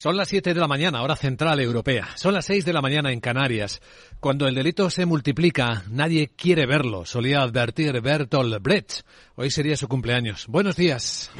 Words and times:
Son 0.00 0.16
las 0.16 0.28
7 0.28 0.54
de 0.54 0.60
la 0.60 0.68
mañana, 0.68 1.02
hora 1.02 1.16
central 1.16 1.58
europea. 1.58 2.06
Son 2.14 2.32
las 2.32 2.44
6 2.44 2.64
de 2.64 2.72
la 2.72 2.80
mañana 2.80 3.10
en 3.10 3.18
Canarias. 3.18 3.82
Cuando 4.20 4.46
el 4.46 4.54
delito 4.54 4.90
se 4.90 5.06
multiplica, 5.06 5.82
nadie 5.90 6.28
quiere 6.28 6.66
verlo, 6.66 7.04
solía 7.04 7.42
advertir 7.42 8.00
Bertolt 8.00 8.62
Brecht. 8.62 9.00
Hoy 9.34 9.50
sería 9.50 9.76
su 9.76 9.88
cumpleaños. 9.88 10.46
Buenos 10.46 10.76
días. 10.76 11.32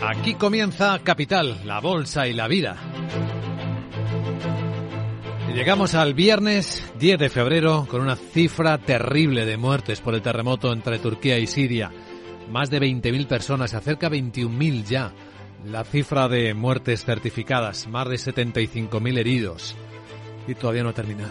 Aquí 0.00 0.32
comienza 0.32 0.98
Capital, 1.00 1.60
la 1.66 1.80
bolsa 1.80 2.26
y 2.26 2.32
la 2.32 2.48
vida. 2.48 2.78
Llegamos 5.54 5.94
al 5.94 6.14
viernes 6.14 6.90
10 6.98 7.18
de 7.18 7.28
febrero 7.28 7.86
con 7.86 8.00
una 8.00 8.16
cifra 8.16 8.78
terrible 8.78 9.44
de 9.44 9.58
muertes 9.58 10.00
por 10.00 10.14
el 10.14 10.22
terremoto 10.22 10.72
entre 10.72 10.98
Turquía 11.00 11.38
y 11.38 11.46
Siria. 11.46 11.90
Más 12.50 12.68
de 12.68 12.80
20.000 12.80 13.28
personas, 13.28 13.74
acerca 13.74 14.10
21.000 14.10 14.84
ya. 14.84 15.12
La 15.64 15.84
cifra 15.84 16.26
de 16.26 16.52
muertes 16.52 17.04
certificadas, 17.04 17.86
más 17.86 18.08
de 18.08 18.16
75.000 18.16 19.18
heridos. 19.18 19.76
Y 20.48 20.54
todavía 20.56 20.82
no 20.82 20.88
ha 20.88 20.92
terminado. 20.92 21.30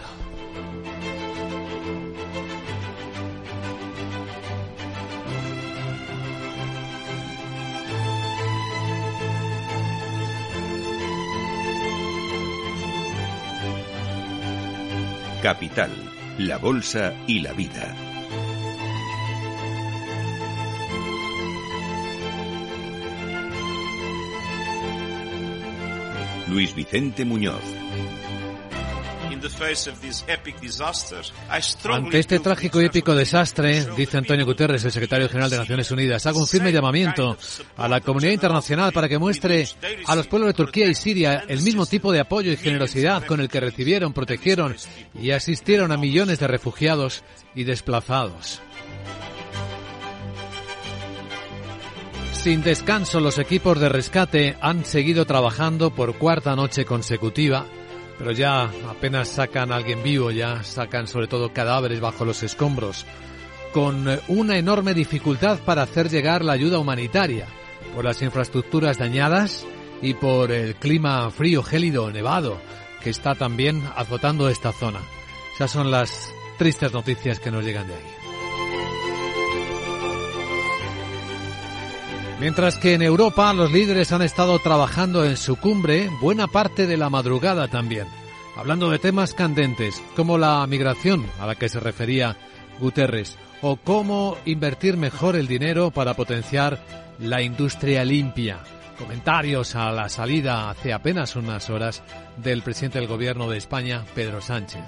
Capital, 15.43 15.91
la 16.37 16.57
Bolsa 16.57 17.13
y 17.27 17.39
la 17.39 17.51
Vida. 17.53 18.08
Luis 26.49 26.73
Vicente 26.73 27.25
Muñoz. 27.25 27.61
Ante 31.91 32.19
este 32.19 32.39
trágico 32.39 32.81
y 32.81 32.85
épico 32.85 33.13
desastre, 33.13 33.85
dice 33.95 34.17
Antonio 34.17 34.45
Guterres, 34.45 34.83
el 34.83 34.91
secretario 34.91 35.29
general 35.29 35.49
de 35.49 35.57
Naciones 35.57 35.91
Unidas, 35.91 36.25
hago 36.25 36.39
un 36.39 36.47
firme 36.47 36.71
llamamiento 36.71 37.37
a 37.77 37.87
la 37.87 38.01
comunidad 38.01 38.31
internacional 38.31 38.91
para 38.91 39.07
que 39.07 39.19
muestre 39.19 39.67
a 40.07 40.15
los 40.15 40.27
pueblos 40.27 40.47
de 40.47 40.53
Turquía 40.53 40.87
y 40.87 40.95
Siria 40.95 41.43
el 41.47 41.61
mismo 41.61 41.85
tipo 41.85 42.11
de 42.11 42.19
apoyo 42.19 42.51
y 42.51 42.57
generosidad 42.57 43.25
con 43.25 43.39
el 43.39 43.47
que 43.47 43.59
recibieron, 43.59 44.11
protegieron 44.11 44.75
y 45.19 45.31
asistieron 45.31 45.91
a 45.91 45.97
millones 45.97 46.39
de 46.39 46.47
refugiados 46.47 47.23
y 47.53 47.63
desplazados. 47.63 48.61
Sin 52.41 52.63
descanso, 52.63 53.19
los 53.19 53.37
equipos 53.37 53.81
de 53.81 53.89
rescate 53.89 54.55
han 54.61 54.85
seguido 54.85 55.25
trabajando 55.25 55.89
por 55.89 56.15
cuarta 56.15 56.55
noche 56.55 56.85
consecutiva, 56.85 57.65
pero 58.17 58.31
ya 58.31 58.71
apenas 58.89 59.27
sacan 59.27 59.73
a 59.73 59.75
alguien 59.75 60.01
vivo, 60.03 60.31
ya 60.31 60.63
sacan 60.63 61.05
sobre 61.05 61.27
todo 61.27 61.51
cadáveres 61.51 61.99
bajo 61.99 62.23
los 62.23 62.41
escombros, 62.41 63.05
con 63.73 64.07
una 64.29 64.57
enorme 64.57 64.93
dificultad 64.93 65.59
para 65.65 65.81
hacer 65.81 66.09
llegar 66.09 66.45
la 66.45 66.53
ayuda 66.53 66.79
humanitaria, 66.79 67.45
por 67.93 68.05
las 68.05 68.21
infraestructuras 68.21 68.97
dañadas 68.97 69.67
y 70.01 70.13
por 70.13 70.53
el 70.53 70.75
clima 70.75 71.29
frío, 71.31 71.61
gélido, 71.61 72.09
nevado, 72.09 72.61
que 73.03 73.09
está 73.09 73.35
también 73.35 73.83
azotando 73.97 74.47
esta 74.47 74.71
zona. 74.71 75.01
Esas 75.55 75.71
son 75.71 75.91
las 75.91 76.33
tristes 76.57 76.93
noticias 76.93 77.41
que 77.41 77.51
nos 77.51 77.65
llegan 77.65 77.87
de 77.89 77.95
ahí. 77.95 78.18
Mientras 82.39 82.77
que 82.77 82.93
en 82.93 83.01
Europa 83.01 83.51
los 83.51 83.69
líderes 83.69 84.13
han 84.13 84.21
estado 84.21 84.59
trabajando 84.59 85.25
en 85.25 85.35
su 85.35 85.57
cumbre 85.57 86.09
buena 86.21 86.47
parte 86.47 86.87
de 86.87 86.95
la 86.95 87.09
madrugada 87.09 87.67
también, 87.67 88.07
hablando 88.55 88.89
de 88.89 88.97
temas 88.97 89.33
candentes 89.33 90.01
como 90.15 90.37
la 90.37 90.65
migración 90.65 91.25
a 91.41 91.47
la 91.47 91.55
que 91.55 91.67
se 91.67 91.81
refería 91.81 92.37
Guterres 92.79 93.37
o 93.61 93.75
cómo 93.75 94.37
invertir 94.45 94.95
mejor 94.95 95.35
el 95.35 95.47
dinero 95.47 95.91
para 95.91 96.13
potenciar 96.13 96.79
la 97.19 97.41
industria 97.41 98.05
limpia. 98.05 98.59
Comentarios 98.97 99.75
a 99.75 99.91
la 99.91 100.07
salida 100.07 100.69
hace 100.69 100.93
apenas 100.93 101.35
unas 101.35 101.69
horas 101.69 102.03
del 102.37 102.61
presidente 102.61 102.99
del 102.99 103.09
gobierno 103.09 103.49
de 103.49 103.57
España, 103.57 104.05
Pedro 104.15 104.39
Sánchez. 104.39 104.83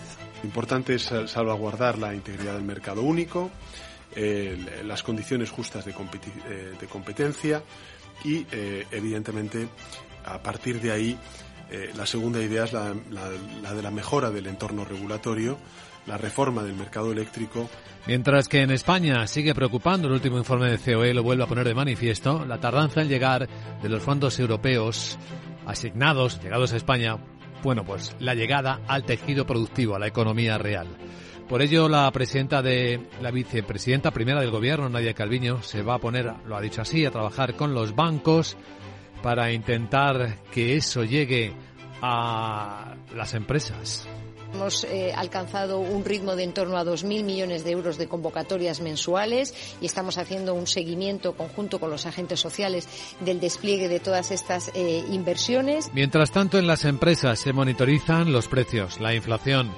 Importante 0.46 0.96
es 0.96 1.12
salvaguardar 1.28 1.98
la 1.98 2.16
integridad 2.16 2.54
del 2.54 2.64
mercado 2.64 3.02
único, 3.02 3.52
eh, 4.16 4.82
las 4.86 5.04
condiciones 5.04 5.50
justas 5.50 5.86
de, 5.86 5.92
eh, 5.92 6.74
de 6.80 6.88
competencia 6.88 7.64
y, 8.24 8.46
eh, 8.52 8.86
evidentemente, 8.92 9.68
a 10.26 10.42
partir 10.42 10.80
de 10.80 10.92
ahí, 10.92 11.18
la 11.96 12.06
segunda 12.06 12.42
idea 12.42 12.66
es 12.66 12.74
la, 12.74 12.94
la, 13.12 13.74
de 13.74 13.82
la 13.82 13.92
mejora 13.92 14.30
del 14.30 14.48
entorno 14.48 14.84
regulatorio, 14.84 15.58
la 16.06 16.18
reforma 16.18 16.64
del 16.64 16.74
mercado 16.74 17.14
eléctrico. 17.14 17.70
Mientras 18.08 18.50
que 18.50 18.60
en 18.60 18.72
España 18.72 19.26
sigue 19.26 19.56
preocupando, 19.56 20.10
el 20.10 20.16
último 20.16 20.38
informe 20.38 20.70
de 20.70 20.78
COE 20.78 21.14
lo 21.14 21.24
vuelve 21.24 21.46
a 21.46 21.48
poner 21.48 21.66
de 21.66 21.74
manifiesto, 21.74 22.46
la 22.46 22.60
tardanza 22.60 23.02
en 23.02 23.08
llegar 23.08 23.48
de 23.82 23.88
los 23.88 24.04
fondos 24.04 24.38
europeos 24.38 25.18
asignados, 25.66 26.42
llegados 26.44 26.74
a 26.74 26.78
España, 26.78 27.18
bueno, 27.64 27.86
pues 27.86 28.16
la 28.20 28.36
llegada 28.36 28.82
al 28.88 29.06
tejido 29.06 29.46
productivo, 29.46 29.96
a 29.96 30.00
la 30.00 30.08
economía 30.08 30.58
real. 30.58 30.88
Por 31.52 31.62
ello, 31.62 31.90
la 31.90 32.10
presidenta 32.12 32.62
de 32.62 32.98
la 33.20 33.30
vicepresidenta 33.30 34.12
primera 34.12 34.40
del 34.40 34.52
gobierno, 34.52 34.88
Nadia 34.88 35.14
Calviño, 35.14 35.62
se 35.62 35.82
va 35.82 35.96
a 35.96 36.00
poner, 36.00 36.32
lo 36.46 36.56
ha 36.56 36.62
dicho 36.62 36.82
así, 36.82 37.04
a 37.04 37.12
trabajar 37.12 37.58
con 37.58 37.74
los 37.74 37.94
bancos 37.94 38.56
para 39.22 39.52
intentar 39.52 40.38
que 40.54 40.78
eso 40.78 41.04
llegue 41.04 41.52
a 42.02 42.96
las 43.14 43.34
empresas. 43.34 44.08
Hemos 44.54 44.86
eh, 44.86 45.12
alcanzado 45.14 45.80
un 45.80 46.06
ritmo 46.06 46.38
de 46.38 46.44
en 46.44 46.54
torno 46.54 46.78
a 46.78 46.86
2.000 46.86 47.26
millones 47.26 47.66
de 47.66 47.72
euros 47.72 47.98
de 47.98 48.08
convocatorias 48.08 48.80
mensuales 48.80 49.54
y 49.82 49.86
estamos 49.86 50.18
haciendo 50.18 50.54
un 50.54 50.68
seguimiento 50.68 51.34
conjunto 51.36 51.82
con 51.82 51.90
los 51.90 52.06
agentes 52.06 52.40
sociales 52.40 52.88
del 53.20 53.42
despliegue 53.42 53.90
de 53.90 54.00
todas 54.00 54.32
estas 54.32 54.72
eh, 54.74 55.04
inversiones. 55.12 55.92
Mientras 55.94 56.32
tanto, 56.32 56.58
en 56.58 56.68
las 56.68 56.86
empresas 56.86 57.40
se 57.40 57.52
monitorizan 57.52 58.32
los 58.32 58.48
precios, 58.48 59.02
la 59.02 59.14
inflación 59.14 59.70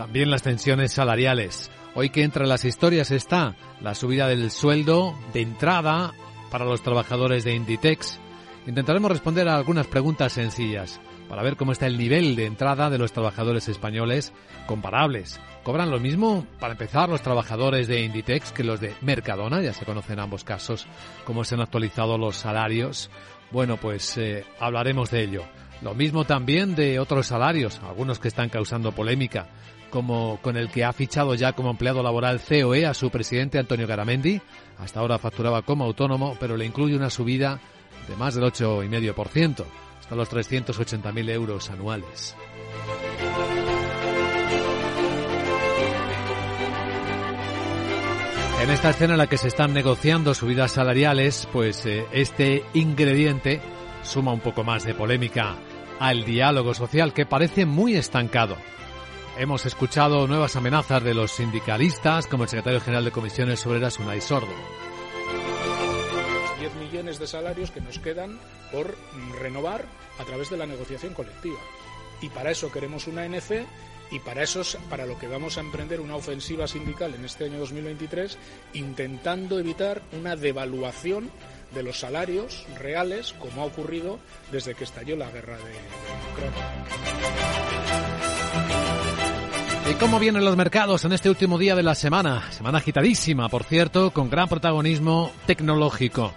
también 0.00 0.30
las 0.30 0.40
tensiones 0.40 0.92
salariales. 0.92 1.70
Hoy 1.94 2.08
que 2.08 2.22
entre 2.22 2.46
las 2.46 2.64
historias 2.64 3.10
está 3.10 3.54
la 3.82 3.94
subida 3.94 4.28
del 4.28 4.50
sueldo 4.50 5.14
de 5.34 5.42
entrada 5.42 6.14
para 6.50 6.64
los 6.64 6.82
trabajadores 6.82 7.44
de 7.44 7.54
Inditex. 7.54 8.18
Intentaremos 8.66 9.10
responder 9.10 9.46
a 9.46 9.56
algunas 9.56 9.86
preguntas 9.86 10.32
sencillas 10.32 11.02
para 11.30 11.44
ver 11.44 11.56
cómo 11.56 11.70
está 11.70 11.86
el 11.86 11.96
nivel 11.96 12.34
de 12.34 12.46
entrada 12.46 12.90
de 12.90 12.98
los 12.98 13.12
trabajadores 13.12 13.68
españoles 13.68 14.32
comparables. 14.66 15.40
¿Cobran 15.62 15.88
lo 15.88 16.00
mismo, 16.00 16.44
para 16.58 16.72
empezar, 16.72 17.08
los 17.08 17.22
trabajadores 17.22 17.86
de 17.86 18.00
Inditex 18.00 18.50
que 18.50 18.64
los 18.64 18.80
de 18.80 18.92
Mercadona? 19.00 19.62
Ya 19.62 19.72
se 19.72 19.84
conocen 19.84 20.18
ambos 20.18 20.42
casos, 20.42 20.88
cómo 21.24 21.44
se 21.44 21.54
han 21.54 21.60
actualizado 21.60 22.18
los 22.18 22.34
salarios. 22.36 23.10
Bueno, 23.52 23.76
pues 23.76 24.18
eh, 24.18 24.44
hablaremos 24.58 25.12
de 25.12 25.22
ello. 25.22 25.44
Lo 25.82 25.94
mismo 25.94 26.24
también 26.24 26.74
de 26.74 26.98
otros 26.98 27.28
salarios, 27.28 27.80
algunos 27.88 28.18
que 28.18 28.28
están 28.28 28.48
causando 28.48 28.90
polémica 28.90 29.46
como 29.90 30.38
con 30.40 30.56
el 30.56 30.70
que 30.70 30.84
ha 30.84 30.92
fichado 30.92 31.34
ya 31.34 31.52
como 31.52 31.70
empleado 31.70 32.02
laboral 32.02 32.40
COE 32.40 32.86
a 32.86 32.94
su 32.94 33.10
presidente 33.10 33.58
Antonio 33.58 33.86
Garamendi. 33.86 34.40
Hasta 34.78 35.00
ahora 35.00 35.18
facturaba 35.18 35.62
como 35.62 35.84
autónomo, 35.84 36.36
pero 36.40 36.56
le 36.56 36.64
incluye 36.64 36.96
una 36.96 37.10
subida 37.10 37.60
de 38.08 38.16
más 38.16 38.34
del 38.34 38.44
8,5%, 38.44 39.64
hasta 40.10 40.16
los 40.16 40.32
380.000 40.32 41.30
euros 41.30 41.70
anuales. 41.70 42.34
En 48.60 48.70
esta 48.70 48.90
escena 48.90 49.14
en 49.14 49.18
la 49.18 49.28
que 49.28 49.38
se 49.38 49.48
están 49.48 49.72
negociando 49.72 50.34
subidas 50.34 50.72
salariales, 50.72 51.48
pues 51.52 51.86
eh, 51.86 52.06
este 52.12 52.64
ingrediente 52.74 53.60
suma 54.02 54.32
un 54.32 54.40
poco 54.40 54.64
más 54.64 54.84
de 54.84 54.94
polémica 54.94 55.56
al 56.00 56.24
diálogo 56.24 56.74
social 56.74 57.12
que 57.14 57.24
parece 57.24 57.64
muy 57.64 57.94
estancado. 57.94 58.56
Hemos 59.38 59.64
escuchado 59.64 60.26
nuevas 60.26 60.56
amenazas 60.56 61.04
de 61.04 61.14
los 61.14 61.30
sindicalistas, 61.30 62.26
como 62.26 62.42
el 62.42 62.48
secretario 62.48 62.80
general 62.80 63.04
de 63.04 63.12
Comisiones 63.12 63.64
Obreras, 63.64 63.98
Unai 64.00 64.20
Sordo. 64.20 64.89
10 66.90 66.92
millones 66.92 67.18
de 67.18 67.26
salarios 67.26 67.70
que 67.70 67.80
nos 67.80 67.98
quedan 67.98 68.38
por 68.72 68.96
renovar 69.40 69.84
a 70.18 70.24
través 70.24 70.50
de 70.50 70.56
la 70.56 70.66
negociación 70.66 71.14
colectiva. 71.14 71.58
Y 72.20 72.28
para 72.28 72.50
eso 72.50 72.70
queremos 72.70 73.06
una 73.06 73.22
ANC 73.22 73.66
y 74.10 74.18
para 74.18 74.42
eso 74.42 74.62
para 74.88 75.06
lo 75.06 75.18
que 75.18 75.28
vamos 75.28 75.56
a 75.56 75.60
emprender 75.60 76.00
una 76.00 76.16
ofensiva 76.16 76.66
sindical 76.66 77.14
en 77.14 77.24
este 77.24 77.44
año 77.44 77.58
2023 77.60 78.36
intentando 78.74 79.58
evitar 79.58 80.02
una 80.12 80.36
devaluación 80.36 81.30
de 81.74 81.84
los 81.84 82.00
salarios 82.00 82.66
reales 82.78 83.32
como 83.34 83.62
ha 83.62 83.66
ocurrido 83.66 84.18
desde 84.50 84.74
que 84.74 84.84
estalló 84.84 85.16
la 85.16 85.30
guerra 85.30 85.56
de 85.56 85.72
Ucrania. 86.32 86.70
¿Y 89.88 89.94
cómo 89.94 90.18
vienen 90.18 90.44
los 90.44 90.56
mercados 90.56 91.04
en 91.04 91.12
este 91.12 91.30
último 91.30 91.58
día 91.58 91.74
de 91.74 91.82
la 91.82 91.94
semana? 91.94 92.50
Semana 92.52 92.78
agitadísima, 92.78 93.48
por 93.48 93.64
cierto, 93.64 94.10
con 94.12 94.28
gran 94.28 94.48
protagonismo 94.48 95.32
tecnológico. 95.46 96.32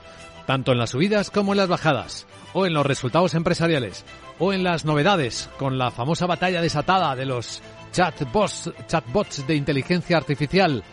Tanto 0.46 0.72
en 0.72 0.78
las 0.78 0.92
subidas 0.92 1.30
como 1.30 1.54
en 1.54 1.58
las 1.58 1.68
bajadas, 1.68 2.28
o 2.54 2.66
en 2.66 2.74
los 2.74 2.86
resultados 2.86 3.34
empresariales, 3.34 4.06
o 4.40 4.54
en 4.54 4.64
las 4.64 4.86
novedades, 4.86 5.50
con 5.58 5.78
la 5.78 5.92
famosa 5.92 6.26
batalla 6.26 6.62
desatada 6.62 7.16
de 7.16 7.26
los 7.26 7.62
chatbots, 7.92 8.72
chatbots 8.88 9.46
de 9.48 9.56
inteligencia 9.56 10.18
artificial. 10.18 10.84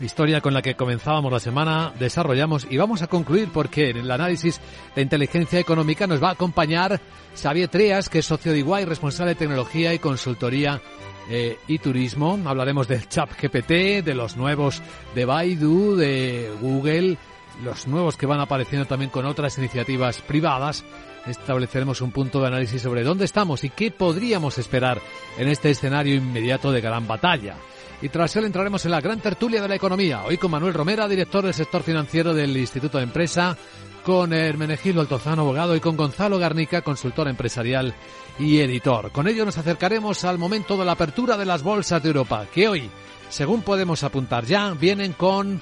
Historia 0.00 0.40
con 0.40 0.54
la 0.54 0.62
que 0.62 0.76
comenzábamos 0.76 1.30
la 1.30 1.40
semana, 1.40 1.92
desarrollamos 1.98 2.66
y 2.70 2.78
vamos 2.78 3.02
a 3.02 3.06
concluir 3.06 3.50
porque 3.52 3.90
en 3.90 3.98
el 3.98 4.10
análisis 4.10 4.58
de 4.94 5.02
inteligencia 5.02 5.58
económica 5.58 6.06
nos 6.06 6.22
va 6.22 6.30
a 6.30 6.32
acompañar 6.32 6.98
Xavier 7.34 7.68
Trias, 7.68 8.08
que 8.08 8.20
es 8.20 8.26
socio 8.26 8.52
de 8.52 8.60
Iguay, 8.60 8.86
responsable 8.86 9.34
de 9.34 9.38
tecnología 9.40 9.92
y 9.92 9.98
consultoría 9.98 10.80
eh, 11.28 11.58
y 11.68 11.78
turismo. 11.78 12.38
Hablaremos 12.46 12.88
del 12.88 13.08
chat 13.08 13.30
GPT, 13.38 14.02
de 14.02 14.14
los 14.14 14.38
nuevos 14.38 14.80
de 15.14 15.26
Baidu, 15.26 15.96
de 15.96 16.50
Google, 16.62 17.18
los 17.62 17.86
nuevos 17.86 18.16
que 18.16 18.26
van 18.26 18.40
apareciendo 18.40 18.86
también 18.86 19.10
con 19.10 19.26
otras 19.26 19.58
iniciativas 19.58 20.20
privadas. 20.22 20.84
Estableceremos 21.26 22.00
un 22.00 22.12
punto 22.12 22.40
de 22.40 22.48
análisis 22.48 22.82
sobre 22.82 23.02
dónde 23.02 23.24
estamos 23.24 23.64
y 23.64 23.70
qué 23.70 23.90
podríamos 23.90 24.58
esperar 24.58 25.00
en 25.38 25.48
este 25.48 25.70
escenario 25.70 26.14
inmediato 26.14 26.72
de 26.72 26.80
gran 26.80 27.06
batalla. 27.06 27.56
Y 28.02 28.08
tras 28.08 28.34
él 28.36 28.46
entraremos 28.46 28.84
en 28.86 28.92
la 28.92 29.00
gran 29.00 29.20
tertulia 29.20 29.60
de 29.60 29.68
la 29.68 29.74
economía, 29.74 30.24
hoy 30.24 30.38
con 30.38 30.50
Manuel 30.50 30.72
Romera, 30.72 31.06
director 31.06 31.44
del 31.44 31.52
sector 31.52 31.82
financiero 31.82 32.32
del 32.32 32.56
Instituto 32.56 32.96
de 32.96 33.04
Empresa, 33.04 33.56
con 34.02 34.32
Hermenegildo 34.32 35.02
Altozano, 35.02 35.42
abogado, 35.42 35.76
y 35.76 35.80
con 35.80 35.96
Gonzalo 35.96 36.38
Garnica, 36.38 36.80
consultor 36.80 37.28
empresarial 37.28 37.94
y 38.38 38.60
editor. 38.60 39.12
Con 39.12 39.28
ello 39.28 39.44
nos 39.44 39.58
acercaremos 39.58 40.24
al 40.24 40.38
momento 40.38 40.78
de 40.78 40.86
la 40.86 40.92
apertura 40.92 41.36
de 41.36 41.44
las 41.44 41.62
bolsas 41.62 42.02
de 42.02 42.08
Europa, 42.08 42.46
que 42.52 42.68
hoy, 42.68 42.90
según 43.28 43.60
podemos 43.60 44.02
apuntar 44.02 44.46
ya, 44.46 44.70
vienen 44.72 45.12
con 45.12 45.60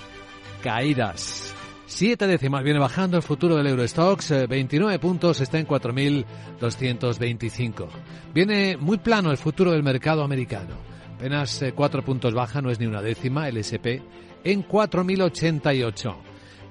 caídas. 0.63 1.48
Siete 1.91 2.27
décimas 2.27 2.63
viene 2.63 2.79
bajando 2.79 3.17
el 3.17 3.23
futuro 3.23 3.57
del 3.57 3.69
Eurostox, 3.69 4.47
29 4.47 4.95
eh, 4.95 4.99
puntos, 4.99 5.41
está 5.41 5.59
en 5.59 5.67
4.225. 5.67 7.89
Viene 8.35 8.77
muy 8.77 8.99
plano 8.99 9.31
el 9.31 9.39
futuro 9.39 9.73
del 9.73 9.83
mercado 9.83 10.23
americano. 10.23 10.75
Apenas 11.17 11.63
eh, 11.63 11.73
cuatro 11.73 12.05
puntos 12.05 12.35
baja, 12.35 12.61
no 12.61 12.71
es 12.71 12.79
ni 12.79 12.85
una 12.85 13.01
décima, 13.01 13.49
el 13.49 13.57
SP 13.57 14.05
en 14.45 14.69
4.088. 14.69 16.15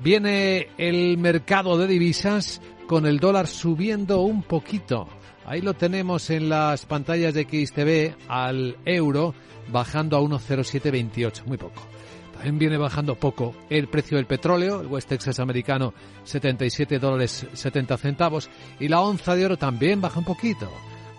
Viene 0.03 0.67
el 0.77 1.17
mercado 1.17 1.79
de 1.79 1.87
divisas 1.87 2.61
con 2.85 3.07
el 3.07 3.19
dólar 3.19 3.47
subiendo 3.47 4.21
un 4.21 4.43
poquito. 4.43 5.09
Ahí 5.47 5.61
lo 5.61 5.73
tenemos 5.73 6.29
en 6.29 6.47
las 6.47 6.85
pantallas 6.85 7.33
de 7.33 7.45
XTV 7.45 8.29
al 8.29 8.77
euro 8.85 9.33
bajando 9.69 10.15
a 10.15 10.21
1.0728, 10.21 11.45
muy 11.45 11.57
poco. 11.57 11.96
Viene 12.43 12.77
bajando 12.77 13.15
poco 13.15 13.53
el 13.69 13.87
precio 13.87 14.17
del 14.17 14.25
petróleo, 14.25 14.81
el 14.81 14.87
West 14.87 15.09
Texas 15.09 15.39
americano 15.39 15.93
77 16.23 16.99
dólares 16.99 17.45
70 17.53 17.97
centavos 17.97 18.49
y 18.79 18.87
la 18.87 19.01
onza 19.01 19.35
de 19.35 19.45
oro 19.45 19.57
también 19.57 20.01
baja 20.01 20.19
un 20.19 20.25
poquito 20.25 20.71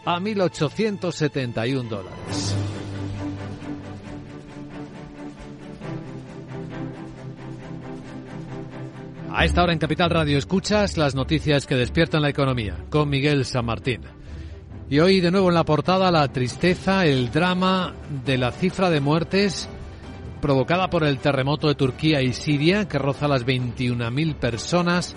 a 0.04 0.18
1.871 0.18 1.88
dólares. 1.88 2.56
A 9.30 9.44
esta 9.44 9.62
hora 9.62 9.72
en 9.72 9.78
Capital 9.78 10.10
Radio 10.10 10.36
escuchas 10.38 10.96
las 10.96 11.14
noticias 11.14 11.66
que 11.66 11.76
despiertan 11.76 12.22
la 12.22 12.30
economía 12.30 12.76
con 12.90 13.08
Miguel 13.08 13.44
San 13.44 13.66
Martín. 13.66 14.00
Y 14.90 14.98
hoy 15.00 15.20
de 15.20 15.30
nuevo 15.30 15.48
en 15.48 15.54
la 15.54 15.64
portada 15.64 16.10
la 16.10 16.26
tristeza, 16.32 17.04
el 17.04 17.30
drama 17.30 17.94
de 18.24 18.38
la 18.38 18.50
cifra 18.50 18.90
de 18.90 19.00
muertes 19.00 19.68
provocada 20.38 20.90
por 20.90 21.05
el 21.05 21.19
terremoto 21.19 21.69
de 21.69 21.75
Turquía 21.75 22.23
y 22.23 22.32
Siria 22.32 22.88
que 22.88 22.99
roza 22.99 23.29
las 23.29 23.44
21.000 23.44 24.35
personas 24.35 25.17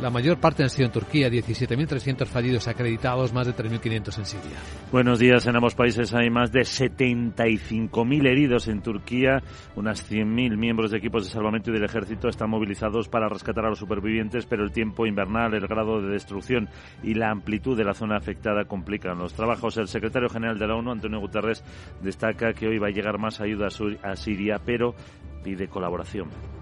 la 0.00 0.10
mayor 0.10 0.38
parte 0.38 0.62
han 0.62 0.68
sido 0.68 0.86
en 0.86 0.92
Turquía, 0.92 1.28
17.300 1.28 2.26
fallidos 2.26 2.68
acreditados, 2.68 3.32
más 3.32 3.46
de 3.46 3.54
3.500 3.54 4.18
en 4.18 4.26
Siria. 4.26 4.56
Buenos 4.92 5.18
días. 5.18 5.46
En 5.46 5.56
ambos 5.56 5.74
países 5.74 6.12
hay 6.14 6.28
más 6.28 6.52
de 6.52 6.60
75.000 6.60 8.26
heridos 8.26 8.68
en 8.68 8.82
Turquía. 8.82 9.42
Unas 9.74 10.10
100.000 10.10 10.56
miembros 10.56 10.90
de 10.90 10.98
equipos 10.98 11.24
de 11.24 11.30
salvamento 11.30 11.70
y 11.70 11.74
del 11.74 11.84
ejército 11.84 12.28
están 12.28 12.50
movilizados 12.50 13.08
para 13.08 13.28
rescatar 13.28 13.64
a 13.64 13.70
los 13.70 13.78
supervivientes, 13.78 14.46
pero 14.46 14.64
el 14.64 14.72
tiempo 14.72 15.06
invernal, 15.06 15.54
el 15.54 15.66
grado 15.66 16.02
de 16.02 16.08
destrucción 16.08 16.68
y 17.02 17.14
la 17.14 17.30
amplitud 17.30 17.76
de 17.76 17.84
la 17.84 17.94
zona 17.94 18.16
afectada 18.16 18.64
complican 18.64 19.18
los 19.18 19.32
trabajos. 19.32 19.76
El 19.78 19.88
secretario 19.88 20.28
general 20.28 20.58
de 20.58 20.66
la 20.66 20.76
ONU, 20.76 20.92
Antonio 20.92 21.20
Guterres, 21.20 21.64
destaca 22.02 22.52
que 22.52 22.68
hoy 22.68 22.78
va 22.78 22.88
a 22.88 22.92
llegar 22.92 23.18
más 23.18 23.40
ayuda 23.40 23.68
a 24.02 24.16
Siria, 24.16 24.60
pero 24.64 24.94
pide 25.42 25.68
colaboración. 25.68 26.55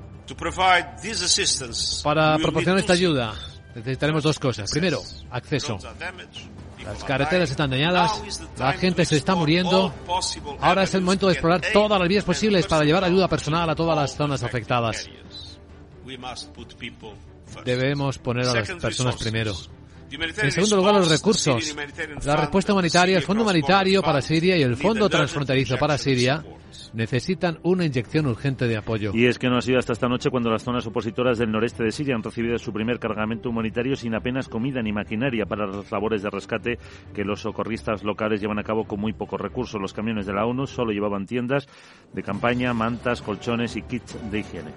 Para 2.02 2.36
proporcionar 2.38 2.80
esta 2.80 2.92
ayuda 2.94 3.34
necesitaremos 3.74 4.22
dos 4.22 4.38
cosas. 4.38 4.70
Primero, 4.70 5.00
acceso. 5.30 5.78
Las 6.84 7.04
carreteras 7.04 7.50
están 7.50 7.70
dañadas, 7.70 8.22
la 8.58 8.72
gente 8.74 9.04
se 9.04 9.16
está 9.16 9.34
muriendo. 9.34 9.92
Ahora 10.60 10.82
es 10.84 10.94
el 10.94 11.02
momento 11.02 11.26
de 11.26 11.32
explorar 11.32 11.60
todas 11.72 11.98
las 11.98 12.08
vías 12.08 12.24
posibles 12.24 12.66
para 12.66 12.84
llevar 12.84 13.04
ayuda 13.04 13.28
personal 13.28 13.68
a 13.68 13.74
todas 13.74 13.96
las 13.96 14.14
zonas 14.14 14.42
afectadas. 14.42 15.08
Debemos 17.64 18.18
poner 18.18 18.48
a 18.48 18.54
las 18.54 18.70
personas 18.70 19.16
primero. 19.16 19.54
En 20.10 20.52
segundo 20.52 20.76
lugar, 20.76 20.94
los 20.94 21.10
recursos. 21.10 21.74
La 22.24 22.36
respuesta 22.36 22.72
humanitaria, 22.72 23.16
el 23.16 23.22
Fondo 23.22 23.42
Humanitario 23.42 24.02
para 24.02 24.20
Siria 24.20 24.56
y 24.56 24.62
el 24.62 24.76
Fondo 24.76 25.08
Transfronterizo 25.08 25.76
para 25.76 25.98
Siria 25.98 26.44
necesitan 26.92 27.58
una 27.62 27.84
inyección 27.84 28.26
urgente 28.26 28.66
de 28.66 28.76
apoyo. 28.76 29.10
Y 29.14 29.26
es 29.26 29.38
que 29.38 29.48
no 29.48 29.58
ha 29.58 29.60
sido 29.60 29.78
hasta 29.78 29.92
esta 29.92 30.08
noche 30.08 30.30
cuando 30.30 30.50
las 30.50 30.62
zonas 30.62 30.86
opositoras 30.86 31.38
del 31.38 31.50
noreste 31.50 31.84
de 31.84 31.90
Siria 31.90 32.14
han 32.14 32.22
recibido 32.22 32.58
su 32.58 32.72
primer 32.72 32.98
cargamento 32.98 33.50
humanitario 33.50 33.96
sin 33.96 34.14
apenas 34.14 34.48
comida 34.48 34.82
ni 34.82 34.92
maquinaria 34.92 35.46
para 35.46 35.66
las 35.66 35.90
labores 35.90 36.22
de 36.22 36.30
rescate 36.30 36.78
que 37.14 37.24
los 37.24 37.40
socorristas 37.40 38.04
locales 38.04 38.40
llevan 38.40 38.58
a 38.58 38.64
cabo 38.64 38.84
con 38.86 39.00
muy 39.00 39.12
pocos 39.12 39.40
recursos. 39.40 39.80
Los 39.80 39.92
camiones 39.92 40.26
de 40.26 40.32
la 40.32 40.46
ONU 40.46 40.66
solo 40.66 40.92
llevaban 40.92 41.26
tiendas 41.26 41.66
de 42.12 42.22
campaña, 42.22 42.72
mantas, 42.72 43.22
colchones 43.22 43.76
y 43.76 43.82
kits 43.82 44.16
de 44.30 44.40
higiene. 44.40 44.70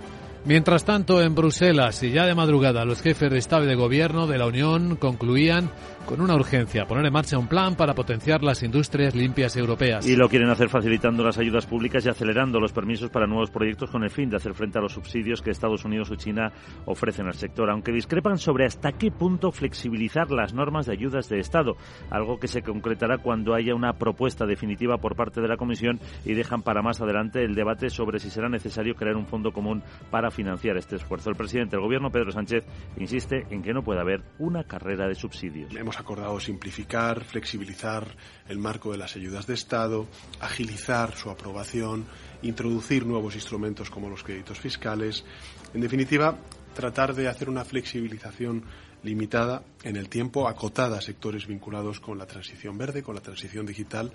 Mientras 0.47 0.85
tanto, 0.85 1.21
en 1.21 1.35
Bruselas 1.35 2.01
y 2.03 2.11
ya 2.11 2.25
de 2.25 2.33
madrugada, 2.33 2.85
los 2.85 3.01
jefes 3.01 3.29
de 3.29 3.37
Estado 3.37 3.65
y 3.65 3.67
de 3.67 3.75
Gobierno 3.75 4.27
de 4.27 4.37
la 4.37 4.45
Unión 4.45 4.95
concluían 4.95 5.69
con 6.07 6.21
una 6.21 6.35
urgencia, 6.35 6.87
poner 6.87 7.05
en 7.05 7.11
marcha 7.11 7.37
un 7.37 7.47
plan 7.47 7.75
para 7.75 7.93
potenciar 7.93 8.41
las 8.41 8.63
industrias 8.63 9.13
limpias 9.13 9.57
europeas. 9.57 10.07
Y 10.07 10.15
lo 10.15 10.29
quieren 10.29 10.49
hacer 10.49 10.69
facilitando 10.69 11.21
las 11.21 11.37
ayudas 11.37 11.65
públicas 11.65 12.05
y 12.05 12.09
acelerando 12.09 12.61
los 12.61 12.71
permisos 12.71 13.09
para 13.09 13.27
nuevos 13.27 13.51
proyectos 13.51 13.91
con 13.91 14.03
el 14.03 14.09
fin 14.09 14.29
de 14.29 14.37
hacer 14.37 14.53
frente 14.53 14.79
a 14.79 14.81
los 14.81 14.93
subsidios 14.93 15.41
que 15.41 15.51
Estados 15.51 15.83
Unidos 15.83 16.09
o 16.09 16.15
China 16.15 16.53
ofrecen 16.85 17.27
al 17.27 17.33
sector, 17.33 17.69
aunque 17.69 17.91
discrepan 17.91 18.37
sobre 18.37 18.65
hasta 18.65 18.93
qué 18.93 19.11
punto 19.11 19.51
flexibilizar 19.51 20.31
las 20.31 20.53
normas 20.53 20.85
de 20.85 20.93
ayudas 20.93 21.27
de 21.27 21.39
Estado, 21.39 21.75
algo 22.09 22.39
que 22.39 22.47
se 22.47 22.61
concretará 22.61 23.17
cuando 23.17 23.53
haya 23.53 23.75
una 23.75 23.93
propuesta 23.93 24.45
definitiva 24.45 24.99
por 24.99 25.17
parte 25.17 25.41
de 25.41 25.49
la 25.49 25.57
Comisión 25.57 25.99
y 26.23 26.35
dejan 26.35 26.61
para 26.61 26.81
más 26.81 27.01
adelante 27.01 27.43
el 27.43 27.53
debate 27.53 27.89
sobre 27.89 28.19
si 28.19 28.29
será 28.29 28.47
necesario 28.47 28.95
crear 28.95 29.17
un 29.17 29.27
fondo 29.27 29.51
común 29.51 29.83
para 30.09 30.31
financiar 30.31 30.77
este 30.77 30.95
esfuerzo. 30.95 31.29
El 31.29 31.35
presidente 31.35 31.75
del 31.75 31.83
Gobierno, 31.83 32.11
Pedro 32.11 32.31
Sánchez, 32.31 32.65
insiste 32.97 33.45
en 33.49 33.61
que 33.61 33.73
no 33.73 33.83
puede 33.83 33.99
haber 33.99 34.21
una 34.39 34.63
carrera 34.63 35.05
de 35.09 35.15
subsidios 35.15 35.73
acordado 35.97 36.39
simplificar, 36.39 37.23
flexibilizar 37.23 38.15
el 38.47 38.57
marco 38.57 38.91
de 38.91 38.97
las 38.97 39.15
ayudas 39.15 39.47
de 39.47 39.55
Estado, 39.55 40.07
agilizar 40.39 41.15
su 41.15 41.29
aprobación, 41.29 42.05
introducir 42.41 43.05
nuevos 43.05 43.35
instrumentos 43.35 43.89
como 43.89 44.09
los 44.09 44.23
créditos 44.23 44.59
fiscales. 44.59 45.25
En 45.73 45.81
definitiva, 45.81 46.37
tratar 46.73 47.15
de 47.15 47.27
hacer 47.27 47.49
una 47.49 47.65
flexibilización 47.65 48.63
limitada 49.03 49.63
en 49.83 49.95
el 49.95 50.09
tiempo, 50.09 50.47
acotada 50.47 50.97
a 50.97 51.01
sectores 51.01 51.47
vinculados 51.47 51.99
con 51.99 52.17
la 52.17 52.25
transición 52.25 52.77
verde, 52.77 53.03
con 53.03 53.15
la 53.15 53.21
transición 53.21 53.65
digital, 53.65 54.11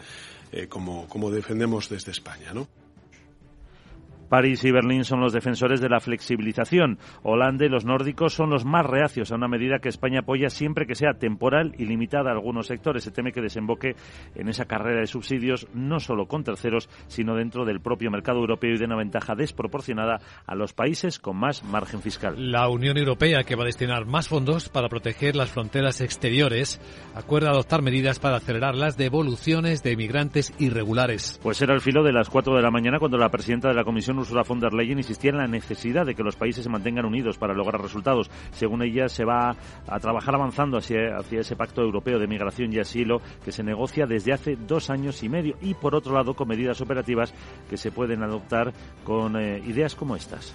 eh, 0.51 0.67
como, 0.69 1.09
como 1.09 1.31
defendemos 1.31 1.89
desde 1.89 2.13
España. 2.13 2.53
¿no? 2.53 2.82
París 4.33 4.65
y 4.65 4.71
Berlín 4.71 5.05
son 5.05 5.21
los 5.21 5.35
defensores 5.35 5.83
de 5.83 5.91
la 5.91 6.01
flexibilización. 6.01 6.99
Holanda 7.23 7.67
y 7.67 7.69
los 7.69 7.85
nórdicos 7.85 8.33
son 8.33 8.49
los 8.49 8.65
más 8.65 8.87
reacios 8.87 9.31
a 9.31 9.35
una 9.35 9.47
medida 9.47 9.79
que 9.79 9.91
España 9.91 10.21
apoya 10.21 10.49
siempre 10.49 10.87
que 10.87 10.95
sea 10.95 11.19
temporal 11.19 11.75
y 11.77 11.85
limitada 11.85 12.31
a 12.31 12.33
algunos 12.33 12.69
sectores. 12.69 13.05
Se 13.05 13.11
teme 13.11 13.33
que 13.33 13.43
desemboque 13.43 13.95
en 14.35 14.49
esa 14.49 14.65
carrera 14.65 15.01
de 15.01 15.07
subsidios 15.07 15.69
no 15.75 16.01
solo 16.01 16.29
con 16.29 16.45
terceros, 16.45 16.89
sino 17.09 17.35
dentro 17.35 17.67
del 17.67 17.83
propio 17.83 18.11
mercado 18.11 18.39
europeo 18.39 18.73
y 18.73 18.79
de 18.79 18.87
una 18.87 18.97
ventaja 18.97 19.35
desproporcionada 19.35 20.19
a 20.47 20.55
los 20.55 20.73
países 20.73 21.19
con 21.19 21.37
más 21.37 21.63
margen 21.63 22.01
fiscal. 22.01 22.51
La 22.51 22.71
Unión 22.71 22.97
Europea, 22.97 23.45
que 23.45 23.55
va 23.55 23.65
a 23.65 23.67
destinar 23.67 24.07
más 24.07 24.29
fondos 24.29 24.71
para 24.71 24.89
proteger 24.89 25.37
las 25.37 25.51
fronteras 25.51 26.01
exteriores, 26.01 26.81
acuerda 27.15 27.51
adoptar 27.51 27.83
medidas 27.83 28.19
para 28.19 28.39
acelerar 28.39 28.77
las 28.77 28.97
devoluciones 28.97 29.83
de 29.83 29.93
inmigrantes 29.93 30.55
irregulares. 30.59 31.39
Pues 31.43 31.61
era 31.61 31.75
el 31.75 31.83
filo 31.83 32.03
de 32.03 32.15
las 32.15 32.31
4 32.31 32.57
de 32.57 32.63
la 32.63 32.71
mañana 32.71 32.99
cuando 32.99 33.19
la 33.19 33.29
presidenta 33.29 33.69
de 33.69 33.75
la 33.75 33.85
Comisión 33.85 34.22
Ursula 34.23 34.45
von 34.45 34.61
der 34.61 34.73
Leyen 34.73 34.99
insistía 34.99 35.31
en 35.31 35.39
la 35.39 35.47
necesidad 35.47 36.07
de 36.07 36.15
que 36.15 36.23
los 36.23 36.37
países 36.37 36.63
se 36.65 36.71
mantengan 36.71 37.05
unidos 37.05 37.39
para 37.39 37.55
lograr 37.55 37.81
resultados. 37.81 38.31
Según 38.53 38.83
ella, 38.83 39.09
se 39.09 39.25
va 39.25 39.57
a 39.87 40.01
trabajar 40.01 40.35
avanzando 40.35 40.79
hacia, 40.79 41.17
hacia 41.17 41.41
ese 41.41 41.57
pacto 41.57 41.83
europeo 41.83 42.19
de 42.19 42.27
migración 42.27 42.73
y 42.73 42.79
asilo 42.79 43.21
que 43.45 43.53
se 43.53 43.63
negocia 43.63 44.07
desde 44.07 44.33
hace 44.33 44.57
dos 44.57 44.91
años 44.91 45.23
y 45.23 45.29
medio 45.29 45.57
y, 45.61 45.75
por 45.75 45.95
otro 45.95 46.15
lado, 46.15 46.35
con 46.35 46.49
medidas 46.49 46.81
operativas 46.81 47.35
que 47.69 47.77
se 47.77 47.91
pueden 47.91 48.23
adoptar 48.23 48.73
con 49.05 49.37
eh, 49.37 49.61
ideas 49.67 49.95
como 49.95 50.17
estas. 50.17 50.55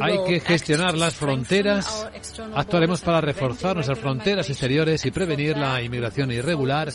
Hay 0.00 0.18
que 0.26 0.40
gestionar 0.40 0.96
las 0.96 1.14
fronteras. 1.14 2.08
Actuaremos 2.54 3.00
para 3.00 3.20
reforzar 3.20 3.74
nuestras 3.74 3.98
fronteras 3.98 4.48
exteriores 4.48 5.04
y 5.06 5.10
prevenir 5.10 5.56
la 5.56 5.82
inmigración 5.82 6.30
irregular. 6.32 6.92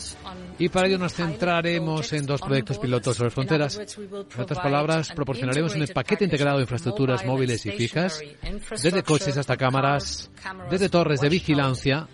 Y 0.58 0.68
para 0.68 0.86
ello 0.86 0.98
nos 0.98 1.14
centraremos 1.14 2.12
en 2.12 2.26
dos 2.26 2.40
proyectos 2.40 2.78
pilotos 2.78 3.16
sobre 3.16 3.30
fronteras. 3.30 3.78
En 3.98 4.40
otras 4.40 4.58
palabras, 4.58 5.12
proporcionaremos 5.12 5.74
un 5.74 5.86
paquete 5.86 6.24
integrado 6.24 6.58
de 6.58 6.62
infraestructuras 6.62 7.24
móviles 7.24 7.64
y 7.66 7.72
fijas, 7.72 8.20
desde 8.70 9.02
coches 9.02 9.36
hasta 9.36 9.56
cámaras, 9.56 10.30
desde 10.70 10.88
torres 10.88 11.20
de 11.20 11.28
vigilancia 11.28 12.08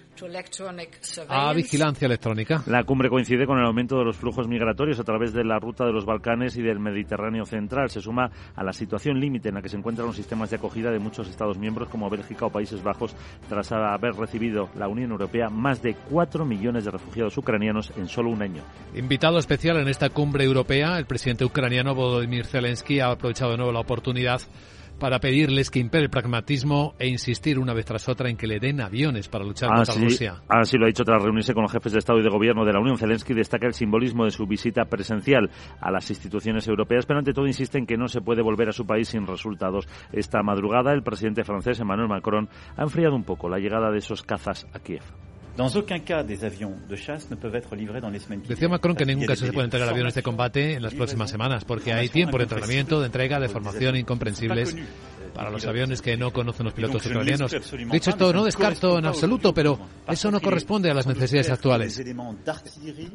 a 1.29 1.53
vigilancia 1.53 2.07
electrónica. 2.07 2.63
La 2.67 2.85
cumbre 2.85 3.09
coincide 3.09 3.47
con 3.47 3.59
el 3.59 3.67
aumento 3.67 3.99
de 3.99 4.05
los 4.05 4.17
flujos 4.17 4.49
migratorios 4.49 4.99
a 4.99 5.05
través 5.05 5.33
de 5.33 5.45
la 5.45 5.59
ruta 5.59 5.85
de 5.85 5.93
los 5.93 6.05
Balcanes 6.05 6.57
y 6.57 6.63
del 6.63 6.79
Mediterráneo 6.79 7.45
central. 7.45 7.91
Se 7.91 8.01
suma 8.01 8.31
a 8.55 8.65
la 8.65 8.73
situación 8.73 9.21
límite 9.21 9.49
en 9.49 9.57
la 9.57 9.63
que 9.63 9.69
se 9.69 9.77
encuentran 9.77 10.07
los 10.07 10.17
sistemas 10.17 10.51
de 10.51 10.57
acogida 10.57 10.91
de 10.91 10.99
muchos 10.99 11.29
Estados 11.29 11.59
miembros 11.59 11.89
como 11.89 12.11
Bélgica 12.11 12.47
o 12.47 12.51
Países 12.51 12.83
Bajos 12.83 13.15
tras 13.49 13.71
haber 13.73 14.15
recibido 14.15 14.69
la 14.77 14.89
Unión 14.89 15.11
Europea 15.11 15.49
más 15.51 15.83
de 15.83 15.95
4 15.95 16.45
millones 16.45 16.85
de 16.85 16.91
refugiados 16.91 17.37
ucranianos 17.37 17.93
en 17.97 18.09
solo 18.09 18.31
un 18.31 18.43
año. 18.43 18.63
Invitado 18.95 19.39
especial 19.39 19.79
en 19.79 19.89
esta 19.89 20.11
cumbre 20.11 20.45
europea, 20.45 20.99
el 20.99 21.07
presidente 21.07 21.45
ucraniano 21.45 21.95
Volodymyr 21.95 22.47
Zelensky 22.47 23.01
ha 23.01 23.11
aprovechado 23.11 23.53
de 23.53 23.59
nuevo 23.59 23.73
la 23.73 23.81
oportunidad 23.81 24.41
para 24.99 25.19
pedirles 25.21 25.71
que 25.71 25.78
impere 25.78 26.05
el 26.05 26.11
pragmatismo 26.11 26.95
e 26.99 27.09
insistir 27.09 27.59
una 27.59 27.75
vez 27.75 27.87
tras 27.87 28.09
otra 28.09 28.28
en 28.28 28.37
que 28.37 28.47
le 28.47 28.59
den 28.59 28.81
aviones 28.81 29.28
para 29.28 29.45
luchar 29.45 29.71
contra 29.71 29.95
Rusia. 29.95 30.43
Así 30.49 30.76
lo 30.76 30.85
ha 30.85 30.88
dicho 30.88 31.05
tras 31.05 31.23
reunirse 31.23 31.55
con 31.55 31.62
los 31.62 31.73
jefes 31.73 31.93
de 31.93 31.99
Estado 31.99 32.19
y 32.21 32.23
de 32.23 32.31
Gobierno 32.31 32.64
de 32.64 32.73
la 32.73 32.81
Unión. 32.81 32.99
Zelensky 32.99 33.35
destaca 33.35 33.67
el 33.67 33.75
simbolismo 33.75 34.25
de 34.25 34.31
su 34.31 34.47
visita 34.47 34.85
presencial 34.85 35.50
a 35.81 35.90
las 35.90 36.09
instituciones 36.11 36.67
europeas, 36.69 37.07
pero 37.07 37.19
ante 37.19 37.33
todo 37.33 37.47
insiste 37.47 37.78
en 37.78 37.87
que 37.87 37.97
no 37.97 38.09
se 38.09 38.21
puede 38.21 38.43
volver 38.43 38.69
a 38.69 38.73
su 38.73 38.87
país 38.87 39.09
sin 39.09 39.26
resultados. 39.26 39.88
Esta 40.12 40.43
madrugada 40.43 40.93
el 40.93 41.02
presidente 41.02 41.45
francés 41.45 41.81
Emmanuel 41.81 42.09
Macron 42.09 42.49
ha 42.76 42.83
enfriado 42.83 43.14
un 43.14 43.25
poco 43.25 43.49
la 43.49 43.59
llegada 43.59 43.90
de 43.90 43.99
esos 43.99 44.23
cazas 44.23 44.67
a 44.73 44.81
Kiev. 44.81 45.02
Decía 48.49 48.69
Macron 48.69 48.95
que 48.95 49.03
en 49.03 49.09
ningún 49.09 49.27
caso 49.27 49.45
se 49.45 49.53
puede 49.53 49.65
entregar 49.65 49.88
aviones 49.88 50.15
de 50.15 50.23
combate 50.23 50.75
en 50.75 50.83
las 50.83 50.95
próximas 50.95 51.31
semanas, 51.31 51.65
porque 51.65 51.93
hay 51.93 52.09
tiempo 52.09 52.38
de 52.38 52.45
entrenamiento, 52.45 53.00
de 53.00 53.07
entrega, 53.07 53.41
de 53.41 53.49
formación 53.49 53.97
incomprensibles 53.97 54.77
para 55.38 55.50
los 55.52 55.64
aviones 55.66 56.02
que 56.02 56.16
no 56.16 56.33
conocen 56.33 56.64
los 56.64 56.75
pilotos 56.75 57.07
ucranianos. 57.07 57.54
Dicho 57.92 58.11
esto, 58.11 58.33
no 58.33 58.45
descarto 58.45 58.99
en 58.99 59.07
absoluto, 59.07 59.54
pero 59.54 59.78
eso 60.09 60.33
no 60.33 60.40
corresponde 60.40 60.90
a 60.90 60.95
las 60.95 61.07
necesidades 61.07 61.49
actuales. 61.50 62.02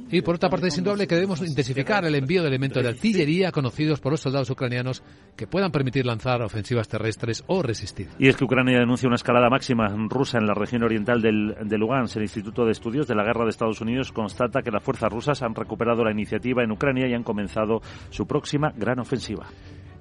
Y 0.10 0.22
por 0.22 0.36
otra 0.36 0.50
parte, 0.50 0.70
es 0.70 0.78
indudable 0.78 1.06
que 1.06 1.16
debemos 1.16 1.42
intensificar 1.42 2.06
el 2.06 2.16
envío 2.16 2.42
de 2.42 2.48
elementos 2.48 2.82
de 2.82 2.88
artillería 2.88 3.52
conocidos 3.52 4.00
por 4.00 4.14
los 4.14 4.22
soldados 4.22 4.50
ucranianos 4.50 5.04
que 5.36 5.48
puedan 5.48 5.74
permitir 5.74 6.06
lanzar 6.06 6.42
ofensivas 6.42 6.88
terrestres 6.88 7.44
o 7.48 7.62
resistir. 7.62 8.08
Y 8.18 8.30
es 8.30 8.38
que 8.38 8.46
Ucrania 8.46 8.80
denuncia 8.80 9.08
una 9.08 9.18
escalada 9.18 9.50
máxima 9.50 9.90
rusa 10.08 10.38
en 10.38 10.48
la 10.48 10.54
región 10.54 10.84
oriental 10.84 11.22
del, 11.22 11.58
de 11.62 11.78
Lugansk. 11.78 12.16
El 12.16 12.24
Instituto 12.24 12.64
de 12.64 12.72
Estudios 12.72 13.06
de 13.06 13.16
la 13.16 13.26
Guerra 13.26 13.44
de 13.44 13.50
Estados 13.50 13.82
Unidos 13.82 14.14
constata 14.14 14.62
que 14.62 14.72
las 14.72 14.82
fuerzas 14.82 15.12
rusas 15.12 15.42
han 15.42 15.56
recuperado 15.56 16.06
la 16.06 16.12
iniciativa 16.12 16.64
en 16.64 16.72
Ucrania 16.72 17.06
y 17.06 17.14
han 17.16 17.24
comenzado 17.24 17.82
su 18.12 18.26
próxima 18.26 18.72
gran 18.78 19.00
ofensiva. 19.00 19.46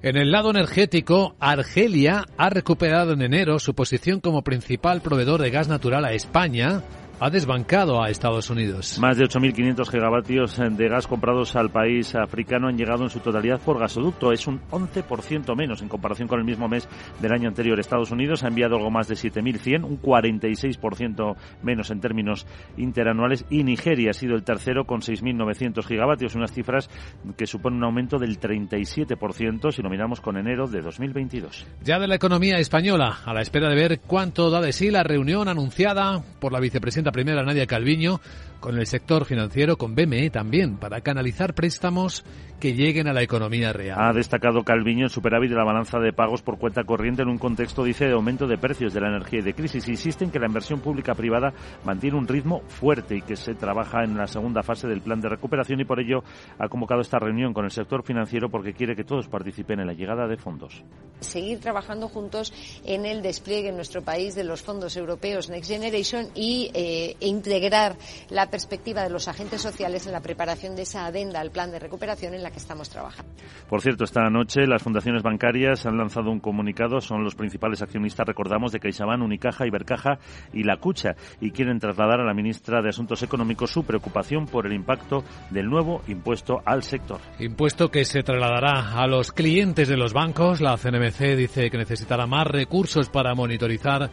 En 0.03 0.17
el 0.17 0.33
lado 0.33 0.49
energético, 0.49 1.37
Argelia 1.39 2.25
ha 2.35 2.49
recuperado 2.49 3.13
en 3.13 3.21
enero 3.21 3.57
su 3.57 3.73
posición 3.73 4.19
como 4.19 4.43
principal 4.43 4.99
proveedor 5.01 5.41
de 5.41 5.49
gas 5.49 5.69
natural 5.69 6.03
a 6.03 6.11
España 6.11 6.81
ha 7.23 7.29
desbancado 7.29 8.03
a 8.03 8.09
Estados 8.09 8.49
Unidos. 8.49 8.99
Más 8.99 9.17
de 9.17 9.23
8.500 9.23 9.89
gigavatios 9.89 10.57
de 10.57 10.89
gas 10.89 11.07
comprados 11.07 11.55
al 11.55 11.69
país 11.69 12.15
africano 12.15 12.67
han 12.67 12.77
llegado 12.77 13.03
en 13.03 13.09
su 13.09 13.21
totalidad 13.21 13.61
por 13.61 13.79
gasoducto. 13.79 14.33
Es 14.33 14.45
un 14.45 14.59
11% 14.71 15.55
menos 15.55 15.81
en 15.81 15.87
comparación 15.87 16.27
con 16.27 16.39
el 16.39 16.45
mismo 16.45 16.67
mes 16.67 16.85
del 17.21 17.31
año 17.31 17.47
anterior. 17.47 17.79
Estados 17.79 18.11
Unidos 18.11 18.43
ha 18.43 18.49
enviado 18.49 18.75
algo 18.75 18.91
más 18.91 19.07
de 19.07 19.15
7.100, 19.15 19.85
un 19.85 20.01
46% 20.01 21.37
menos 21.61 21.91
en 21.91 22.01
términos 22.01 22.45
interanuales. 22.75 23.45
Y 23.49 23.63
Nigeria 23.63 24.09
ha 24.09 24.13
sido 24.13 24.35
el 24.35 24.43
tercero 24.43 24.83
con 24.83 24.99
6.900 24.99 25.85
gigavatios, 25.85 26.35
unas 26.35 26.51
cifras 26.51 26.89
que 27.37 27.47
suponen 27.47 27.77
un 27.77 27.85
aumento 27.85 28.19
del 28.19 28.37
37% 28.37 29.71
si 29.71 29.81
lo 29.81 29.89
miramos 29.89 30.19
con 30.19 30.35
enero 30.35 30.67
de 30.67 30.81
2022. 30.81 31.67
Ya 31.85 31.99
de 31.99 32.07
la 32.07 32.15
economía 32.15 32.57
española, 32.57 33.19
a 33.23 33.33
la 33.33 33.41
espera 33.41 33.69
de 33.69 33.75
ver 33.75 34.01
cuánto 34.01 34.49
da 34.49 34.59
de 34.59 34.73
sí 34.73 34.91
la 34.91 35.03
reunión 35.03 35.47
anunciada 35.47 36.21
por 36.41 36.51
la 36.51 36.59
vicepresidenta 36.59 37.12
primera 37.13 37.43
Nadia 37.43 37.65
Calviño 37.65 38.19
con 38.63 38.79
el 38.79 38.87
sector 38.87 39.25
financiero, 39.25 39.75
con 39.75 39.93
BME 39.93 40.29
también, 40.29 40.77
para 40.77 41.01
canalizar 41.01 41.53
préstamos 41.53 42.23
que 42.61 42.73
lleguen 42.73 43.09
a 43.09 43.13
la 43.13 43.21
economía 43.21 43.73
real. 43.73 43.99
Ha 43.99 44.13
destacado 44.13 44.63
Calviño 44.63 45.03
el 45.03 45.09
superávit 45.09 45.49
de 45.49 45.57
la 45.57 45.65
balanza 45.65 45.99
de 45.99 46.13
pagos 46.13 46.41
por 46.41 46.57
cuenta 46.57 46.85
corriente 46.85 47.21
en 47.21 47.27
un 47.27 47.37
contexto, 47.37 47.83
dice, 47.83 48.05
de 48.05 48.13
aumento 48.13 48.47
de 48.47 48.57
precios 48.57 48.93
de 48.93 49.01
la 49.01 49.09
energía 49.09 49.39
y 49.39 49.41
de 49.41 49.53
crisis. 49.53 49.89
Insiste 49.89 50.23
en 50.23 50.31
que 50.31 50.39
la 50.39 50.45
inversión 50.45 50.79
pública 50.79 51.13
privada 51.13 51.51
mantiene 51.83 52.17
un 52.17 52.25
ritmo 52.25 52.61
fuerte 52.69 53.17
y 53.17 53.21
que 53.21 53.35
se 53.35 53.53
trabaja 53.53 54.05
en 54.05 54.15
la 54.15 54.27
segunda 54.27 54.63
fase 54.63 54.87
del 54.87 55.01
plan 55.01 55.19
de 55.19 55.27
recuperación 55.27 55.81
y 55.81 55.83
por 55.83 55.99
ello 55.99 56.23
ha 56.57 56.69
convocado 56.69 57.01
esta 57.01 57.19
reunión 57.19 57.53
con 57.53 57.65
el 57.65 57.71
sector 57.71 58.01
financiero 58.01 58.47
porque 58.49 58.71
quiere 58.71 58.95
que 58.95 59.03
todos 59.03 59.27
participen 59.27 59.81
en 59.81 59.87
la 59.87 59.93
llegada 59.93 60.25
de 60.25 60.37
fondos. 60.37 60.85
Seguir 61.19 61.59
trabajando 61.59 62.07
juntos 62.07 62.53
en 62.85 63.05
el 63.05 63.21
despliegue 63.21 63.69
en 63.69 63.75
nuestro 63.75 64.03
país 64.03 64.35
de 64.35 64.45
los 64.45 64.61
fondos 64.61 64.95
europeos 64.95 65.49
Next 65.49 65.69
Generation 65.69 66.27
y 66.33 66.71
eh, 66.73 67.17
integrar 67.19 67.97
la 68.29 68.49
perspectiva 68.53 69.01
de 69.01 69.09
los 69.09 69.27
agentes 69.27 69.61
sociales 69.61 70.05
en 70.05 70.11
la 70.11 70.21
preparación 70.21 70.75
de 70.75 70.83
esa 70.83 71.07
adenda 71.07 71.39
al 71.39 71.49
plan 71.49 71.71
de 71.71 71.79
recuperación 71.79 72.35
en 72.35 72.43
la 72.43 72.51
que 72.51 72.59
estamos 72.59 72.87
trabajando. 72.87 73.33
Por 73.67 73.81
cierto, 73.81 74.03
esta 74.03 74.29
noche 74.29 74.67
las 74.67 74.83
fundaciones 74.83 75.23
bancarias 75.23 75.87
han 75.87 75.97
lanzado 75.97 76.29
un 76.29 76.39
comunicado, 76.39 77.01
son 77.01 77.23
los 77.23 77.33
principales 77.33 77.81
accionistas, 77.81 78.27
recordamos, 78.27 78.71
de 78.71 78.79
CaixaBank, 78.79 79.23
Unicaja, 79.23 79.65
Ibercaja 79.65 80.19
y 80.53 80.65
La 80.65 80.77
Cucha, 80.77 81.15
y 81.41 81.49
quieren 81.49 81.79
trasladar 81.79 82.21
a 82.21 82.25
la 82.25 82.35
ministra 82.35 82.83
de 82.83 82.89
Asuntos 82.89 83.23
Económicos 83.23 83.71
su 83.71 83.85
preocupación 83.85 84.45
por 84.45 84.67
el 84.67 84.73
impacto 84.73 85.23
del 85.49 85.67
nuevo 85.67 86.03
impuesto 86.07 86.61
al 86.63 86.83
sector. 86.83 87.21
Impuesto 87.39 87.89
que 87.89 88.05
se 88.05 88.21
trasladará 88.21 89.01
a 89.01 89.07
los 89.07 89.31
clientes 89.31 89.87
de 89.87 89.97
los 89.97 90.13
bancos. 90.13 90.61
La 90.61 90.77
CNMC 90.77 91.35
dice 91.35 91.71
que 91.71 91.77
necesitará 91.79 92.27
más 92.27 92.45
recursos 92.45 93.09
para 93.09 93.33
monitorizar 93.33 94.11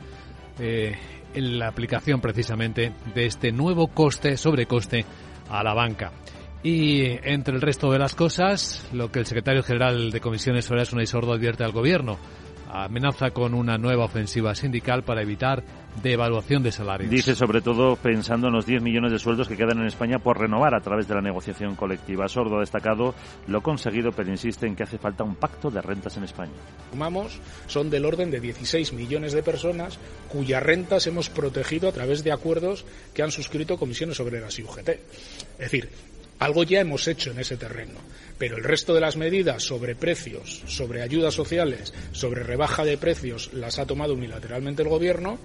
eh, 0.58 1.19
la 1.34 1.68
aplicación 1.68 2.20
precisamente 2.20 2.92
de 3.14 3.26
este 3.26 3.52
nuevo 3.52 3.88
coste, 3.88 4.36
sobrecoste 4.36 5.04
a 5.48 5.62
la 5.62 5.74
banca. 5.74 6.12
Y 6.62 7.02
entre 7.22 7.54
el 7.54 7.62
resto 7.62 7.90
de 7.90 7.98
las 7.98 8.14
cosas, 8.14 8.86
lo 8.92 9.10
que 9.10 9.20
el 9.20 9.26
secretario 9.26 9.62
general 9.62 10.10
de 10.10 10.20
Comisiones 10.20 10.70
Obreras, 10.70 10.92
Unai 10.92 11.06
Sordo, 11.06 11.32
advierte 11.32 11.64
al 11.64 11.72
gobierno 11.72 12.18
amenaza 12.70 13.30
con 13.30 13.54
una 13.54 13.78
nueva 13.78 14.04
ofensiva 14.04 14.54
sindical 14.54 15.02
para 15.02 15.22
evitar 15.22 15.62
devaluación 16.02 16.62
de 16.62 16.72
salarios. 16.72 17.10
Dice 17.10 17.34
sobre 17.34 17.60
todo 17.60 17.96
pensando 17.96 18.46
en 18.46 18.54
los 18.54 18.64
10 18.64 18.82
millones 18.82 19.12
de 19.12 19.18
sueldos 19.18 19.48
que 19.48 19.56
quedan 19.56 19.80
en 19.80 19.86
España 19.86 20.18
por 20.18 20.38
renovar 20.38 20.74
a 20.74 20.80
través 20.80 21.08
de 21.08 21.14
la 21.14 21.20
negociación 21.20 21.74
colectiva. 21.74 22.28
Sordo 22.28 22.56
ha 22.56 22.60
destacado 22.60 23.14
lo 23.48 23.60
conseguido, 23.62 24.12
pero 24.12 24.30
insiste 24.30 24.66
en 24.66 24.76
que 24.76 24.84
hace 24.84 24.98
falta 24.98 25.24
un 25.24 25.34
pacto 25.34 25.70
de 25.70 25.82
rentas 25.82 26.16
en 26.16 26.24
España. 26.24 26.52
Sumamos, 26.90 27.40
son 27.66 27.90
del 27.90 28.04
orden 28.04 28.30
de 28.30 28.40
16 28.40 28.92
millones 28.92 29.32
de 29.32 29.42
personas 29.42 29.98
cuyas 30.28 30.62
rentas 30.62 31.06
hemos 31.06 31.28
protegido 31.28 31.88
a 31.88 31.92
través 31.92 32.22
de 32.22 32.32
acuerdos 32.32 32.84
que 33.12 33.22
han 33.22 33.30
suscrito 33.30 33.76
comisiones 33.76 34.20
obreras 34.20 34.58
y 34.58 34.62
UGT. 34.62 34.88
Es 34.88 35.58
decir, 35.58 35.88
algo 36.38 36.62
ya 36.62 36.80
hemos 36.80 37.06
hecho 37.08 37.32
en 37.32 37.40
ese 37.40 37.56
terreno 37.56 37.98
pero 38.40 38.56
el 38.56 38.64
resto 38.64 38.94
de 38.94 39.02
las 39.02 39.18
medidas 39.18 39.62
sobre 39.62 39.94
precios, 39.94 40.62
sobre 40.66 41.02
ayudas 41.02 41.34
sociales, 41.34 41.92
sobre 42.12 42.42
rebaja 42.42 42.86
de 42.86 42.96
precios 42.96 43.52
las 43.52 43.78
ha 43.78 43.86
tomado 43.86 44.14
unilateralmente 44.14 44.82
el 44.82 44.88
Gobierno. 44.88 45.38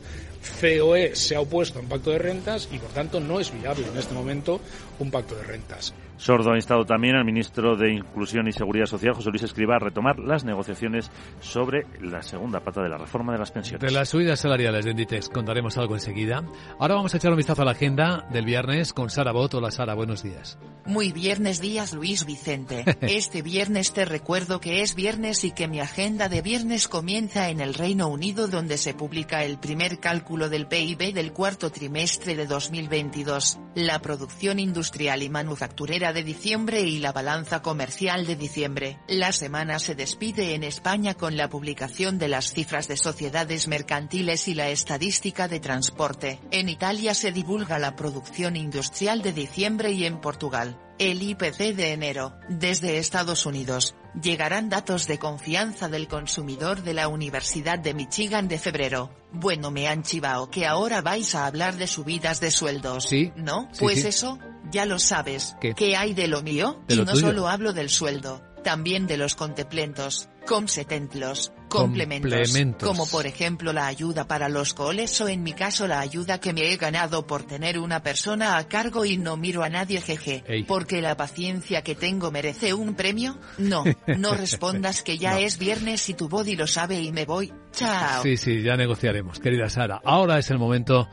COE 0.61 1.13
se 1.15 1.35
ha 1.35 1.41
opuesto 1.41 1.79
a 1.79 1.81
un 1.81 1.89
pacto 1.89 2.11
de 2.11 2.19
rentas 2.19 2.69
y, 2.71 2.77
por 2.77 2.91
tanto, 2.91 3.19
no 3.19 3.39
es 3.41 3.51
viable 3.51 3.85
en 3.85 3.97
este 3.97 4.13
momento 4.13 4.61
un 4.99 5.11
pacto 5.11 5.35
de 5.35 5.43
rentas. 5.43 5.93
Sordo 6.17 6.51
ha 6.51 6.55
instado 6.55 6.85
también 6.85 7.15
al 7.15 7.25
ministro 7.25 7.75
de 7.75 7.91
Inclusión 7.91 8.47
y 8.47 8.53
Seguridad 8.53 8.85
Social, 8.85 9.13
José 9.13 9.29
Luis 9.31 9.43
Escriba, 9.43 9.75
a 9.75 9.79
retomar 9.79 10.17
las 10.19 10.45
negociaciones 10.45 11.11
sobre 11.41 11.85
la 12.01 12.21
segunda 12.21 12.61
pata 12.61 12.81
de 12.81 12.89
la 12.89 12.97
reforma 12.97 13.33
de 13.33 13.39
las 13.39 13.51
pensiones. 13.51 13.81
De 13.81 13.91
las 13.91 14.09
subidas 14.09 14.39
salariales 14.39 14.85
de 14.85 14.91
Inditex 14.91 15.29
contaremos 15.29 15.77
algo 15.77 15.95
enseguida. 15.95 16.43
Ahora 16.79 16.95
vamos 16.95 17.13
a 17.13 17.17
echar 17.17 17.31
un 17.31 17.37
vistazo 17.37 17.63
a 17.63 17.65
la 17.65 17.71
agenda 17.71 18.25
del 18.31 18.45
viernes 18.45 18.93
con 18.93 19.09
Sara 19.09 19.33
Bot. 19.33 19.55
Hola 19.55 19.71
Sara, 19.71 19.93
buenos 19.93 20.23
días. 20.23 20.57
Muy 20.85 21.11
viernes 21.11 21.59
días, 21.59 21.93
Luis 21.93 22.25
Vicente. 22.25 22.84
Este 23.01 23.41
viernes 23.41 23.93
te 23.93 24.05
recuerdo 24.05 24.59
que 24.59 24.81
es 24.81 24.95
viernes 24.95 25.43
y 25.43 25.51
que 25.51 25.67
mi 25.67 25.79
agenda 25.79 26.29
de 26.29 26.41
viernes 26.41 26.87
comienza 26.87 27.49
en 27.49 27.59
el 27.59 27.73
Reino 27.73 28.07
Unido 28.07 28.47
donde 28.47 28.77
se 28.77 28.93
publica 28.93 29.43
el 29.43 29.57
primer 29.57 29.99
cálculo 29.99 30.49
del 30.49 30.67
PIB 30.67 31.13
del 31.13 31.33
cuarto 31.33 31.71
trimestre 31.71 32.35
de 32.35 32.45
2022, 32.45 33.59
la 33.75 33.99
producción 33.99 34.59
industrial 34.59 35.23
y 35.23 35.29
manufacturera 35.29 36.13
de 36.13 36.23
diciembre 36.23 36.81
y 36.81 36.99
la 36.99 37.11
balanza 37.11 37.61
comercial 37.61 38.25
de 38.25 38.35
diciembre. 38.35 38.99
La 39.07 39.31
semana 39.31 39.79
se 39.79 39.95
despide 39.95 40.53
en 40.53 40.63
España 40.63 41.15
con 41.15 41.37
la 41.37 41.49
publicación 41.49 42.19
de 42.19 42.27
las 42.27 42.53
cifras 42.53 42.87
de 42.87 42.97
sociedades 42.97 43.67
mercantiles 43.67 44.47
y 44.47 44.53
la 44.53 44.69
estadística 44.69 45.47
de 45.47 45.59
transporte. 45.59 46.39
En 46.51 46.69
Italia 46.69 47.13
se 47.13 47.31
divulga 47.31 47.79
la 47.79 47.95
producción 47.95 48.55
industrial 48.55 49.21
de 49.21 49.33
diciembre 49.33 49.91
y 49.91 50.05
en 50.05 50.19
Portugal, 50.19 50.77
el 50.99 51.21
IPC 51.21 51.75
de 51.75 51.91
enero. 51.91 52.33
Desde 52.49 52.97
Estados 52.97 53.45
Unidos, 53.45 53.95
Llegarán 54.21 54.69
datos 54.69 55.07
de 55.07 55.19
confianza 55.19 55.89
del 55.89 56.07
consumidor 56.07 56.83
de 56.83 56.93
la 56.93 57.09
Universidad 57.09 57.77
de 57.77 57.93
Michigan 57.93 58.47
de 58.47 58.57
febrero. 58.57 59.11
Bueno, 59.33 59.71
me 59.71 59.89
han 59.89 60.03
chivado 60.03 60.49
que 60.49 60.65
ahora 60.65 61.01
vais 61.01 61.35
a 61.35 61.45
hablar 61.45 61.75
de 61.75 61.85
subidas 61.85 62.39
de 62.39 62.49
sueldos. 62.49 63.09
Sí. 63.09 63.33
¿No? 63.35 63.67
Sí, 63.73 63.79
pues 63.81 64.01
sí. 64.01 64.07
eso, 64.07 64.39
ya 64.71 64.85
lo 64.85 64.99
sabes. 64.99 65.57
¿Qué? 65.59 65.97
hay 65.97 66.13
de 66.13 66.27
lo 66.27 66.41
mío? 66.43 66.81
De 66.87 66.93
y 66.93 66.97
lo 66.97 67.03
no 67.05 67.11
tuyo. 67.11 67.27
solo 67.27 67.49
hablo 67.49 67.73
del 67.73 67.89
sueldo, 67.89 68.41
también 68.63 69.05
de 69.05 69.17
los 69.17 69.35
contemplentos, 69.35 70.29
comsetentlos, 70.47 71.51
complementos, 71.75 72.31
Complementos. 72.31 72.87
como 72.87 73.07
por 73.07 73.25
ejemplo 73.25 73.73
la 73.73 73.87
ayuda 73.87 74.27
para 74.27 74.49
los 74.49 74.73
coles 74.73 75.19
o 75.21 75.27
en 75.27 75.43
mi 75.43 75.53
caso 75.53 75.87
la 75.87 75.99
ayuda 75.99 76.39
que 76.39 76.53
me 76.53 76.71
he 76.71 76.77
ganado 76.77 77.25
por 77.27 77.43
tener 77.43 77.79
una 77.79 78.01
persona 78.03 78.57
a 78.57 78.67
cargo 78.67 79.05
y 79.05 79.17
no 79.17 79.37
miro 79.37 79.63
a 79.63 79.69
nadie 79.69 80.01
jeje. 80.01 80.43
Ey. 80.47 80.63
Porque 80.63 81.01
la 81.01 81.15
paciencia 81.17 81.81
que 81.83 81.95
tengo 81.95 82.31
merece 82.31 82.73
un 82.73 82.95
premio? 82.95 83.37
No, 83.57 83.83
no 84.17 84.33
respondas 84.35 85.03
que 85.03 85.17
ya 85.17 85.31
No. 85.33 85.37
es 85.37 85.57
viernes 85.57 86.07
y 86.09 86.13
tu 86.13 86.27
body 86.29 86.55
lo 86.55 86.67
sabe 86.67 86.99
y 87.01 87.11
me 87.11 87.25
voy. 87.25 87.53
Chao. 87.71 88.23
Sí, 88.23 88.37
sí, 88.37 88.61
ya 88.61 88.75
negociaremos, 88.77 89.39
querida 89.39 89.69
Sara. 89.69 90.01
Ahora 90.03 90.39
es 90.39 90.49
el 90.49 90.57
momento 90.57 91.07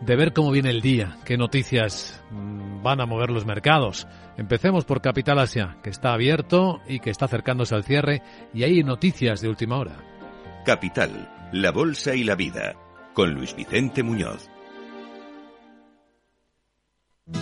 de 0.00 0.16
ver 0.16 0.32
cómo 0.32 0.50
viene 0.50 0.70
el 0.70 0.80
día, 0.80 1.16
qué 1.24 1.36
noticias 1.36 2.22
mm, 2.30 2.82
van 2.82 3.00
a 3.00 3.06
mover 3.06 3.30
los 3.30 3.46
mercados. 3.46 4.06
Empecemos 4.36 4.84
por 4.84 5.00
Capital 5.00 5.38
Asia, 5.38 5.78
que 5.82 5.90
está 5.90 6.12
abierto 6.12 6.80
y 6.86 7.00
que 7.00 7.10
está 7.10 7.24
acercándose 7.24 7.74
al 7.74 7.84
cierre, 7.84 8.22
y 8.52 8.64
hay 8.64 8.82
noticias 8.82 9.40
de 9.40 9.48
última 9.48 9.78
hora. 9.78 9.96
Capital, 10.64 11.50
la 11.52 11.70
Bolsa 11.70 12.14
y 12.14 12.24
la 12.24 12.34
Vida, 12.34 12.74
con 13.14 13.32
Luis 13.34 13.54
Vicente 13.54 14.02
Muñoz. 14.02 14.50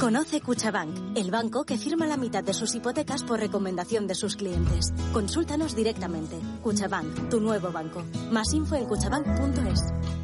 Conoce 0.01 0.41
Cuchabank, 0.41 1.15
el 1.15 1.31
banco 1.31 1.65
que 1.65 1.77
firma 1.77 2.07
la 2.07 2.17
mitad 2.17 2.43
de 2.43 2.55
sus 2.55 2.75
hipotecas 2.75 3.23
por 3.23 3.39
recomendación 3.39 4.07
de 4.07 4.15
sus 4.15 4.35
clientes. 4.35 4.95
Consúltanos 5.13 5.77
directamente. 5.77 6.39
Cuchabank, 6.63 7.29
tu 7.29 7.39
nuevo 7.39 7.71
banco. 7.71 8.03
Más 8.31 8.55
info 8.55 8.77
en 8.77 8.87
cuchabank.es. 8.87 10.24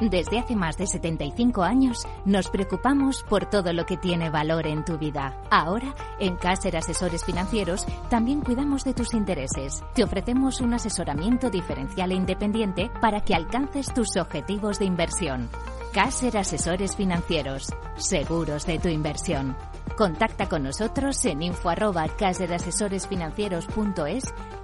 Desde 0.00 0.38
hace 0.38 0.54
más 0.54 0.76
de 0.76 0.86
75 0.86 1.64
años 1.64 2.06
nos 2.24 2.48
preocupamos 2.48 3.24
por 3.24 3.46
todo 3.46 3.72
lo 3.72 3.84
que 3.84 3.96
tiene 3.96 4.30
valor 4.30 4.68
en 4.68 4.84
tu 4.84 4.96
vida. 4.96 5.42
Ahora, 5.50 5.92
en 6.20 6.36
Caser 6.36 6.76
Asesores 6.76 7.24
Financieros, 7.24 7.84
también 8.08 8.40
cuidamos 8.40 8.84
de 8.84 8.94
tus 8.94 9.12
intereses. 9.12 9.82
Te 9.94 10.04
ofrecemos 10.04 10.60
un 10.60 10.72
asesoramiento 10.74 11.50
diferencial 11.50 12.12
e 12.12 12.14
independiente 12.14 12.92
para 13.00 13.22
que 13.22 13.34
alcances 13.34 13.92
tus 13.92 14.16
objetivos 14.16 14.78
de 14.78 14.84
inversión. 14.84 15.48
Caser 15.92 16.38
Asesores 16.38 16.94
Financieros, 16.94 17.66
seguros 17.96 18.66
de 18.66 18.78
tu 18.78 18.88
inversión. 18.88 19.56
Contacta 19.96 20.48
con 20.48 20.62
nosotros 20.62 21.24
en 21.24 21.42
info 21.42 21.70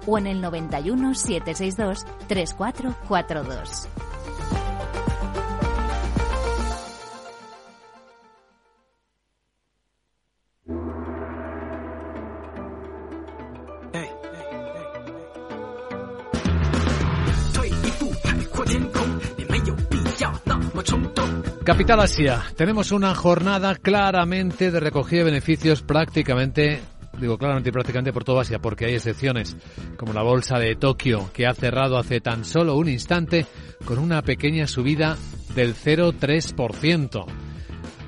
o 0.07 0.17
en 0.17 0.27
el 0.27 0.39
91 0.39 1.13
762 1.13 2.05
3442. 2.27 3.89
Capital 21.65 21.99
Asia, 21.99 22.43
tenemos 22.55 22.91
una 22.91 23.15
jornada 23.15 23.73
claramente 23.73 24.69
de 24.69 24.79
recogida 24.79 25.21
de 25.21 25.31
beneficios 25.31 25.81
prácticamente, 25.81 26.79
digo 27.19 27.39
claramente 27.39 27.69
y 27.69 27.71
prácticamente 27.71 28.13
por 28.13 28.23
todo 28.23 28.39
Asia, 28.39 28.59
porque 28.59 28.85
hay 28.85 28.93
excepciones, 28.93 29.57
como 29.97 30.13
la 30.13 30.21
bolsa 30.21 30.59
de 30.59 30.75
Tokio, 30.75 31.31
que 31.33 31.47
ha 31.47 31.55
cerrado 31.55 31.97
hace 31.97 32.21
tan 32.21 32.45
solo 32.45 32.77
un 32.77 32.87
instante 32.87 33.47
con 33.83 33.97
una 33.97 34.21
pequeña 34.21 34.67
subida 34.67 35.17
del 35.55 35.73
0,3%. 35.73 37.25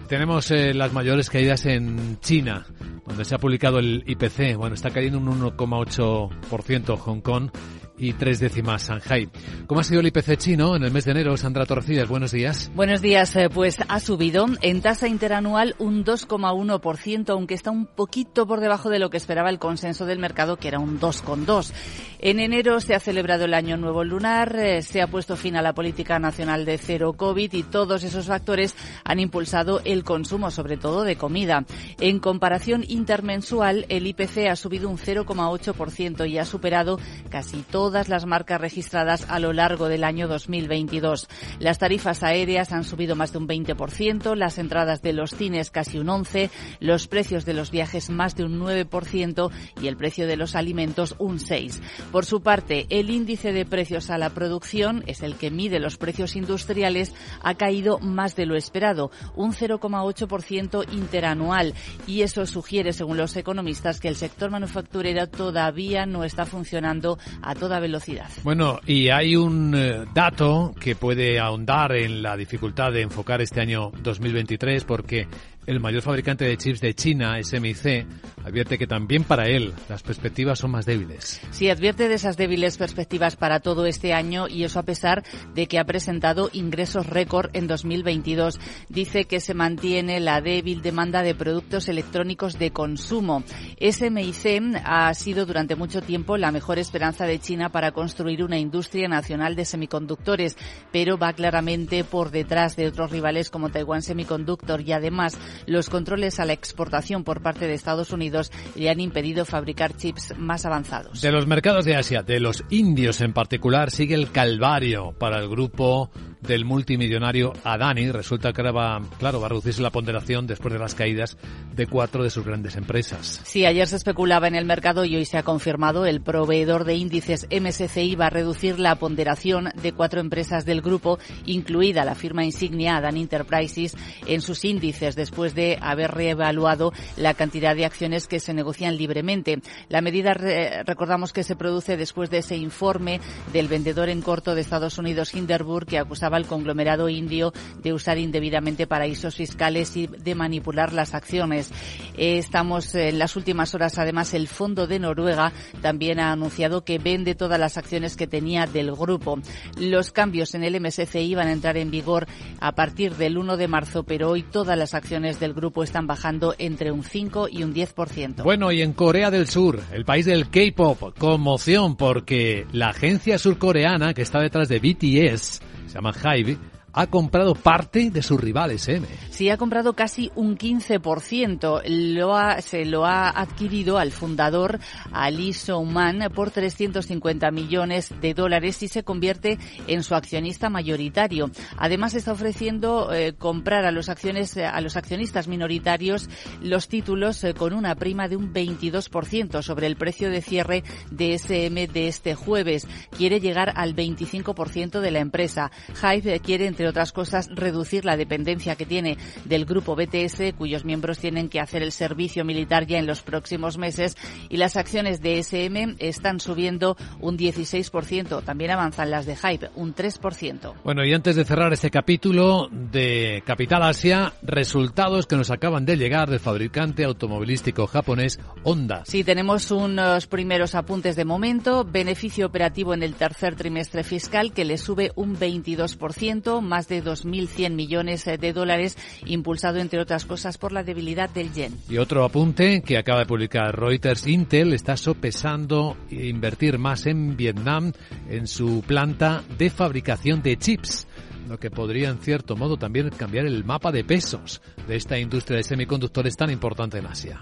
Tenemos 0.07 0.51
eh, 0.51 0.75
las 0.75 0.93
mayores 0.93 1.31
caídas 1.31 1.65
en 1.65 2.19
China, 2.19 2.67
donde 3.07 3.25
se 3.25 3.33
ha 3.33 3.39
publicado 3.39 3.79
el 3.79 4.03
IPC. 4.05 4.55
Bueno, 4.55 4.75
está 4.75 4.91
cayendo 4.91 5.17
un 5.17 5.41
1,8% 5.41 6.95
Hong 6.95 7.21
Kong 7.21 7.49
y 7.97 8.13
tres 8.13 8.39
décimas 8.39 8.87
Shanghai. 8.87 9.29
¿Cómo 9.65 9.81
ha 9.81 9.83
sido 9.83 10.01
el 10.01 10.07
IPC 10.07 10.37
chino 10.37 10.75
en 10.75 10.83
el 10.83 10.91
mes 10.91 11.05
de 11.05 11.11
enero? 11.11 11.35
Sandra 11.37 11.65
Torrecillas, 11.65 12.07
buenos 12.07 12.31
días. 12.31 12.71
Buenos 12.75 13.01
días, 13.01 13.35
eh, 13.35 13.49
pues 13.49 13.77
ha 13.87 13.99
subido 13.99 14.45
en 14.61 14.81
tasa 14.81 15.07
interanual 15.07 15.75
un 15.79 16.05
2,1%, 16.05 17.29
aunque 17.29 17.53
está 17.53 17.71
un 17.71 17.85
poquito 17.85 18.47
por 18.47 18.59
debajo 18.59 18.89
de 18.89 18.99
lo 18.99 19.09
que 19.09 19.17
esperaba 19.17 19.49
el 19.49 19.59
consenso 19.59 20.05
del 20.05 20.19
mercado, 20.19 20.57
que 20.57 20.67
era 20.67 20.79
un 20.79 20.99
2,2%. 20.99 21.73
En 22.19 22.39
enero 22.39 22.79
se 22.79 22.95
ha 22.95 22.99
celebrado 22.99 23.45
el 23.45 23.53
Año 23.53 23.77
Nuevo 23.77 24.03
Lunar, 24.03 24.55
eh, 24.55 24.81
se 24.81 25.03
ha 25.03 25.07
puesto 25.07 25.35
fin 25.35 25.55
a 25.55 25.61
la 25.61 25.73
política 25.73 26.17
nacional 26.17 26.65
de 26.65 26.79
cero 26.79 27.13
COVID 27.13 27.53
y 27.53 27.61
todos 27.61 28.03
esos 28.03 28.25
factores 28.25 28.75
han 29.03 29.19
impulsado 29.19 29.81
el 29.85 30.03
consumo, 30.03 30.49
sobre 30.49 30.77
todo 30.77 31.03
de 31.03 31.15
comida. 31.15 31.65
En 31.99 32.19
comparación 32.19 32.83
intermensual, 32.87 33.85
el 33.89 34.07
IPC 34.07 34.47
ha 34.49 34.55
subido 34.55 34.89
un 34.89 34.97
0,8% 34.97 36.27
y 36.27 36.39
ha 36.39 36.45
superado 36.45 36.99
casi 37.29 37.57
todas 37.87 38.09
las 38.09 38.25
marcas 38.25 38.59
registradas 38.59 39.25
a 39.29 39.39
lo 39.39 39.53
largo 39.53 39.87
del 39.87 40.03
año 40.03 40.27
2022. 40.27 41.29
Las 41.59 41.79
tarifas 41.79 42.21
aéreas 42.21 42.73
han 42.73 42.83
subido 42.83 43.15
más 43.15 43.31
de 43.31 43.37
un 43.37 43.47
20%, 43.47 44.35
las 44.35 44.57
entradas 44.57 45.01
de 45.01 45.13
los 45.13 45.33
cines 45.33 45.71
casi 45.71 45.97
un 45.97 46.07
11%, 46.07 46.49
los 46.81 47.07
precios 47.07 47.45
de 47.45 47.53
los 47.53 47.71
viajes 47.71 48.09
más 48.09 48.35
de 48.35 48.43
un 48.43 48.59
9% 48.59 49.51
y 49.81 49.87
el 49.87 49.95
precio 49.95 50.27
de 50.27 50.35
los 50.35 50.55
alimentos 50.55 51.15
un 51.17 51.39
6%. 51.39 51.79
Por 52.11 52.25
su 52.25 52.41
parte, 52.41 52.87
el 52.89 53.09
índice 53.09 53.53
de 53.53 53.65
precios 53.65 54.09
a 54.09 54.17
la 54.17 54.31
producción, 54.31 55.05
es 55.07 55.21
el 55.21 55.35
que 55.35 55.49
mide 55.49 55.79
los 55.79 55.95
precios 55.95 56.35
industriales, 56.35 57.13
ha 57.41 57.55
caído 57.55 57.99
más 57.99 58.35
de 58.35 58.47
lo 58.47 58.57
esperado, 58.57 59.11
un 59.33 59.53
0,8% 59.53 60.91
interanual. 60.91 61.73
Y 62.05 62.23
eso 62.23 62.45
sugiere, 62.47 62.91
según 62.91 63.15
los 63.15 63.37
economistas, 63.37 64.01
que 64.01 64.09
el 64.09 64.17
sector 64.17 64.51
manufacturero 64.51 65.29
todavía 65.29 66.05
no 66.05 66.25
está 66.25 66.45
funcionando 66.45 67.17
a 67.41 67.55
toda 67.55 67.76
velocidad. 67.79 68.29
Bueno, 68.43 68.79
y 68.85 69.09
hay 69.09 69.35
un 69.35 69.73
eh, 69.75 70.05
dato 70.13 70.73
que 70.79 70.95
puede 70.95 71.39
ahondar 71.39 71.95
en 71.95 72.21
la 72.21 72.35
dificultad 72.35 72.91
de 72.91 73.01
enfocar 73.01 73.41
este 73.41 73.61
año 73.61 73.91
2023 74.01 74.83
porque 74.83 75.27
el 75.65 75.79
mayor 75.79 76.01
fabricante 76.01 76.45
de 76.45 76.57
chips 76.57 76.79
de 76.81 76.93
China, 76.93 77.37
SMIC, 77.43 78.05
advierte 78.47 78.77
que 78.77 78.87
también 78.87 79.23
para 79.23 79.47
él 79.47 79.73
las 79.89 80.03
perspectivas 80.03 80.59
son 80.59 80.71
más 80.71 80.85
débiles. 80.85 81.41
Sí, 81.51 81.69
advierte 81.69 82.07
de 82.07 82.15
esas 82.15 82.37
débiles 82.37 82.77
perspectivas 82.77 83.35
para 83.35 83.59
todo 83.59 83.85
este 83.85 84.13
año 84.13 84.47
y 84.47 84.63
eso 84.63 84.79
a 84.79 84.83
pesar 84.83 85.23
de 85.53 85.67
que 85.67 85.79
ha 85.79 85.85
presentado 85.85 86.49
ingresos 86.53 87.07
récord 87.07 87.49
en 87.53 87.67
2022. 87.67 88.59
Dice 88.89 89.25
que 89.25 89.39
se 89.39 89.53
mantiene 89.53 90.19
la 90.19 90.41
débil 90.41 90.81
demanda 90.81 91.23
de 91.23 91.35
productos 91.35 91.89
electrónicos 91.89 92.57
de 92.57 92.71
consumo. 92.71 93.43
SMIC 93.79 94.81
ha 94.83 95.13
sido 95.13 95.45
durante 95.45 95.75
mucho 95.75 96.01
tiempo 96.01 96.37
la 96.37 96.51
mejor 96.51 96.79
esperanza 96.79 97.25
de 97.25 97.39
China 97.39 97.69
para 97.69 97.91
construir 97.91 98.43
una 98.43 98.57
industria 98.57 99.07
nacional 99.07 99.55
de 99.55 99.65
semiconductores, 99.65 100.55
pero 100.91 101.17
va 101.17 101.33
claramente 101.33 102.03
por 102.03 102.31
detrás 102.31 102.75
de 102.75 102.87
otros 102.87 103.11
rivales 103.11 103.49
como 103.49 103.69
Taiwan 103.69 104.01
Semiconductor 104.01 104.81
y 104.81 104.93
además 104.93 105.37
los 105.65 105.89
controles 105.89 106.39
a 106.39 106.45
la 106.45 106.53
exportación 106.53 107.23
por 107.23 107.41
parte 107.41 107.67
de 107.67 107.73
Estados 107.73 108.11
Unidos 108.11 108.36
le 108.75 108.89
han 108.89 108.99
impedido 108.99 109.45
fabricar 109.45 109.95
chips 109.95 110.37
más 110.37 110.65
avanzados. 110.65 111.21
De 111.21 111.31
los 111.31 111.47
mercados 111.47 111.85
de 111.85 111.95
Asia, 111.95 112.23
de 112.23 112.39
los 112.39 112.63
indios 112.69 113.21
en 113.21 113.33
particular, 113.33 113.91
sigue 113.91 114.15
el 114.15 114.31
calvario 114.31 115.13
para 115.17 115.39
el 115.39 115.49
grupo 115.49 116.09
del 116.47 116.65
multimillonario 116.65 117.53
Adani. 117.63 118.11
Resulta 118.11 118.53
que 118.53 118.61
ahora 118.61 118.71
va, 118.71 119.01
claro, 119.19 119.39
va 119.39 119.47
a 119.47 119.49
reducirse 119.49 119.81
la 119.81 119.91
ponderación 119.91 120.47
después 120.47 120.73
de 120.73 120.79
las 120.79 120.95
caídas 120.95 121.37
de 121.75 121.87
cuatro 121.87 122.23
de 122.23 122.29
sus 122.29 122.45
grandes 122.45 122.75
empresas. 122.75 123.41
Sí, 123.43 123.65
ayer 123.65 123.87
se 123.87 123.97
especulaba 123.97 124.47
en 124.47 124.55
el 124.55 124.65
mercado 124.65 125.05
y 125.05 125.15
hoy 125.15 125.25
se 125.25 125.37
ha 125.37 125.43
confirmado. 125.43 126.05
El 126.05 126.21
proveedor 126.21 126.85
de 126.85 126.95
índices 126.95 127.47
MSCI 127.51 128.15
va 128.15 128.27
a 128.27 128.29
reducir 128.29 128.79
la 128.79 128.95
ponderación 128.95 129.69
de 129.81 129.91
cuatro 129.91 130.21
empresas 130.21 130.65
del 130.65 130.81
grupo, 130.81 131.19
incluida 131.45 132.05
la 132.05 132.15
firma 132.15 132.45
insignia 132.45 132.97
Adani 132.97 133.21
Enterprises, 133.21 133.95
en 134.25 134.41
sus 134.41 134.63
índices 134.63 135.15
después 135.15 135.53
de 135.53 135.77
haber 135.81 136.11
reevaluado 136.11 136.93
la 137.17 137.33
cantidad 137.33 137.75
de 137.75 137.85
acciones 137.85 138.27
que 138.27 138.39
se 138.39 138.53
negocian 138.53 138.97
libremente. 138.97 139.59
La 139.89 140.01
medida, 140.01 140.33
recordamos 140.33 141.33
que 141.33 141.43
se 141.43 141.55
produce 141.55 141.97
después 141.97 142.29
de 142.29 142.37
ese 142.37 142.55
informe 142.55 143.19
del 143.51 143.67
vendedor 143.67 144.09
en 144.09 144.21
corto 144.21 144.55
de 144.55 144.61
Estados 144.61 144.97
Unidos, 144.97 145.35
Hinderburg, 145.35 145.85
que 145.85 145.99
acusaba 145.99 146.36
al 146.37 146.45
conglomerado 146.45 147.09
indio 147.09 147.53
de 147.83 147.93
usar 147.93 148.17
indebidamente 148.17 148.87
paraísos 148.87 149.35
fiscales 149.35 149.97
y 149.97 150.07
de 150.07 150.35
manipular 150.35 150.93
las 150.93 151.13
acciones. 151.13 151.71
Eh, 152.17 152.37
estamos 152.37 152.95
en 152.95 153.19
las 153.19 153.35
últimas 153.35 153.75
horas, 153.75 153.97
además, 153.97 154.33
el 154.33 154.47
Fondo 154.47 154.87
de 154.87 154.99
Noruega 154.99 155.51
también 155.81 156.19
ha 156.19 156.31
anunciado 156.31 156.83
que 156.83 156.97
vende 156.97 157.35
todas 157.35 157.59
las 157.59 157.77
acciones 157.77 158.15
que 158.15 158.27
tenía 158.27 158.65
del 158.65 158.91
grupo. 158.93 159.39
Los 159.77 160.11
cambios 160.11 160.55
en 160.55 160.63
el 160.63 160.79
MSCI 160.79 161.35
van 161.35 161.47
a 161.47 161.51
entrar 161.51 161.77
en 161.77 161.91
vigor 161.91 162.27
a 162.59 162.73
partir 162.73 163.15
del 163.15 163.37
1 163.37 163.57
de 163.57 163.67
marzo, 163.67 164.03
pero 164.03 164.29
hoy 164.29 164.43
todas 164.43 164.77
las 164.77 164.93
acciones 164.93 165.39
del 165.39 165.53
grupo 165.53 165.83
están 165.83 166.07
bajando 166.07 166.55
entre 166.57 166.91
un 166.91 167.03
5 167.03 167.47
y 167.51 167.63
un 167.63 167.73
10%. 167.73 168.43
Bueno, 168.43 168.71
y 168.71 168.81
en 168.81 168.93
Corea 168.93 169.31
del 169.31 169.47
Sur, 169.47 169.81
el 169.91 170.05
país 170.05 170.25
del 170.25 170.49
K-pop, 170.49 171.17
conmoción 171.17 171.95
porque 171.95 172.65
la 172.71 172.89
agencia 172.89 173.37
surcoreana 173.37 174.13
que 174.13 174.21
está 174.21 174.39
detrás 174.39 174.69
de 174.69 174.79
BTS, 174.79 175.61
se 175.87 175.95
llama 175.95 176.13
Hybe, 176.13 176.57
ha 176.97 177.05
comprado 177.07 177.53
parte 177.53 178.09
de 178.09 178.23
sus 178.23 178.41
rivales, 178.41 178.87
¿eh? 178.87 179.01
Sí, 179.29 179.51
ha 179.51 179.57
comprado 179.57 179.93
casi 179.93 180.31
un 180.33 180.57
15%. 180.57 181.83
Lo 181.85 182.35
ha, 182.35 182.59
se 182.61 182.85
lo 182.85 183.05
ha 183.05 183.29
adquirido 183.29 183.99
al 183.99 184.11
fundador 184.11 184.79
Ali 185.11 185.53
Souman 185.53 186.31
por 186.33 186.49
350 186.49 187.51
millones 187.51 188.11
de 188.19 188.33
dólares 188.33 188.81
y 188.81 188.87
se 188.87 189.03
convierte 189.03 189.59
en 189.85 190.01
su 190.01 190.15
accionista 190.15 190.71
mayoritario. 190.71 191.51
Además 191.77 192.15
está 192.15 192.31
ofreciendo 192.31 193.13
eh, 193.13 193.33
comprar 193.33 193.85
a 193.85 193.91
los 193.91 194.09
acciones 194.09 194.57
a 194.57 194.81
los 194.81 194.97
accionistas 194.97 195.47
minoritarios 195.47 196.29
los 196.61 196.87
títulos 196.87 197.43
eh, 197.43 197.53
con 197.53 197.73
una 197.73 197.93
prima 197.93 198.27
de 198.27 198.37
un 198.37 198.51
22% 198.51 199.61
sobre 199.61 199.85
el 199.85 199.97
precio 199.97 200.31
de 200.31 200.41
cierre 200.41 200.83
de 201.11 201.35
SM 201.37 201.87
de 201.87 202.07
este 202.07 202.33
jueves. 202.33 202.87
Quiere 203.15 203.39
llegar 203.39 203.73
al 203.75 203.95
25% 203.95 204.99
de 204.99 205.11
la 205.11 205.19
empresa. 205.19 205.71
Hive 206.01 206.39
quiere 206.39 206.65
entre 206.65 206.86
otras 206.87 207.11
cosas, 207.11 207.49
reducir 207.53 208.05
la 208.05 208.17
dependencia 208.17 208.75
que 208.75 208.85
tiene 208.85 209.17
del 209.45 209.65
grupo 209.65 209.95
BTS, 209.95 210.53
cuyos 210.57 210.85
miembros 210.85 211.19
tienen 211.19 211.49
que 211.49 211.59
hacer 211.59 211.83
el 211.83 211.91
servicio 211.91 212.45
militar 212.45 212.85
ya 212.87 212.97
en 212.97 213.07
los 213.07 213.21
próximos 213.21 213.77
meses, 213.77 214.17
y 214.49 214.57
las 214.57 214.75
acciones 214.75 215.21
de 215.21 215.39
SM 215.39 215.95
están 215.99 216.39
subiendo 216.39 216.97
un 217.19 217.37
16%. 217.37 218.43
También 218.43 218.71
avanzan 218.71 219.11
las 219.11 219.25
de 219.25 219.35
Hype, 219.35 219.69
un 219.75 219.93
3%. 219.93 220.73
Bueno, 220.83 221.05
y 221.05 221.13
antes 221.13 221.35
de 221.35 221.45
cerrar 221.45 221.73
este 221.73 221.89
capítulo 221.89 222.69
de 222.71 223.43
Capital 223.45 223.83
Asia, 223.83 224.33
resultados 224.41 225.25
que 225.25 225.35
nos 225.35 225.51
acaban 225.51 225.85
de 225.85 225.97
llegar 225.97 226.29
del 226.29 226.39
fabricante 226.39 227.03
automovilístico 227.03 227.87
japonés 227.87 228.39
Honda. 228.63 229.03
Sí, 229.05 229.23
tenemos 229.23 229.71
unos 229.71 230.27
primeros 230.27 230.75
apuntes 230.75 231.15
de 231.15 231.25
momento. 231.25 231.83
Beneficio 231.83 232.45
operativo 232.45 232.93
en 232.93 233.03
el 233.03 233.15
tercer 233.15 233.55
trimestre 233.55 234.03
fiscal 234.03 234.53
que 234.53 234.65
le 234.65 234.77
sube 234.77 235.11
un 235.15 235.37
22%, 235.37 236.61
más 236.61 236.76
más 236.77 236.87
de 236.87 237.03
2.100 237.03 237.71
millones 237.71 238.25
de 238.25 238.53
dólares, 238.53 238.99
impulsado 239.25 239.79
entre 239.79 239.99
otras 239.99 240.25
cosas 240.25 240.59
por 240.59 240.71
la 240.71 240.83
debilidad 240.83 241.27
del 241.27 241.51
yen. 241.51 241.73
Y 241.89 241.97
otro 241.97 242.23
apunte 242.23 242.83
que 242.83 242.99
acaba 242.99 243.21
de 243.21 243.25
publicar 243.25 243.79
Reuters, 243.79 244.27
Intel 244.27 244.73
está 244.73 244.95
sopesando 244.95 245.97
invertir 246.11 246.77
más 246.77 247.07
en 247.07 247.35
Vietnam 247.35 247.93
en 248.29 248.45
su 248.45 248.83
planta 248.85 249.41
de 249.57 249.71
fabricación 249.71 250.43
de 250.43 250.55
chips 250.57 251.07
lo 251.49 251.57
que 251.57 251.71
podría 251.71 252.09
en 252.09 252.19
cierto 252.19 252.57
modo 252.57 252.75
también 252.75 253.09
cambiar 253.09 253.45
el 253.45 253.63
mapa 253.63 253.91
de 253.91 254.03
pesos 254.03 254.61
de 254.85 254.97
esta 254.97 255.17
industria 255.17 255.57
de 255.57 255.63
semiconductores 255.63 256.35
tan 256.35 256.51
importante 256.51 256.97
en 256.97 257.05
Asia. 257.05 257.39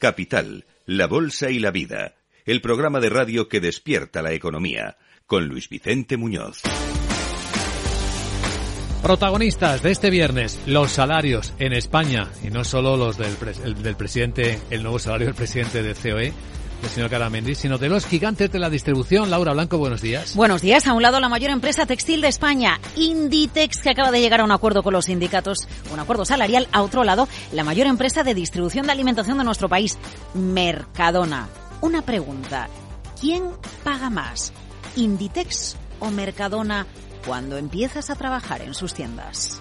Capital, 0.00 0.64
la 0.86 1.06
Bolsa 1.06 1.50
y 1.50 1.60
la 1.60 1.70
Vida, 1.70 2.16
el 2.46 2.62
programa 2.62 2.98
de 3.00 3.10
radio 3.10 3.48
que 3.48 3.60
despierta 3.60 4.22
la 4.22 4.32
economía, 4.32 4.96
con 5.26 5.46
Luis 5.46 5.68
Vicente 5.68 6.16
Muñoz. 6.16 6.62
Protagonistas 9.02 9.82
de 9.82 9.90
este 9.90 10.08
viernes, 10.08 10.58
los 10.66 10.90
salarios 10.90 11.52
en 11.58 11.74
España, 11.74 12.30
y 12.42 12.48
no 12.48 12.64
solo 12.64 12.96
los 12.96 13.18
del, 13.18 13.36
del 13.82 13.96
presidente, 13.96 14.58
el 14.70 14.82
nuevo 14.82 14.98
salario 14.98 15.26
del 15.26 15.36
presidente 15.36 15.82
de 15.82 15.94
COE, 15.94 16.32
señor 16.88 17.10
Caramendi, 17.10 17.54
sino 17.54 17.78
de 17.78 17.88
los 17.88 18.06
gigantes 18.06 18.50
de 18.50 18.58
la 18.58 18.70
distribución. 18.70 19.30
Laura 19.30 19.52
Blanco, 19.52 19.78
buenos 19.78 20.00
días. 20.00 20.34
Buenos 20.34 20.62
días. 20.62 20.86
A 20.86 20.92
un 20.92 21.02
lado, 21.02 21.20
la 21.20 21.28
mayor 21.28 21.50
empresa 21.50 21.86
textil 21.86 22.20
de 22.20 22.28
España, 22.28 22.80
Inditex, 22.96 23.78
que 23.82 23.90
acaba 23.90 24.10
de 24.10 24.20
llegar 24.20 24.40
a 24.40 24.44
un 24.44 24.52
acuerdo 24.52 24.82
con 24.82 24.92
los 24.92 25.06
sindicatos, 25.06 25.68
un 25.92 26.00
acuerdo 26.00 26.24
salarial. 26.24 26.68
A 26.72 26.82
otro 26.82 27.04
lado, 27.04 27.28
la 27.52 27.64
mayor 27.64 27.86
empresa 27.86 28.22
de 28.22 28.34
distribución 28.34 28.86
de 28.86 28.92
alimentación 28.92 29.38
de 29.38 29.44
nuestro 29.44 29.68
país, 29.68 29.98
Mercadona. 30.34 31.48
Una 31.80 32.02
pregunta. 32.02 32.68
¿Quién 33.20 33.44
paga 33.84 34.10
más? 34.10 34.52
¿Inditex 34.96 35.76
o 35.98 36.10
Mercadona 36.10 36.86
cuando 37.26 37.56
empiezas 37.56 38.10
a 38.10 38.16
trabajar 38.16 38.62
en 38.62 38.74
sus 38.74 38.94
tiendas? 38.94 39.60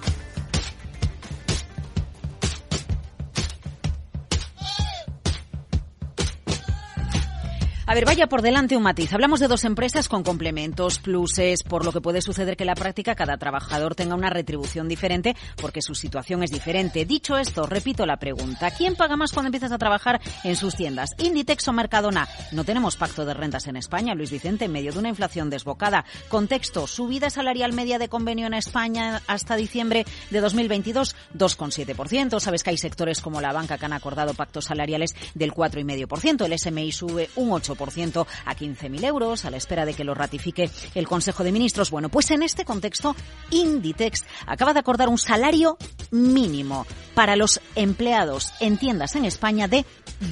A 7.89 7.95
ver, 7.95 8.06
vaya 8.06 8.28
por 8.28 8.43
delante 8.43 8.78
un 8.78 8.84
matiz. 8.84 9.12
Hablamos 9.13 9.39
de 9.39 9.47
dos 9.47 9.65
empresas 9.65 10.08
con 10.08 10.21
complementos, 10.21 10.99
pluses, 10.99 11.63
por 11.63 11.84
lo 11.84 11.91
que 11.91 12.02
puede 12.02 12.21
suceder 12.21 12.56
que 12.56 12.62
en 12.62 12.67
la 12.67 12.75
práctica 12.75 13.15
cada 13.15 13.38
trabajador 13.38 13.95
tenga 13.95 14.13
una 14.13 14.30
retribución 14.30 14.88
diferente 14.88 15.36
porque 15.60 15.82
su 15.82 15.95
situación 15.95 16.43
es 16.43 16.52
diferente. 16.52 17.06
Dicho 17.06 17.36
esto, 17.36 17.65
repito 17.65 18.06
la 18.06 18.17
pregunta. 18.17 18.69
¿Quién 18.69 18.95
paga 18.95 19.15
más 19.15 19.32
cuando 19.32 19.47
empiezas 19.47 19.71
a 19.71 19.80
trabajar 19.80 20.21
en 20.43 20.56
sus 20.56 20.75
tiendas? 20.75 21.15
¿Inditex 21.17 21.67
o 21.67 21.73
Mercadona? 21.73 22.28
No 22.52 22.63
tenemos 22.63 22.95
pacto 22.95 23.25
de 23.25 23.34
rentas 23.34 23.65
en 23.65 23.75
España, 23.75 24.13
Luis 24.13 24.30
Vicente, 24.30 24.65
en 24.65 24.71
medio 24.71 24.91
de 24.91 24.99
una 24.99 25.10
inflación 25.10 25.49
desbocada. 25.49 26.06
Contexto, 26.28 26.86
subida 26.86 27.32
salarial 27.32 27.73
media 27.73 27.97
de 27.97 28.08
convenio 28.08 28.45
en 28.45 28.54
España 28.54 29.23
hasta 29.25 29.56
diciembre 29.56 30.06
de 30.30 30.41
2022, 30.41 31.15
2,7%. 31.36 32.39
Sabes 32.39 32.62
que 32.62 32.69
hay 32.69 32.78
sectores 32.78 33.19
como 33.19 33.41
la 33.41 33.52
banca 33.52 33.80
que 33.80 33.86
han 33.86 33.93
acordado 33.93 34.36
pactos 34.36 34.65
salariales 34.65 35.15
del 35.34 35.54
4,5%. 35.54 36.45
El 36.45 36.60
SMI 36.60 36.91
sube 36.91 37.32
un 37.36 37.49
8% 37.49 37.78
a 37.83 38.55
15.000 38.55 39.03
euros 39.05 39.45
a 39.45 39.51
la 39.51 39.57
espera 39.57 39.85
de 39.85 39.93
que 39.93 40.03
lo 40.03 40.13
ratifique 40.13 40.69
el 40.95 41.07
Consejo 41.07 41.43
de 41.43 41.51
Ministros. 41.51 41.91
Bueno, 41.91 42.09
pues 42.09 42.29
en 42.31 42.43
este 42.43 42.65
contexto, 42.65 43.15
Inditex 43.51 44.25
acaba 44.45 44.73
de 44.73 44.79
acordar 44.79 45.09
un 45.09 45.17
salario 45.17 45.77
mínimo 46.11 46.85
para 47.13 47.35
los 47.35 47.59
empleados 47.75 48.51
en 48.59 48.77
tiendas 48.77 49.15
en 49.15 49.25
España 49.25 49.67
de 49.67 49.85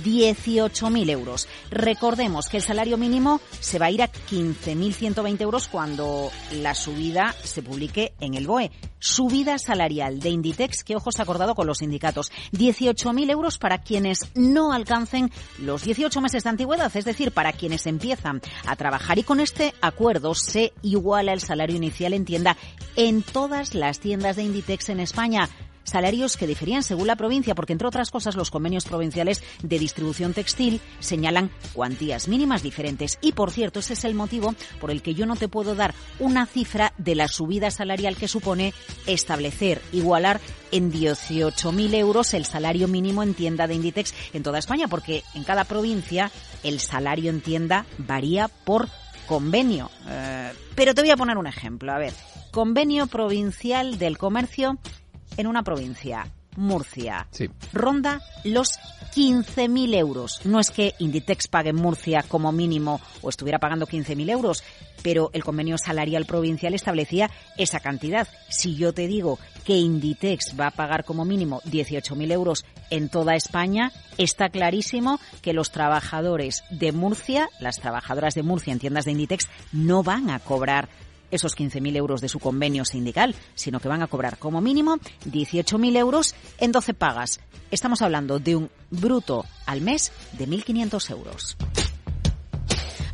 18.000 0.03 1.10
euros. 1.10 1.47
Recordemos 1.71 2.47
que 2.47 2.57
el 2.57 2.63
salario 2.63 2.97
mínimo 2.97 3.39
se 3.60 3.79
va 3.79 3.88
a 3.88 3.91
ir 3.91 4.01
a 4.01 4.12
15.120 4.12 5.41
euros 5.41 5.67
cuando 5.67 6.29
la 6.51 6.75
subida 6.75 7.33
se 7.43 7.62
publique 7.62 8.13
en 8.19 8.33
el 8.33 8.47
BOE. 8.47 8.71
Subida 8.99 9.57
salarial 9.60 10.19
de 10.19 10.29
Inditex 10.29 10.83
que 10.83 10.95
ojos 10.95 11.19
acordado 11.19 11.55
con 11.55 11.67
los 11.67 11.79
sindicatos. 11.79 12.31
18.000 12.53 13.29
euros 13.29 13.57
para 13.57 13.79
quienes 13.79 14.29
no 14.36 14.71
alcancen 14.71 15.31
los 15.60 15.83
18 15.83 16.19
meses 16.21 16.43
de 16.43 16.49
antigüedad, 16.49 16.95
es 16.95 17.05
decir, 17.05 17.31
para 17.38 17.54
quienes 17.54 17.86
empiezan 17.86 18.41
a 18.65 18.76
trabajar. 18.76 19.19
Y 19.19 19.23
con 19.23 19.39
este 19.39 19.76
acuerdo 19.80 20.34
se 20.34 20.73
iguala 20.82 21.34
el 21.34 21.39
salario 21.39 21.76
inicial 21.76 22.13
en 22.13 22.26
tienda 22.26 22.58
en 22.95 23.21
todas 23.21 23.76
las 23.76 24.00
tiendas 24.00 24.38
de 24.38 24.41
Inditex 24.41 24.89
en 24.89 25.00
España 25.00 25.47
salarios 25.88 26.36
que 26.38 26.47
diferían 26.47 26.84
según 26.84 27.08
la 27.08 27.15
provincia, 27.15 27.56
porque 27.56 27.73
entre 27.73 27.88
otras 27.88 28.12
cosas 28.12 28.36
los 28.36 28.52
convenios 28.52 28.86
provinciales 28.86 29.41
de 29.63 29.80
distribución 29.80 30.34
textil 30.34 30.82
señalan 31.00 31.50
cuantías 31.73 32.28
mínimas 32.28 32.62
diferentes. 32.62 33.17
Y 33.21 33.32
por 33.32 33.52
cierto, 33.52 33.80
ese 33.80 33.93
es 33.93 34.04
el 34.04 34.13
motivo 34.13 34.54
por 34.80 34.91
el 34.91 35.02
que 35.02 35.15
yo 35.15 35.26
no 35.26 35.36
te 35.36 35.47
puedo 35.47 35.76
dar 35.76 35.93
una 36.19 36.45
cifra 36.45 36.93
de 36.97 37.15
la 37.15 37.28
subida 37.28 37.71
salarial 37.71 38.17
que 38.17 38.28
supone 38.28 38.73
establecer, 39.06 39.82
igualar 39.91 40.41
en 40.71 40.91
18.000 40.91 41.93
euros 41.95 42.34
el 42.34 42.45
salario 42.45 42.88
mínimo 42.88 43.23
en 43.23 43.34
tienda 43.34 43.67
de 43.67 43.76
Inditex 43.76 44.13
en 44.34 44.43
toda 44.43 44.60
España, 44.60 44.88
porque 44.88 45.23
en 45.34 45.43
cada 45.43 45.63
provincia 45.63 46.32
el 46.63 46.80
salario 46.80 47.30
en 47.30 47.41
tienda 47.41 47.86
varía 47.97 48.50
por 48.50 48.89
convenio. 49.28 49.89
Eh, 50.08 50.52
pero 50.76 50.93
te 50.93 51.02
voy 51.02 51.12
a 51.12 51.17
poner 51.17 51.38
un 51.38 51.47
ejemplo. 51.47 51.91
A 51.91 51.97
ver, 51.97 52.13
convenio 52.52 53.08
provincial 53.08 53.97
del 53.97 54.17
comercio 54.17 54.78
en 55.38 55.47
una 55.47 55.63
provincia. 55.63 56.26
Murcia. 56.58 57.28
Sí. 57.32 57.50
Ronda 57.71 58.19
los 58.43 58.80
15.000 59.15 59.95
euros. 59.95 60.45
No 60.45 60.60
es 60.60 60.71
que 60.71 60.95
Inditex 61.00 61.47
pague 61.47 61.69
en 61.69 61.76
Murcia 61.76 62.26
como 62.28 62.52
mínimo 62.52 63.00
o 63.21 63.30
estuviera 63.30 63.60
pagando 63.60 63.86
15.000 63.86 64.30
euros, 64.32 64.63
pero 65.04 65.30
el 65.34 65.43
convenio 65.43 65.78
salarial 65.78 66.26
provincial 66.26 66.73
establecía 66.73 67.30
esa 67.58 67.80
cantidad. 67.80 68.28
Si 68.50 68.76
yo 68.76 68.91
te 68.91 69.08
digo 69.08 69.39
que 69.63 69.78
Inditex 69.78 70.56
va 70.60 70.67
a 70.67 70.71
pagar 70.71 71.06
como 71.06 71.26
mínimo 71.26 71.62
18.000 71.62 72.32
euros 72.32 72.65
en 72.89 73.10
toda 73.10 73.36
España, 73.36 73.91
está 74.17 74.50
clarísimo 74.50 75.19
que 75.41 75.54
los 75.54 75.71
trabajadores 75.71 76.63
de 76.71 76.91
Murcia, 76.91 77.50
las 77.60 77.80
trabajadoras 77.80 78.34
de 78.34 78.43
Murcia 78.43 78.73
en 78.73 78.80
tiendas 78.80 79.06
de 79.06 79.12
Inditex, 79.12 79.47
no 79.71 80.02
van 80.02 80.32
a 80.32 80.39
cobrar 80.39 80.89
esos 81.32 81.56
15.000 81.56 81.96
euros 81.96 82.22
de 82.22 82.30
su 82.30 82.40
convenio 82.40 82.86
sindical, 82.86 83.36
sino 83.56 83.80
que 83.80 83.88
van 83.88 84.02
a 84.02 84.08
cobrar 84.08 84.38
como 84.38 84.62
mínimo 84.62 84.98
18.000 85.26 85.98
euros 85.98 86.36
en 86.60 86.72
12 86.72 86.94
pagas. 86.94 87.40
Estamos 87.72 88.02
hablando 88.02 88.40
de 88.40 88.56
un 88.56 88.70
bruto 88.92 89.46
al 89.66 89.82
mes 89.82 90.12
de 90.38 90.48
1.500 90.48 91.12
euros. 91.12 91.58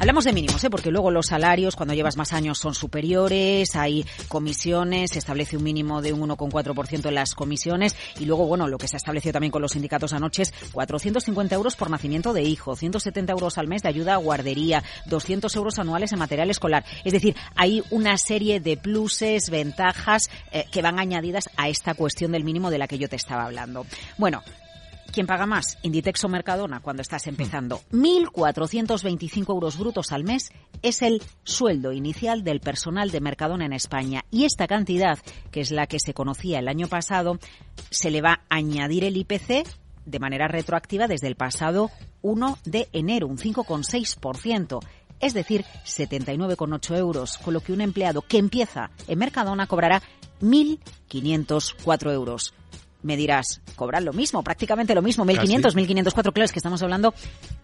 Hablamos 0.03 0.25
de 0.25 0.33
mínimos, 0.33 0.61
¿eh? 0.61 0.69
porque 0.69 0.91
luego 0.91 1.11
los 1.11 1.27
salarios 1.27 1.77
cuando 1.77 1.93
llevas 1.93 2.17
más 2.17 2.33
años 2.33 2.57
son 2.57 2.75
superiores, 2.75 3.73
hay 3.77 4.05
comisiones, 4.27 5.11
se 5.11 5.19
establece 5.19 5.55
un 5.55 5.63
mínimo 5.63 6.01
de 6.01 6.11
un 6.11 6.27
1,4% 6.27 7.07
en 7.07 7.15
las 7.15 7.33
comisiones 7.33 7.95
y 8.19 8.25
luego, 8.25 8.45
bueno, 8.45 8.67
lo 8.67 8.77
que 8.77 8.89
se 8.89 8.97
ha 8.97 8.97
establecido 8.97 9.31
también 9.31 9.51
con 9.51 9.61
los 9.61 9.71
sindicatos 9.71 10.11
anoche 10.11 10.41
es 10.41 10.53
450 10.73 11.55
euros 11.55 11.77
por 11.77 11.89
nacimiento 11.89 12.33
de 12.33 12.43
hijo, 12.43 12.75
170 12.75 13.31
euros 13.31 13.57
al 13.57 13.69
mes 13.69 13.81
de 13.81 13.87
ayuda 13.87 14.15
a 14.15 14.17
guardería, 14.17 14.83
200 15.05 15.55
euros 15.55 15.79
anuales 15.79 16.11
en 16.11 16.19
material 16.19 16.49
escolar. 16.49 16.83
Es 17.05 17.13
decir, 17.13 17.37
hay 17.55 17.81
una 17.89 18.17
serie 18.17 18.59
de 18.59 18.75
pluses, 18.75 19.49
ventajas 19.49 20.23
eh, 20.51 20.65
que 20.69 20.81
van 20.81 20.99
añadidas 20.99 21.49
a 21.55 21.69
esta 21.69 21.93
cuestión 21.93 22.33
del 22.33 22.43
mínimo 22.43 22.71
de 22.71 22.77
la 22.77 22.89
que 22.89 22.97
yo 22.97 23.07
te 23.07 23.15
estaba 23.15 23.45
hablando. 23.45 23.85
Bueno, 24.17 24.43
¿Quién 25.13 25.27
paga 25.27 25.45
más? 25.45 25.77
Inditex 25.83 26.23
o 26.23 26.27
Mercadona 26.27 26.79
cuando 26.79 27.03
estás 27.03 27.27
empezando. 27.27 27.81
1.425 27.91 29.53
euros 29.53 29.77
brutos 29.77 30.11
al 30.11 30.23
mes 30.23 30.51
es 30.81 31.03
el 31.03 31.21
sueldo 31.43 31.91
inicial 31.91 32.43
del 32.43 32.61
personal 32.61 33.11
de 33.11 33.21
Mercadona 33.21 33.67
en 33.67 33.73
España. 33.73 34.25
Y 34.31 34.45
esta 34.45 34.65
cantidad, 34.65 35.19
que 35.51 35.61
es 35.61 35.69
la 35.69 35.85
que 35.85 35.99
se 35.99 36.15
conocía 36.15 36.57
el 36.57 36.67
año 36.67 36.87
pasado, 36.87 37.37
se 37.91 38.09
le 38.09 38.23
va 38.23 38.41
a 38.49 38.55
añadir 38.55 39.03
el 39.03 39.15
IPC 39.15 39.67
de 40.03 40.19
manera 40.19 40.47
retroactiva 40.47 41.07
desde 41.07 41.27
el 41.27 41.35
pasado 41.35 41.91
1 42.23 42.57
de 42.65 42.89
enero, 42.91 43.27
un 43.27 43.37
5,6% 43.37 44.79
es 45.19 45.33
decir, 45.33 45.63
79,8 45.85 46.97
euros, 46.97 47.37
con 47.37 47.53
lo 47.53 47.61
que 47.61 47.71
un 47.71 47.79
empleado 47.79 48.23
que 48.23 48.39
empieza 48.39 48.89
en 49.07 49.19
Mercadona 49.19 49.67
cobrará 49.67 50.01
1.504 50.41 52.11
euros 52.11 52.53
me 53.03 53.17
dirás, 53.17 53.61
cobran 53.75 54.05
lo 54.05 54.13
mismo, 54.13 54.43
prácticamente 54.43 54.95
lo 54.95 55.01
mismo, 55.01 55.25
1.500, 55.25 55.75
1.504, 55.75 56.33
claro, 56.33 56.45
es 56.45 56.51
que 56.51 56.59
estamos 56.59 56.81
hablando 56.81 57.13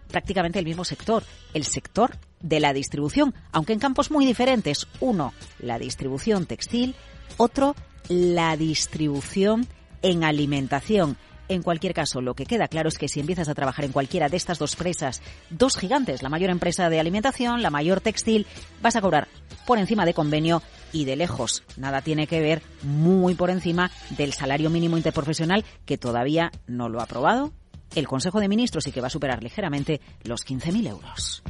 prácticamente 0.08 0.58
del 0.58 0.66
mismo 0.66 0.84
sector, 0.84 1.24
el 1.54 1.64
sector 1.64 2.16
de 2.40 2.60
la 2.60 2.72
distribución, 2.72 3.34
aunque 3.52 3.72
en 3.72 3.78
campos 3.78 4.10
muy 4.10 4.26
diferentes. 4.26 4.86
Uno, 5.00 5.32
la 5.58 5.78
distribución 5.78 6.46
textil, 6.46 6.94
otro, 7.36 7.74
la 8.08 8.56
distribución 8.56 9.66
en 10.02 10.24
alimentación. 10.24 11.16
En 11.48 11.62
cualquier 11.62 11.94
caso, 11.94 12.20
lo 12.20 12.34
que 12.34 12.46
queda 12.46 12.68
claro 12.68 12.88
es 12.88 12.96
que 12.96 13.08
si 13.08 13.18
empiezas 13.18 13.48
a 13.48 13.54
trabajar 13.54 13.84
en 13.84 13.90
cualquiera 13.90 14.28
de 14.28 14.36
estas 14.36 14.58
dos 14.58 14.76
presas, 14.76 15.20
dos 15.50 15.76
gigantes, 15.76 16.22
la 16.22 16.28
mayor 16.28 16.50
empresa 16.50 16.88
de 16.88 17.00
alimentación, 17.00 17.60
la 17.60 17.70
mayor 17.70 18.00
textil, 18.00 18.46
vas 18.80 18.94
a 18.94 19.00
cobrar 19.00 19.26
por 19.70 19.78
encima 19.78 20.04
de 20.04 20.14
convenio 20.14 20.62
y 20.92 21.04
de 21.04 21.14
lejos. 21.14 21.62
Nada 21.76 22.02
tiene 22.02 22.26
que 22.26 22.40
ver 22.40 22.60
muy 22.82 23.36
por 23.36 23.50
encima 23.50 23.88
del 24.18 24.32
salario 24.32 24.68
mínimo 24.68 24.96
interprofesional 24.96 25.64
que 25.86 25.96
todavía 25.96 26.50
no 26.66 26.88
lo 26.88 26.98
ha 26.98 27.04
aprobado 27.04 27.52
el 27.94 28.08
Consejo 28.08 28.40
de 28.40 28.48
Ministros 28.48 28.88
y 28.88 28.90
que 28.90 29.00
va 29.00 29.06
a 29.06 29.10
superar 29.10 29.44
ligeramente 29.44 30.00
los 30.24 30.44
15.000 30.44 30.88
euros. 30.88 31.44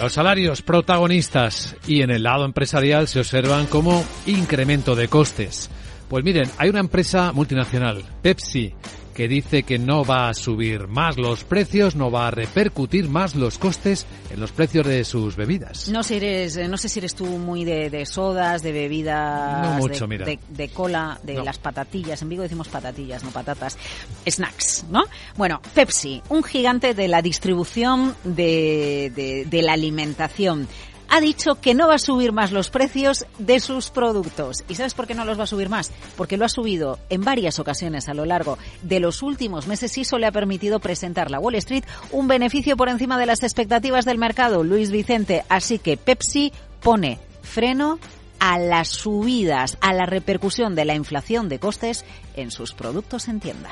Los 0.00 0.12
salarios 0.12 0.62
protagonistas 0.62 1.74
y 1.88 2.02
en 2.02 2.12
el 2.12 2.22
lado 2.22 2.44
empresarial 2.44 3.08
se 3.08 3.18
observan 3.18 3.66
como 3.66 4.04
incremento 4.26 4.94
de 4.94 5.08
costes. 5.08 5.70
Pues 6.10 6.24
miren, 6.24 6.50
hay 6.58 6.68
una 6.68 6.80
empresa 6.80 7.32
multinacional, 7.32 8.02
Pepsi, 8.20 8.74
que 9.14 9.28
dice 9.28 9.62
que 9.62 9.78
no 9.78 10.04
va 10.04 10.28
a 10.28 10.34
subir 10.34 10.88
más 10.88 11.16
los 11.16 11.44
precios, 11.44 11.94
no 11.94 12.10
va 12.10 12.26
a 12.26 12.30
repercutir 12.32 13.08
más 13.08 13.36
los 13.36 13.58
costes 13.58 14.06
en 14.28 14.40
los 14.40 14.50
precios 14.50 14.84
de 14.88 15.04
sus 15.04 15.36
bebidas. 15.36 15.88
No 15.88 16.02
sé, 16.02 16.16
eres, 16.16 16.68
no 16.68 16.76
sé 16.78 16.88
si 16.88 16.98
eres 16.98 17.14
tú 17.14 17.26
muy 17.26 17.64
de, 17.64 18.04
sodas, 18.06 18.60
de 18.64 18.72
bebidas, 18.72 19.78
mucho, 19.78 20.08
de, 20.08 20.40
de, 20.48 20.68
cola, 20.70 21.20
de 21.22 21.44
las 21.44 21.58
patatillas. 21.58 22.20
En 22.22 22.28
Vigo 22.28 22.42
decimos 22.42 22.68
patatillas, 22.68 23.22
no 23.22 23.30
patatas. 23.30 23.78
Snacks, 24.28 24.86
¿no? 24.90 25.04
Bueno, 25.36 25.60
Pepsi, 25.76 26.22
un 26.28 26.42
gigante 26.42 26.92
de 26.92 27.06
la 27.06 27.22
distribución 27.22 28.16
de, 28.24 29.46
de 29.48 29.62
la 29.62 29.74
alimentación 29.74 30.66
ha 31.10 31.20
dicho 31.20 31.56
que 31.56 31.74
no 31.74 31.88
va 31.88 31.96
a 31.96 31.98
subir 31.98 32.32
más 32.32 32.52
los 32.52 32.70
precios 32.70 33.26
de 33.38 33.60
sus 33.60 33.90
productos. 33.90 34.64
¿Y 34.68 34.76
sabes 34.76 34.94
por 34.94 35.06
qué 35.06 35.14
no 35.14 35.24
los 35.24 35.38
va 35.38 35.44
a 35.44 35.48
subir 35.48 35.68
más? 35.68 35.92
Porque 36.16 36.36
lo 36.36 36.44
ha 36.44 36.48
subido 36.48 36.98
en 37.10 37.22
varias 37.22 37.58
ocasiones 37.58 38.08
a 38.08 38.14
lo 38.14 38.24
largo 38.24 38.58
de 38.82 39.00
los 39.00 39.22
últimos 39.22 39.66
meses 39.66 39.96
y 39.98 40.02
eso 40.02 40.18
le 40.18 40.26
ha 40.26 40.32
permitido 40.32 40.78
presentar 40.80 41.30
la 41.30 41.40
Wall 41.40 41.56
Street 41.56 41.84
un 42.12 42.28
beneficio 42.28 42.76
por 42.76 42.88
encima 42.88 43.18
de 43.18 43.26
las 43.26 43.42
expectativas 43.42 44.04
del 44.04 44.18
mercado, 44.18 44.62
Luis 44.62 44.90
Vicente. 44.90 45.44
Así 45.48 45.78
que 45.78 45.96
Pepsi 45.96 46.52
pone 46.80 47.18
freno 47.42 47.98
a 48.38 48.58
las 48.58 48.88
subidas, 48.88 49.78
a 49.80 49.92
la 49.92 50.06
repercusión 50.06 50.74
de 50.74 50.84
la 50.84 50.94
inflación 50.94 51.48
de 51.48 51.58
costes 51.58 52.04
en 52.34 52.50
sus 52.50 52.72
productos 52.72 53.28
en 53.28 53.40
tienda. 53.40 53.70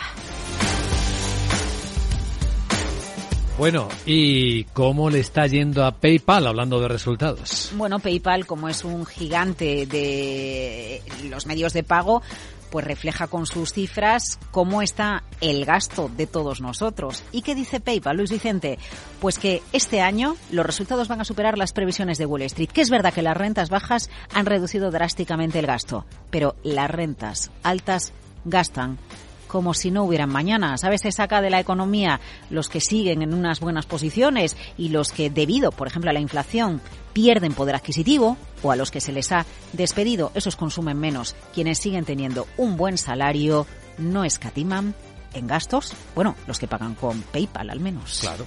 Bueno, 3.58 3.88
¿y 4.06 4.62
cómo 4.66 5.10
le 5.10 5.18
está 5.18 5.48
yendo 5.48 5.84
a 5.84 5.90
PayPal 5.90 6.46
hablando 6.46 6.80
de 6.80 6.86
resultados? 6.86 7.72
Bueno, 7.74 7.98
PayPal, 7.98 8.46
como 8.46 8.68
es 8.68 8.84
un 8.84 9.04
gigante 9.04 9.84
de 9.84 11.02
los 11.28 11.46
medios 11.46 11.72
de 11.72 11.82
pago, 11.82 12.22
pues 12.70 12.86
refleja 12.86 13.26
con 13.26 13.46
sus 13.46 13.72
cifras 13.72 14.38
cómo 14.52 14.80
está 14.80 15.24
el 15.40 15.64
gasto 15.64 16.08
de 16.16 16.28
todos 16.28 16.60
nosotros. 16.60 17.24
¿Y 17.32 17.42
qué 17.42 17.56
dice 17.56 17.80
PayPal, 17.80 18.16
Luis 18.16 18.30
Vicente? 18.30 18.78
Pues 19.20 19.40
que 19.40 19.60
este 19.72 20.02
año 20.02 20.36
los 20.52 20.64
resultados 20.64 21.08
van 21.08 21.20
a 21.20 21.24
superar 21.24 21.58
las 21.58 21.72
previsiones 21.72 22.16
de 22.18 22.26
Wall 22.26 22.42
Street, 22.42 22.70
que 22.72 22.82
es 22.82 22.90
verdad 22.90 23.12
que 23.12 23.22
las 23.22 23.36
rentas 23.36 23.70
bajas 23.70 24.08
han 24.32 24.46
reducido 24.46 24.92
drásticamente 24.92 25.58
el 25.58 25.66
gasto, 25.66 26.06
pero 26.30 26.54
las 26.62 26.88
rentas 26.88 27.50
altas 27.64 28.12
gastan 28.44 28.98
como 29.48 29.74
si 29.74 29.90
no 29.90 30.04
hubieran 30.04 30.30
mañana. 30.30 30.78
¿Sabes? 30.78 31.00
Se 31.00 31.10
saca 31.10 31.40
de 31.40 31.50
la 31.50 31.58
economía 31.58 32.20
los 32.50 32.68
que 32.68 32.80
siguen 32.80 33.22
en 33.22 33.34
unas 33.34 33.58
buenas 33.58 33.86
posiciones 33.86 34.56
y 34.76 34.90
los 34.90 35.10
que, 35.10 35.30
debido, 35.30 35.72
por 35.72 35.88
ejemplo, 35.88 36.10
a 36.10 36.14
la 36.14 36.20
inflación, 36.20 36.80
pierden 37.12 37.54
poder 37.54 37.74
adquisitivo 37.74 38.36
o 38.62 38.70
a 38.70 38.76
los 38.76 38.90
que 38.90 39.00
se 39.00 39.12
les 39.12 39.32
ha 39.32 39.44
despedido, 39.72 40.30
esos 40.34 40.54
consumen 40.54 40.98
menos. 40.98 41.34
Quienes 41.52 41.78
siguen 41.78 42.04
teniendo 42.04 42.46
un 42.56 42.76
buen 42.76 42.98
salario 42.98 43.66
no 43.98 44.24
escatiman 44.24 44.94
en 45.34 45.46
gastos, 45.46 45.92
bueno, 46.14 46.36
los 46.46 46.58
que 46.58 46.68
pagan 46.68 46.94
con 46.94 47.22
PayPal 47.22 47.70
al 47.70 47.80
menos. 47.80 48.20
Claro. 48.20 48.46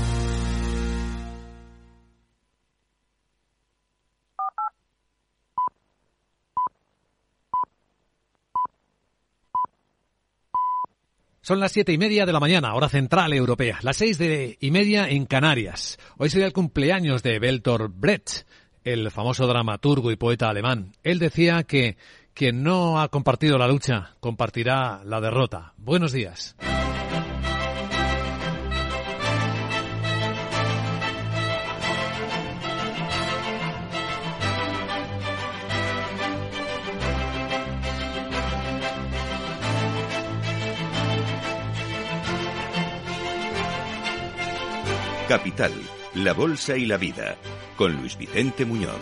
Son 11.43 11.59
las 11.59 11.71
siete 11.71 11.91
y 11.91 11.97
media 11.97 12.27
de 12.27 12.33
la 12.33 12.39
mañana, 12.39 12.75
hora 12.75 12.87
central 12.87 13.33
europea, 13.33 13.79
las 13.81 13.97
seis 13.97 14.19
de 14.19 14.59
y 14.61 14.69
media 14.69 15.09
en 15.09 15.25
Canarias. 15.25 15.97
Hoy 16.17 16.29
sería 16.29 16.45
el 16.45 16.53
cumpleaños 16.53 17.23
de 17.23 17.39
Bertolt 17.39 17.91
Brecht, 17.95 18.45
el 18.83 19.09
famoso 19.09 19.47
dramaturgo 19.47 20.11
y 20.11 20.17
poeta 20.17 20.49
alemán. 20.49 20.91
Él 21.01 21.17
decía 21.17 21.63
que 21.63 21.97
quien 22.35 22.61
no 22.61 23.01
ha 23.01 23.07
compartido 23.07 23.57
la 23.57 23.67
lucha 23.67 24.15
compartirá 24.19 25.01
la 25.03 25.19
derrota. 25.19 25.73
Buenos 25.77 26.11
días. 26.11 26.55
Capital, 45.31 45.71
la 46.15 46.33
Bolsa 46.33 46.75
y 46.75 46.85
la 46.85 46.97
Vida, 46.97 47.37
con 47.77 47.95
Luis 47.95 48.17
Vicente 48.17 48.65
Muñoz. 48.65 48.99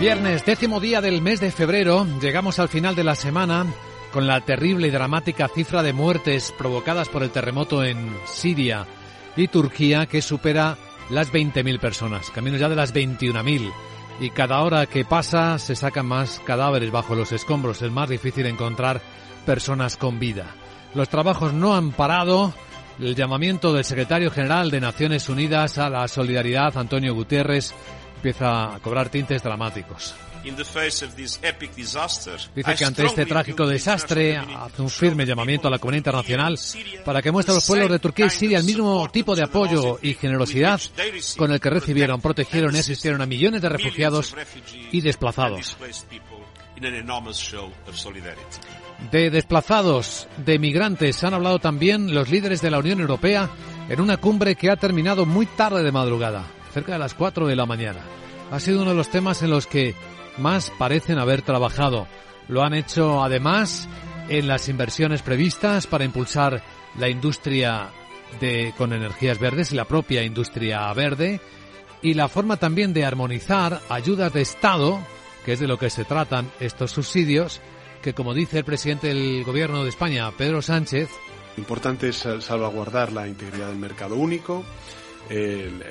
Viernes, 0.00 0.44
décimo 0.44 0.80
día 0.80 1.00
del 1.00 1.22
mes 1.22 1.38
de 1.38 1.52
febrero, 1.52 2.04
llegamos 2.20 2.58
al 2.58 2.68
final 2.68 2.96
de 2.96 3.04
la 3.04 3.14
semana 3.14 3.64
con 4.12 4.26
la 4.26 4.40
terrible 4.40 4.88
y 4.88 4.90
dramática 4.90 5.48
cifra 5.48 5.82
de 5.82 5.92
muertes 5.92 6.52
provocadas 6.56 7.08
por 7.08 7.22
el 7.22 7.30
terremoto 7.30 7.84
en 7.84 8.16
Siria 8.26 8.86
y 9.36 9.48
Turquía 9.48 10.06
que 10.06 10.22
supera 10.22 10.76
las 11.10 11.32
20.000 11.32 11.78
personas, 11.78 12.30
camino 12.30 12.56
ya 12.56 12.68
de 12.68 12.76
las 12.76 12.94
21.000. 12.94 13.72
Y 14.20 14.30
cada 14.30 14.62
hora 14.62 14.86
que 14.86 15.04
pasa 15.04 15.58
se 15.58 15.76
sacan 15.76 16.06
más 16.06 16.40
cadáveres 16.44 16.90
bajo 16.90 17.14
los 17.14 17.30
escombros. 17.30 17.82
Es 17.82 17.92
más 17.92 18.08
difícil 18.08 18.46
encontrar 18.46 19.00
personas 19.46 19.96
con 19.96 20.18
vida. 20.18 20.46
Los 20.94 21.08
trabajos 21.08 21.52
no 21.52 21.76
han 21.76 21.92
parado. 21.92 22.52
El 22.98 23.14
llamamiento 23.14 23.72
del 23.72 23.84
secretario 23.84 24.30
general 24.32 24.72
de 24.72 24.80
Naciones 24.80 25.28
Unidas 25.28 25.78
a 25.78 25.88
la 25.88 26.08
solidaridad, 26.08 26.76
Antonio 26.76 27.14
Gutiérrez, 27.14 27.72
empieza 28.16 28.74
a 28.74 28.80
cobrar 28.80 29.08
tintes 29.08 29.40
dramáticos. 29.40 30.16
Dice 32.54 32.74
que 32.74 32.84
ante 32.84 33.04
este 33.04 33.26
trágico 33.26 33.66
desastre 33.66 34.36
hace 34.36 34.82
un 34.82 34.90
firme 34.90 35.26
llamamiento 35.26 35.68
a 35.68 35.70
la 35.70 35.78
comunidad 35.78 35.98
internacional 35.98 36.58
para 37.04 37.22
que 37.22 37.30
muestre 37.30 37.52
a 37.52 37.54
los 37.56 37.66
pueblos 37.66 37.90
de 37.90 37.98
Turquía 37.98 38.26
y 38.26 38.30
Siria 38.30 38.58
el 38.58 38.64
mismo 38.64 39.08
tipo 39.10 39.34
de 39.34 39.42
apoyo 39.42 39.98
y 40.02 40.14
generosidad 40.14 40.80
con 41.36 41.52
el 41.52 41.60
que 41.60 41.70
recibieron, 41.70 42.20
protegieron 42.20 42.74
y 42.74 42.78
asistieron 42.78 43.20
a 43.20 43.26
millones 43.26 43.62
de 43.62 43.68
refugiados 43.68 44.34
y 44.92 45.00
desplazados. 45.00 45.76
De 49.10 49.30
desplazados, 49.30 50.28
de 50.38 50.58
migrantes, 50.58 51.22
han 51.24 51.34
hablado 51.34 51.58
también 51.58 52.14
los 52.14 52.30
líderes 52.30 52.60
de 52.60 52.70
la 52.70 52.78
Unión 52.78 53.00
Europea 53.00 53.50
en 53.88 54.00
una 54.00 54.16
cumbre 54.16 54.54
que 54.54 54.70
ha 54.70 54.76
terminado 54.76 55.24
muy 55.26 55.46
tarde 55.46 55.82
de 55.82 55.92
madrugada, 55.92 56.46
cerca 56.72 56.92
de 56.92 56.98
las 56.98 57.14
4 57.14 57.46
de 57.46 57.56
la 57.56 57.66
mañana. 57.66 58.00
Ha 58.50 58.60
sido 58.60 58.82
uno 58.82 58.90
de 58.90 58.96
los 58.96 59.10
temas 59.10 59.42
en 59.42 59.50
los 59.50 59.66
que 59.66 59.94
más 60.38 60.72
parecen 60.78 61.18
haber 61.18 61.42
trabajado. 61.42 62.06
Lo 62.48 62.62
han 62.62 62.74
hecho 62.74 63.22
además 63.22 63.88
en 64.28 64.48
las 64.48 64.68
inversiones 64.68 65.22
previstas 65.22 65.86
para 65.86 66.04
impulsar 66.04 66.62
la 66.98 67.08
industria 67.08 67.90
con 68.76 68.92
energías 68.92 69.38
verdes 69.38 69.72
y 69.72 69.76
la 69.76 69.86
propia 69.86 70.22
industria 70.22 70.92
verde 70.92 71.40
y 72.02 72.14
la 72.14 72.28
forma 72.28 72.56
también 72.56 72.92
de 72.92 73.04
armonizar 73.04 73.80
ayudas 73.88 74.32
de 74.32 74.42
Estado, 74.42 75.00
que 75.44 75.54
es 75.54 75.60
de 75.60 75.66
lo 75.66 75.78
que 75.78 75.90
se 75.90 76.04
tratan 76.04 76.50
estos 76.60 76.92
subsidios, 76.92 77.60
que 78.02 78.14
como 78.14 78.34
dice 78.34 78.58
el 78.58 78.64
presidente 78.64 79.08
del 79.08 79.44
gobierno 79.44 79.82
de 79.82 79.88
España, 79.88 80.30
Pedro 80.36 80.62
Sánchez, 80.62 81.08
importante 81.56 82.10
es 82.10 82.24
salvaguardar 82.40 83.12
la 83.12 83.26
integridad 83.26 83.68
del 83.68 83.78
mercado 83.78 84.14
único, 84.14 84.64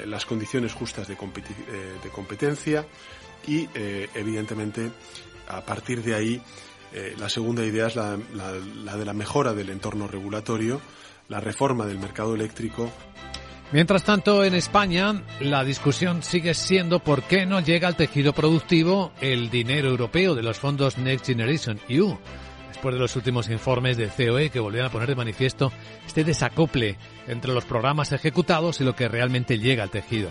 las 0.05 0.25
condiciones 0.25 0.73
justas 0.73 1.07
de, 1.07 1.15
de 1.15 2.09
competencia, 2.09 2.85
y 3.45 3.67
eh, 3.75 4.09
evidentemente 4.15 4.91
a 5.47 5.61
partir 5.61 6.01
de 6.03 6.15
ahí 6.15 6.41
eh, 6.93 7.15
la 7.19 7.29
segunda 7.29 7.65
idea 7.65 7.87
es 7.87 7.95
la, 7.95 8.17
de 8.17 9.05
la 9.05 9.13
mejora 9.13 9.53
del 9.53 9.69
entorno 9.69 10.07
regulatorio, 10.07 10.81
la 11.29 11.39
reforma 11.39 11.85
del 11.85 11.99
mercado 11.99 12.35
eléctrico. 12.35 12.91
Mientras 13.73 14.03
tanto, 14.03 14.45
en 14.45 14.55
España, 14.55 15.23
la 15.41 15.65
discusión 15.65 16.23
sigue 16.23 16.53
siendo 16.53 16.99
por 16.99 17.23
qué 17.23 17.45
no 17.45 17.59
llega 17.59 17.89
al 17.89 17.97
tejido 17.97 18.31
productivo 18.31 19.11
el 19.19 19.49
dinero 19.49 19.89
europeo 19.89 20.35
de 20.35 20.43
los 20.43 20.57
fondos 20.57 20.97
Next 20.97 21.25
Generation 21.25 21.77
EU, 21.89 22.17
después 22.69 22.95
de 22.95 22.99
los 22.99 23.17
últimos 23.17 23.49
informes 23.49 23.97
de 23.97 24.07
COE 24.07 24.49
que 24.49 24.61
volvieron 24.61 24.87
a 24.87 24.91
poner 24.91 25.09
de 25.09 25.15
manifiesto 25.15 25.73
este 26.05 26.23
desacople 26.23 26.95
entre 27.27 27.53
los 27.53 27.65
programas 27.65 28.13
ejecutados 28.13 28.79
y 28.79 28.85
lo 28.85 28.95
que 28.95 29.09
realmente 29.09 29.59
llega 29.59 29.83
al 29.83 29.89
tejido. 29.89 30.29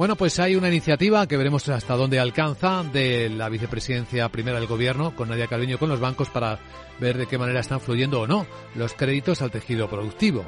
Bueno, 0.00 0.16
pues 0.16 0.38
hay 0.38 0.56
una 0.56 0.68
iniciativa 0.68 1.26
que 1.26 1.36
veremos 1.36 1.68
hasta 1.68 1.94
dónde 1.94 2.18
alcanza 2.18 2.82
de 2.84 3.28
la 3.28 3.50
vicepresidencia 3.50 4.30
primera 4.30 4.58
del 4.58 4.66
gobierno 4.66 5.14
con 5.14 5.28
Nadia 5.28 5.46
Calviño 5.46 5.78
con 5.78 5.90
los 5.90 6.00
bancos 6.00 6.30
para 6.30 6.58
ver 6.98 7.18
de 7.18 7.26
qué 7.26 7.36
manera 7.36 7.60
están 7.60 7.82
fluyendo 7.82 8.22
o 8.22 8.26
no 8.26 8.46
los 8.76 8.94
créditos 8.94 9.42
al 9.42 9.50
tejido 9.50 9.90
productivo, 9.90 10.42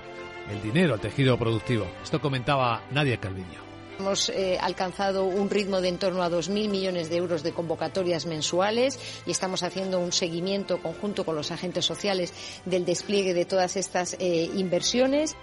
el 0.51 0.63
dinero 0.63 0.95
al 0.95 1.01
tejido 1.01 1.37
productivo. 1.37 1.87
Esto 2.03 2.19
comentaba 2.19 2.83
Nadia 2.93 3.21
Calviño. 3.21 3.61
Hemos 3.99 4.31
eh, 4.31 4.57
alcanzado 4.59 5.25
un 5.27 5.51
ritmo 5.51 5.83
de 5.83 5.89
en 5.89 5.99
torno 5.99 6.23
a 6.23 6.31
2.000 6.31 6.71
millones 6.71 7.11
de 7.11 7.19
euros 7.19 7.43
de 7.43 7.53
convocatorias 7.53 8.25
mensuales 8.25 8.99
y 9.27 9.33
estamos 9.33 9.63
haciendo 9.63 10.01
un 10.01 10.13
seguimiento 10.13 10.79
conjunto 10.81 11.27
con 11.27 11.37
los 11.37 11.51
agentes 11.51 11.85
sociales 11.85 12.33
del 12.65 12.87
despliegue 12.87 13.35
de 13.35 13.45
todas 13.45 13.77
estas 13.77 14.17
eh, 14.19 14.51
inversiones 14.55 15.37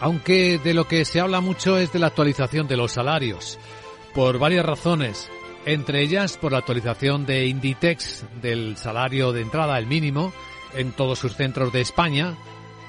aunque 0.00 0.58
de 0.58 0.74
lo 0.74 0.86
que 0.86 1.04
se 1.04 1.20
habla 1.20 1.40
mucho 1.40 1.78
es 1.78 1.92
de 1.92 1.98
la 1.98 2.08
actualización 2.08 2.66
de 2.68 2.76
los 2.76 2.92
salarios, 2.92 3.58
por 4.14 4.38
varias 4.38 4.64
razones, 4.64 5.30
entre 5.64 6.02
ellas 6.02 6.36
por 6.36 6.52
la 6.52 6.58
actualización 6.58 7.26
de 7.26 7.46
Inditex 7.46 8.24
del 8.40 8.76
salario 8.76 9.32
de 9.32 9.42
entrada, 9.42 9.78
el 9.78 9.86
mínimo, 9.86 10.32
en 10.74 10.92
todos 10.92 11.18
sus 11.18 11.34
centros 11.34 11.72
de 11.72 11.80
España, 11.80 12.36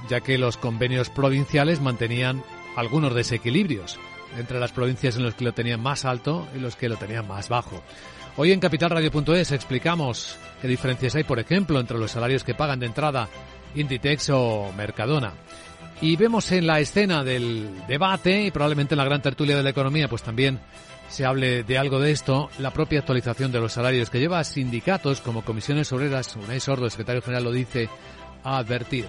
ya 0.10 0.22
que 0.22 0.38
los 0.38 0.58
convenios 0.58 1.10
provinciales 1.10 1.82
mantenían 1.82 2.44
algunos 2.76 3.16
desequilibrios 3.16 3.98
entre 4.38 4.60
las 4.60 4.72
provincias 4.72 5.16
en 5.16 5.24
los 5.24 5.34
que 5.34 5.46
lo 5.46 5.54
tenían 5.54 5.82
más 5.82 6.06
alto 6.06 6.48
y 6.56 6.60
los 6.60 6.76
que 6.76 6.90
lo 6.90 6.98
tenían 6.98 7.28
más 7.28 7.50
bajo. 7.50 7.82
Hoy 8.36 8.52
en 8.52 8.60
capitalradio.es 8.60 9.52
explicamos 9.52 10.38
qué 10.62 10.68
diferencias 10.68 11.16
hay, 11.16 11.24
por 11.24 11.40
ejemplo, 11.40 11.80
entre 11.80 11.98
los 11.98 12.12
salarios 12.12 12.44
que 12.44 12.54
pagan 12.54 12.80
de 12.80 12.86
entrada 12.86 13.28
Inditex 13.74 14.30
o 14.30 14.72
Mercadona. 14.78 15.34
Y 16.00 16.16
vemos 16.16 16.52
en 16.52 16.68
la 16.68 16.80
escena 16.80 17.24
del 17.24 17.70
debate 17.88 18.44
y 18.44 18.52
probablemente 18.52 18.94
en 18.94 19.00
la 19.00 19.06
gran 19.06 19.22
tertulia 19.22 19.58
de 19.58 19.64
la 19.64 19.72
economía, 19.72 20.08
pues 20.08 20.22
también 20.22 20.60
se 21.10 21.26
hable 21.26 21.64
de 21.64 21.78
algo 21.78 22.00
de 22.00 22.12
esto, 22.12 22.50
la 22.60 22.72
propia 22.72 23.00
actualización 23.00 23.52
de 23.52 23.60
los 23.60 23.74
salarios 23.74 24.10
que 24.10 24.20
lleva 24.20 24.40
a 24.40 24.44
sindicatos 24.44 25.22
como 25.22 25.44
comisiones 25.44 25.92
obreras, 25.92 26.36
Unai 26.36 26.60
Sordo, 26.60 26.86
el 26.86 26.92
secretario 26.92 27.22
general, 27.22 27.46
lo 27.46 27.52
dice, 27.52 27.90
a 28.44 28.58
advertir. 28.58 29.06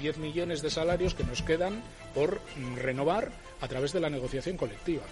10 0.00 0.18
millones 0.18 0.62
de 0.62 0.70
salarios 0.70 1.14
que 1.14 1.24
nos 1.24 1.42
quedan 1.42 1.82
por 2.14 2.40
renovar 2.76 3.32
a 3.60 3.66
través 3.66 3.92
de 3.92 4.00
la 4.00 4.10
negociación 4.10 4.56
colectiva. 4.56 5.02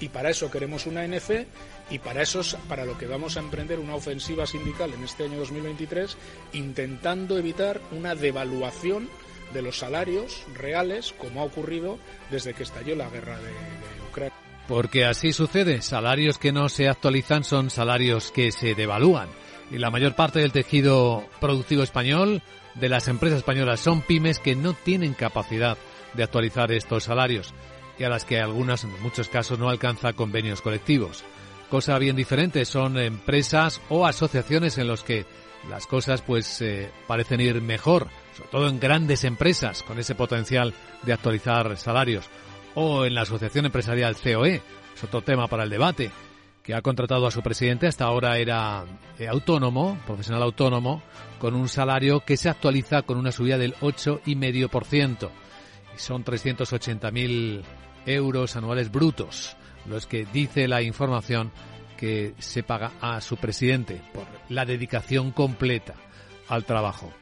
Y 0.00 0.08
para 0.08 0.30
eso 0.30 0.50
queremos 0.50 0.86
una 0.86 1.04
NC 1.04 1.46
y 1.90 2.00
para 2.00 2.22
eso 2.22 2.40
es 2.40 2.56
para 2.68 2.84
lo 2.84 2.98
que 2.98 3.06
vamos 3.06 3.36
a 3.36 3.40
emprender 3.40 3.78
una 3.78 3.94
ofensiva 3.94 4.44
sindical 4.44 4.92
en 4.92 5.04
este 5.04 5.24
año 5.24 5.38
2023 5.38 6.16
intentando 6.52 7.38
evitar 7.38 7.80
una 7.92 8.16
devaluación 8.16 9.08
de 9.54 9.62
los 9.62 9.78
salarios 9.78 10.44
reales, 10.54 11.14
como 11.16 11.40
ha 11.40 11.44
ocurrido 11.44 11.98
desde 12.30 12.52
que 12.52 12.64
estalló 12.64 12.94
la 12.94 13.08
guerra 13.08 13.38
de, 13.38 13.48
de 13.48 14.08
Ucrania. 14.10 14.34
Porque 14.68 15.06
así 15.06 15.32
sucede, 15.32 15.80
salarios 15.80 16.38
que 16.38 16.52
no 16.52 16.68
se 16.68 16.88
actualizan 16.88 17.44
son 17.44 17.70
salarios 17.70 18.30
que 18.30 18.52
se 18.52 18.74
devalúan. 18.74 19.28
Y 19.70 19.78
la 19.78 19.90
mayor 19.90 20.14
parte 20.14 20.40
del 20.40 20.52
tejido 20.52 21.24
productivo 21.40 21.82
español, 21.82 22.42
de 22.74 22.88
las 22.90 23.08
empresas 23.08 23.38
españolas, 23.38 23.80
son 23.80 24.02
pymes 24.02 24.38
que 24.38 24.54
no 24.54 24.74
tienen 24.74 25.14
capacidad 25.14 25.78
de 26.12 26.22
actualizar 26.22 26.70
estos 26.72 27.04
salarios 27.04 27.54
y 27.98 28.04
a 28.04 28.08
las 28.08 28.24
que 28.24 28.40
algunas, 28.40 28.84
en 28.84 29.02
muchos 29.02 29.28
casos, 29.28 29.58
no 29.58 29.68
alcanza 29.68 30.12
convenios 30.12 30.60
colectivos. 30.60 31.24
Cosa 31.70 31.98
bien 31.98 32.16
diferente 32.16 32.64
son 32.64 32.98
empresas 32.98 33.80
o 33.88 34.06
asociaciones 34.06 34.78
en 34.78 34.86
los 34.86 35.02
que 35.02 35.26
las 35.68 35.86
cosas 35.86 36.22
pues 36.22 36.60
eh, 36.60 36.90
parecen 37.06 37.40
ir 37.40 37.60
mejor, 37.60 38.08
sobre 38.36 38.50
todo 38.50 38.68
en 38.68 38.80
grandes 38.80 39.24
empresas 39.24 39.82
con 39.82 39.98
ese 39.98 40.14
potencial 40.14 40.74
de 41.02 41.12
actualizar 41.12 41.76
salarios 41.76 42.28
o 42.74 43.04
en 43.04 43.14
la 43.14 43.22
Asociación 43.22 43.66
Empresarial 43.66 44.16
COE, 44.16 44.62
es 44.94 45.04
otro 45.04 45.22
tema 45.22 45.46
para 45.46 45.64
el 45.64 45.70
debate, 45.70 46.10
que 46.64 46.74
ha 46.74 46.82
contratado 46.82 47.26
a 47.26 47.30
su 47.30 47.42
presidente, 47.42 47.86
hasta 47.86 48.06
ahora 48.06 48.38
era 48.38 48.84
eh, 49.18 49.28
autónomo, 49.28 49.98
profesional 50.06 50.42
autónomo, 50.42 51.02
con 51.38 51.54
un 51.54 51.68
salario 51.68 52.20
que 52.20 52.36
se 52.36 52.48
actualiza 52.48 53.02
con 53.02 53.18
una 53.18 53.32
subida 53.32 53.58
del 53.58 53.74
8,5%. 53.76 55.28
Y 55.94 55.98
son 55.98 56.24
380.000 56.24 57.62
euros 58.06 58.56
anuales 58.56 58.90
brutos, 58.90 59.56
los 59.86 60.06
que 60.06 60.26
dice 60.32 60.66
la 60.66 60.82
información 60.82 61.52
que 61.98 62.34
se 62.38 62.62
paga 62.62 62.92
a 63.00 63.20
su 63.20 63.36
presidente 63.36 64.00
por 64.12 64.26
la 64.48 64.64
dedicación 64.64 65.32
completa 65.32 65.94
al 66.48 66.64
trabajo. 66.64 67.12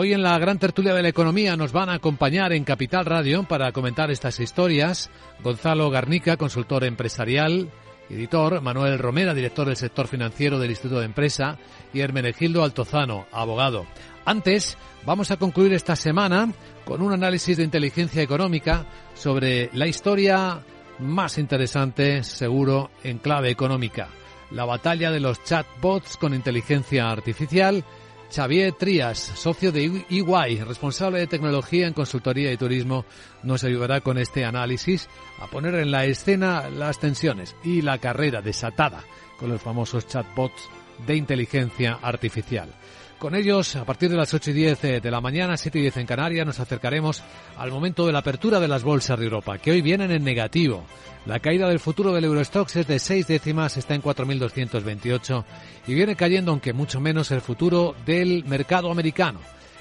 Hoy 0.00 0.12
en 0.12 0.22
la 0.22 0.38
gran 0.38 0.60
tertulia 0.60 0.94
de 0.94 1.02
la 1.02 1.08
economía 1.08 1.56
nos 1.56 1.72
van 1.72 1.88
a 1.88 1.94
acompañar 1.94 2.52
en 2.52 2.62
Capital 2.62 3.04
Radio 3.04 3.42
para 3.42 3.72
comentar 3.72 4.12
estas 4.12 4.38
historias 4.38 5.10
Gonzalo 5.42 5.90
Garnica, 5.90 6.36
consultor 6.36 6.84
empresarial, 6.84 7.68
editor, 8.08 8.60
Manuel 8.60 9.00
Romera, 9.00 9.34
director 9.34 9.66
del 9.66 9.74
sector 9.74 10.06
financiero 10.06 10.60
del 10.60 10.70
Instituto 10.70 11.00
de 11.00 11.06
Empresa 11.06 11.58
y 11.92 11.98
Hermenegildo 11.98 12.62
Altozano, 12.62 13.26
abogado. 13.32 13.86
Antes, 14.24 14.78
vamos 15.04 15.32
a 15.32 15.36
concluir 15.36 15.72
esta 15.72 15.96
semana 15.96 16.52
con 16.84 17.02
un 17.02 17.12
análisis 17.12 17.56
de 17.56 17.64
inteligencia 17.64 18.22
económica 18.22 18.86
sobre 19.14 19.68
la 19.72 19.88
historia 19.88 20.60
más 21.00 21.38
interesante, 21.38 22.22
seguro, 22.22 22.92
en 23.02 23.18
clave 23.18 23.50
económica. 23.50 24.10
La 24.52 24.64
batalla 24.64 25.10
de 25.10 25.18
los 25.18 25.42
chatbots 25.42 26.16
con 26.16 26.34
inteligencia 26.34 27.10
artificial. 27.10 27.84
Xavier 28.30 28.72
Trías, 28.72 29.18
socio 29.18 29.72
de 29.72 30.04
EY, 30.10 30.60
responsable 30.64 31.20
de 31.20 31.26
tecnología 31.26 31.86
en 31.86 31.94
consultoría 31.94 32.52
y 32.52 32.56
turismo, 32.56 33.04
nos 33.42 33.64
ayudará 33.64 34.00
con 34.00 34.18
este 34.18 34.44
análisis 34.44 35.08
a 35.40 35.46
poner 35.46 35.74
en 35.76 35.90
la 35.90 36.04
escena 36.04 36.68
las 36.68 36.98
tensiones 36.98 37.56
y 37.64 37.82
la 37.82 37.98
carrera 37.98 38.42
desatada 38.42 39.02
con 39.38 39.48
los 39.48 39.62
famosos 39.62 40.06
chatbots 40.06 40.68
de 41.06 41.16
inteligencia 41.16 41.98
artificial. 42.02 42.68
Con 43.18 43.34
ellos, 43.34 43.74
a 43.74 43.84
partir 43.84 44.10
de 44.10 44.16
las 44.16 44.32
8 44.32 44.50
y 44.50 44.54
10 44.54 44.82
de 45.02 45.10
la 45.10 45.20
mañana, 45.20 45.56
7 45.56 45.76
y 45.76 45.82
10 45.82 45.96
en 45.96 46.06
Canarias, 46.06 46.46
nos 46.46 46.60
acercaremos 46.60 47.24
al 47.56 47.72
momento 47.72 48.06
de 48.06 48.12
la 48.12 48.20
apertura 48.20 48.60
de 48.60 48.68
las 48.68 48.84
bolsas 48.84 49.18
de 49.18 49.24
Europa, 49.24 49.58
que 49.58 49.72
hoy 49.72 49.82
vienen 49.82 50.12
en 50.12 50.22
negativo. 50.22 50.84
La 51.26 51.40
caída 51.40 51.68
del 51.68 51.80
futuro 51.80 52.12
del 52.12 52.26
Eurostox 52.26 52.76
es 52.76 52.86
de 52.86 53.00
6 53.00 53.26
décimas, 53.26 53.76
está 53.76 53.96
en 53.96 54.02
4.228 54.02 55.44
y 55.88 55.94
viene 55.94 56.14
cayendo, 56.14 56.52
aunque 56.52 56.72
mucho 56.72 57.00
menos, 57.00 57.32
el 57.32 57.40
futuro 57.40 57.96
del 58.06 58.44
mercado 58.44 58.88
americano. 58.88 59.40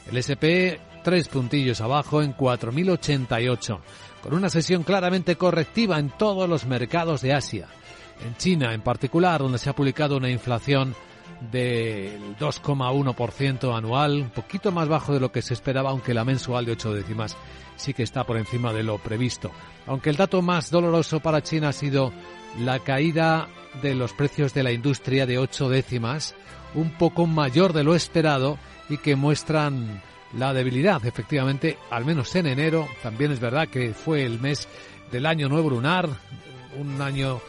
El 0.10 0.18
SP 0.18 0.82
tres 1.04 1.28
puntillos 1.28 1.80
abajo 1.80 2.24
en 2.24 2.36
4.088, 2.36 3.80
con 4.24 4.34
una 4.34 4.50
sesión 4.50 4.82
claramente 4.82 5.36
correctiva 5.36 6.00
en 6.00 6.10
todos 6.10 6.50
los 6.50 6.66
mercados 6.66 7.22
de 7.22 7.34
Asia. 7.34 7.68
En 8.26 8.36
China, 8.36 8.74
en 8.74 8.82
particular, 8.82 9.42
donde 9.42 9.60
se 9.60 9.70
ha 9.70 9.76
publicado 9.76 10.18
una 10.18 10.32
inflación 10.32 10.96
del 11.52 12.36
2,1% 12.38 13.76
anual, 13.76 14.22
un 14.22 14.30
poquito 14.30 14.72
más 14.72 14.88
bajo 14.88 15.14
de 15.14 15.20
lo 15.20 15.32
que 15.32 15.42
se 15.42 15.54
esperaba, 15.54 15.92
aunque 15.92 16.14
la 16.14 16.26
mensual 16.26 16.66
de 16.66 16.74
8 16.74 16.94
décimas 16.94 17.38
sí 17.76 17.94
que 17.94 18.04
está 18.04 18.24
por 18.24 18.38
encima 18.38 18.74
de 18.74 18.84
lo 18.84 18.98
previsto. 18.98 19.52
Aunque 19.86 20.10
el 20.10 20.18
dato 20.18 20.42
más 20.42 20.72
doloroso 20.72 21.20
para 21.20 21.44
China 21.44 21.70
ha 21.70 21.74
sido 21.74 22.12
la 22.60 22.80
caída 22.80 23.48
de 23.82 23.96
los 23.96 24.14
precios 24.14 24.54
de 24.54 24.64
la 24.64 24.72
industria 24.72 25.26
de 25.26 25.38
8 25.38 25.70
décimas, 25.70 26.36
un 26.74 26.92
poco 26.92 27.28
mayor 27.28 27.74
de 27.74 27.84
lo 27.84 27.96
esperado 27.96 28.58
y 28.90 28.98
que 28.98 29.16
muestran 29.16 30.02
la 30.34 30.54
debilidad, 30.54 31.06
efectivamente, 31.06 31.78
al 31.90 32.06
menos 32.06 32.36
en 32.36 32.48
enero. 32.48 32.88
También 33.04 33.32
es 33.32 33.40
verdad 33.40 33.68
que 33.68 33.94
fue 33.94 34.26
el 34.26 34.40
mes 34.40 34.68
del 35.12 35.26
año 35.26 35.48
nuevo 35.48 35.70
lunar, 35.70 36.10
un 36.78 37.02
año 37.02 37.40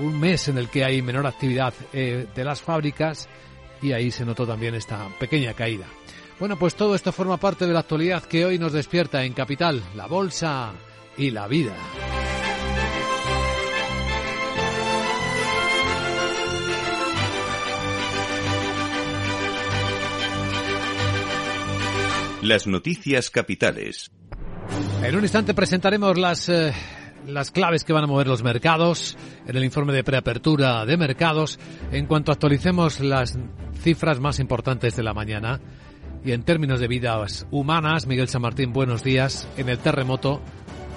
un 0.00 0.18
mes 0.18 0.48
en 0.48 0.58
el 0.58 0.68
que 0.68 0.84
hay 0.84 1.02
menor 1.02 1.26
actividad 1.26 1.74
eh, 1.92 2.26
de 2.34 2.44
las 2.44 2.60
fábricas 2.60 3.28
y 3.80 3.92
ahí 3.92 4.10
se 4.10 4.24
notó 4.24 4.46
también 4.46 4.74
esta 4.74 5.08
pequeña 5.18 5.54
caída. 5.54 5.86
Bueno, 6.38 6.58
pues 6.58 6.74
todo 6.74 6.94
esto 6.94 7.12
forma 7.12 7.36
parte 7.36 7.66
de 7.66 7.72
la 7.72 7.80
actualidad 7.80 8.24
que 8.24 8.44
hoy 8.44 8.58
nos 8.58 8.72
despierta 8.72 9.24
en 9.24 9.32
Capital, 9.32 9.82
la 9.94 10.06
bolsa 10.06 10.72
y 11.16 11.30
la 11.30 11.46
vida. 11.46 11.74
Las 22.42 22.66
noticias 22.66 23.30
capitales. 23.30 24.10
En 25.00 25.14
un 25.14 25.22
instante 25.22 25.54
presentaremos 25.54 26.18
las 26.18 26.48
eh, 26.48 26.72
las 27.26 27.50
claves 27.50 27.84
que 27.84 27.92
van 27.92 28.04
a 28.04 28.06
mover 28.06 28.26
los 28.26 28.42
mercados 28.42 29.16
en 29.46 29.56
el 29.56 29.64
informe 29.64 29.92
de 29.92 30.04
preapertura 30.04 30.84
de 30.84 30.96
mercados 30.96 31.58
en 31.90 32.06
cuanto 32.06 32.32
actualicemos 32.32 33.00
las 33.00 33.38
cifras 33.80 34.20
más 34.20 34.38
importantes 34.38 34.96
de 34.96 35.02
la 35.02 35.14
mañana. 35.14 35.60
Y 36.24 36.32
en 36.32 36.44
términos 36.44 36.78
de 36.78 36.88
vidas 36.88 37.46
humanas, 37.50 38.06
Miguel 38.06 38.28
San 38.28 38.42
Martín, 38.42 38.72
buenos 38.72 39.02
días. 39.02 39.48
En 39.56 39.68
el 39.68 39.78
terremoto, 39.78 40.40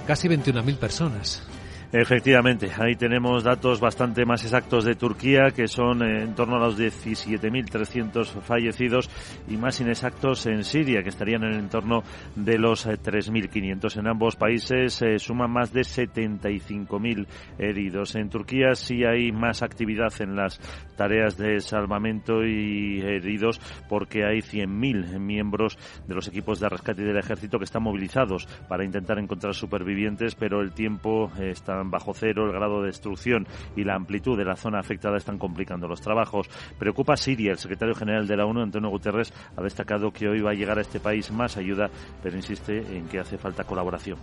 casi 0.05 0.27
21.000 0.27 0.77
personas. 0.77 1.54
Efectivamente, 1.97 2.69
ahí 2.77 2.97
tenemos 2.97 3.45
datos 3.45 3.79
bastante 3.79 4.25
más 4.25 4.43
exactos 4.43 4.83
de 4.83 4.95
Turquía, 4.95 5.51
que 5.55 5.69
son 5.69 6.03
eh, 6.03 6.23
en 6.23 6.35
torno 6.35 6.57
a 6.57 6.59
los 6.59 6.77
17.300 6.77 8.41
fallecidos, 8.41 9.09
y 9.47 9.55
más 9.55 9.79
inexactos 9.79 10.45
en 10.47 10.65
Siria, 10.65 11.03
que 11.03 11.07
estarían 11.07 11.45
en 11.45 11.53
el 11.53 11.59
entorno 11.59 12.03
de 12.35 12.57
los 12.57 12.85
3.500. 12.85 13.95
Eh, 13.95 13.99
en 14.01 14.07
ambos 14.07 14.35
países 14.35 14.93
se 14.93 15.19
suman 15.19 15.51
más 15.51 15.71
de 15.71 15.83
75.000 15.83 17.27
heridos. 17.59 18.15
En 18.15 18.29
Turquía 18.29 18.75
sí 18.75 19.05
hay 19.05 19.31
más 19.31 19.63
actividad 19.63 20.11
en 20.19 20.35
las 20.35 20.59
tareas 20.97 21.37
de 21.37 21.61
salvamento 21.61 22.43
y 22.43 22.99
heridos, 22.99 23.61
porque 23.87 24.25
hay 24.25 24.39
100.000 24.39 25.17
miembros 25.17 25.77
de 26.05 26.15
los 26.15 26.27
equipos 26.27 26.59
de 26.59 26.67
rescate 26.67 27.03
y 27.03 27.05
del 27.05 27.19
ejército 27.19 27.57
que 27.57 27.63
están 27.63 27.83
movilizados 27.83 28.47
para 28.67 28.83
intentar 28.83 29.17
encontrar 29.17 29.55
supervivientes, 29.55 30.35
pero 30.35 30.59
el 30.59 30.73
tiempo 30.73 31.31
está 31.39 31.84
bajo 31.91 32.13
cero, 32.13 32.45
el 32.45 32.51
grado 32.51 32.81
de 32.81 32.87
destrucción 32.87 33.47
y 33.75 33.83
la 33.83 33.95
amplitud 33.95 34.37
de 34.37 34.45
la 34.45 34.55
zona 34.55 34.79
afectada 34.79 35.17
están 35.17 35.37
complicando 35.37 35.87
los 35.87 36.01
trabajos. 36.01 36.47
Preocupa 36.77 37.17
Siria. 37.17 37.51
El 37.51 37.57
secretario 37.57 37.95
general 37.95 38.27
de 38.27 38.37
la 38.37 38.45
ONU, 38.45 38.61
Antonio 38.61 38.89
Guterres, 38.89 39.33
ha 39.55 39.61
destacado 39.61 40.11
que 40.11 40.27
hoy 40.27 40.41
va 40.41 40.51
a 40.51 40.53
llegar 40.53 40.77
a 40.77 40.81
este 40.81 40.99
país 40.99 41.31
más 41.31 41.57
ayuda, 41.57 41.89
pero 42.21 42.35
insiste 42.35 42.77
en 42.77 43.07
que 43.07 43.19
hace 43.19 43.37
falta 43.37 43.63
colaboración. 43.63 44.17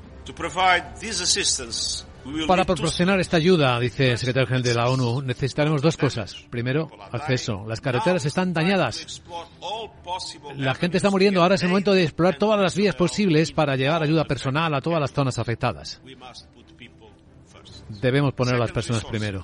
Para 2.47 2.65
proporcionar 2.65 3.19
esta 3.19 3.37
ayuda, 3.37 3.79
dice 3.81 4.13
el 4.13 4.19
secretario 4.19 4.47
general 4.47 4.63
de 4.63 4.75
la 4.75 4.89
ONU, 4.89 5.23
necesitaremos 5.23 5.83
dos 5.83 5.97
cosas. 5.97 6.37
Primero, 6.51 6.89
acceso. 7.11 7.65
Las 7.67 7.81
carreteras 7.81 8.25
están 8.25 8.53
dañadas. 8.53 9.23
La 10.57 10.75
gente 10.75 10.99
está 10.99 11.11
muriendo. 11.11 11.43
Ahora 11.43 11.57
es 11.57 11.63
el 11.63 11.69
momento 11.69 11.93
de 11.93 12.05
explorar 12.05 12.39
todas 12.39 12.61
las 12.61 12.77
vías 12.77 12.95
posibles 12.95 13.51
para 13.51 13.75
llevar 13.75 14.03
ayuda 14.03 14.25
personal 14.25 14.73
a 14.75 14.81
todas 14.81 15.01
las 15.01 15.13
zonas 15.13 15.39
afectadas 15.39 16.01
debemos 18.03 18.35
poner 18.35 18.57
a 18.57 18.59
las 18.59 18.73
personas 18.73 19.05
primero. 19.05 19.43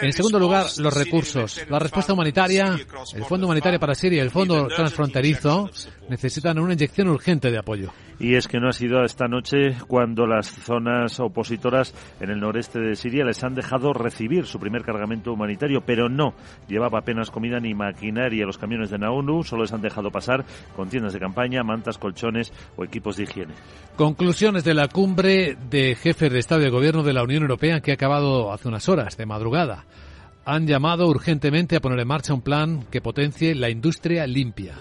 En 0.00 0.12
segundo 0.12 0.38
lugar, 0.38 0.66
los 0.78 0.94
recursos. 0.94 1.64
La 1.68 1.78
respuesta 1.78 2.12
humanitaria, 2.12 2.76
el 3.14 3.24
Fondo 3.24 3.46
Humanitario 3.46 3.80
para 3.80 3.94
Siria 3.94 4.18
y 4.18 4.20
el 4.20 4.30
Fondo 4.30 4.68
Transfronterizo 4.68 5.70
necesitan 6.08 6.58
una 6.58 6.74
inyección 6.74 7.08
urgente 7.08 7.50
de 7.50 7.58
apoyo. 7.58 7.92
Y 8.18 8.36
es 8.36 8.46
que 8.46 8.60
no 8.60 8.68
ha 8.68 8.72
sido 8.72 9.02
esta 9.02 9.26
noche 9.26 9.74
cuando 9.88 10.26
las 10.26 10.46
zonas 10.48 11.18
opositoras 11.18 11.92
en 12.20 12.30
el 12.30 12.38
noreste 12.38 12.78
de 12.78 12.94
Siria 12.94 13.24
les 13.24 13.42
han 13.42 13.54
dejado 13.54 13.92
recibir 13.92 14.46
su 14.46 14.60
primer 14.60 14.82
cargamento 14.82 15.32
humanitario, 15.32 15.80
pero 15.84 16.08
no 16.08 16.34
llevaba 16.68 17.00
apenas 17.00 17.30
comida 17.30 17.58
ni 17.58 17.74
maquinaria. 17.74 18.46
Los 18.46 18.58
camiones 18.58 18.90
de 18.90 18.98
Naunu 18.98 19.42
solo 19.42 19.62
les 19.62 19.72
han 19.72 19.82
dejado 19.82 20.10
pasar 20.10 20.44
con 20.76 20.88
tiendas 20.88 21.14
de 21.14 21.18
campaña, 21.18 21.64
mantas, 21.64 21.98
colchones 21.98 22.52
o 22.76 22.84
equipos 22.84 23.16
de 23.16 23.24
higiene. 23.24 23.54
Conclusiones 23.96 24.62
de 24.62 24.74
la 24.74 24.88
cumbre 24.88 25.56
de 25.68 25.96
jefes 25.96 26.32
de 26.32 26.38
Estado 26.38 26.60
y 26.60 26.64
de 26.64 26.70
Gobierno 26.70 27.02
de 27.02 27.12
la 27.12 27.24
Unión 27.24 27.42
Europea 27.42 27.80
que 27.80 27.90
ha 27.90 27.94
acabado 27.94 28.52
hace 28.52 28.68
unas 28.68 28.88
horas, 28.88 29.16
de 29.16 29.26
madrugada. 29.26 29.61
Han 30.44 30.66
llamado 30.66 31.06
urgentemente 31.06 31.76
a 31.76 31.80
poner 31.80 32.00
en 32.00 32.08
marcha 32.08 32.34
un 32.34 32.42
plan 32.42 32.84
que 32.90 33.00
potencie 33.00 33.54
la 33.54 33.70
industria 33.70 34.26
limpia. 34.26 34.74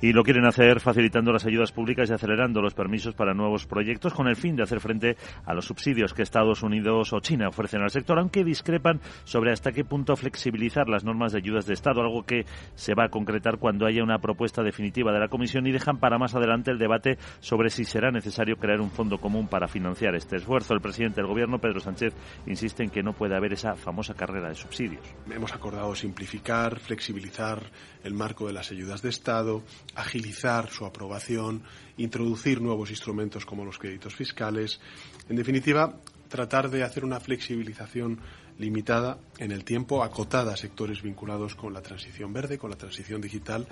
Y 0.00 0.12
lo 0.12 0.22
quieren 0.22 0.46
hacer 0.46 0.80
facilitando 0.80 1.32
las 1.32 1.44
ayudas 1.44 1.72
públicas 1.72 2.08
y 2.08 2.12
acelerando 2.12 2.62
los 2.62 2.74
permisos 2.74 3.14
para 3.14 3.34
nuevos 3.34 3.66
proyectos 3.66 4.14
con 4.14 4.28
el 4.28 4.36
fin 4.36 4.54
de 4.54 4.62
hacer 4.62 4.78
frente 4.80 5.16
a 5.44 5.54
los 5.54 5.66
subsidios 5.66 6.14
que 6.14 6.22
Estados 6.22 6.62
Unidos 6.62 7.12
o 7.12 7.20
China 7.20 7.48
ofrecen 7.48 7.82
al 7.82 7.90
sector, 7.90 8.18
aunque 8.18 8.44
discrepan 8.44 9.00
sobre 9.24 9.52
hasta 9.52 9.72
qué 9.72 9.84
punto 9.84 10.14
flexibilizar 10.14 10.88
las 10.88 11.04
normas 11.04 11.32
de 11.32 11.38
ayudas 11.38 11.66
de 11.66 11.74
Estado, 11.74 12.00
algo 12.00 12.24
que 12.24 12.46
se 12.76 12.94
va 12.94 13.06
a 13.06 13.08
concretar 13.08 13.58
cuando 13.58 13.86
haya 13.86 14.04
una 14.04 14.18
propuesta 14.18 14.62
definitiva 14.62 15.12
de 15.12 15.18
la 15.18 15.28
Comisión 15.28 15.66
y 15.66 15.72
dejan 15.72 15.98
para 15.98 16.18
más 16.18 16.34
adelante 16.34 16.70
el 16.70 16.78
debate 16.78 17.18
sobre 17.40 17.70
si 17.70 17.84
será 17.84 18.10
necesario 18.10 18.56
crear 18.56 18.80
un 18.80 18.90
fondo 18.90 19.18
común 19.18 19.48
para 19.48 19.66
financiar 19.66 20.14
este 20.14 20.36
esfuerzo. 20.36 20.74
El 20.74 20.80
presidente 20.80 21.20
del 21.20 21.26
Gobierno, 21.26 21.58
Pedro 21.58 21.80
Sánchez, 21.80 22.14
insiste 22.46 22.84
en 22.84 22.90
que 22.90 23.02
no 23.02 23.14
puede 23.14 23.36
haber 23.36 23.52
esa 23.52 23.74
famosa 23.74 24.14
carrera 24.14 24.48
de 24.48 24.54
subsidios. 24.54 25.02
Hemos 25.28 25.52
acordado 25.52 25.94
simplificar, 25.94 26.78
flexibilizar 26.78 27.62
el 28.04 28.14
marco 28.14 28.46
de 28.46 28.52
las 28.52 28.70
ayudas 28.70 29.02
de 29.02 29.08
Estado, 29.08 29.62
agilizar 29.94 30.70
su 30.70 30.84
aprobación, 30.84 31.62
introducir 31.96 32.60
nuevos 32.60 32.90
instrumentos 32.90 33.44
como 33.44 33.64
los 33.64 33.78
créditos 33.78 34.14
fiscales. 34.14 34.80
En 35.28 35.36
definitiva, 35.36 36.00
tratar 36.28 36.70
de 36.70 36.82
hacer 36.82 37.04
una 37.04 37.20
flexibilización 37.20 38.20
limitada 38.58 39.18
en 39.38 39.52
el 39.52 39.64
tiempo, 39.64 40.02
acotada 40.02 40.52
a 40.52 40.56
sectores 40.56 41.02
vinculados 41.02 41.54
con 41.54 41.72
la 41.72 41.80
transición 41.80 42.32
verde, 42.32 42.58
con 42.58 42.70
la 42.70 42.76
transición 42.76 43.20
digital, 43.20 43.66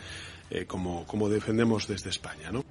eh, 0.51 0.65
como, 0.65 1.05
como 1.07 1.29
defendemos 1.29 1.89
desde 1.89 2.11
España. 2.11 2.51
¿no? 2.53 2.65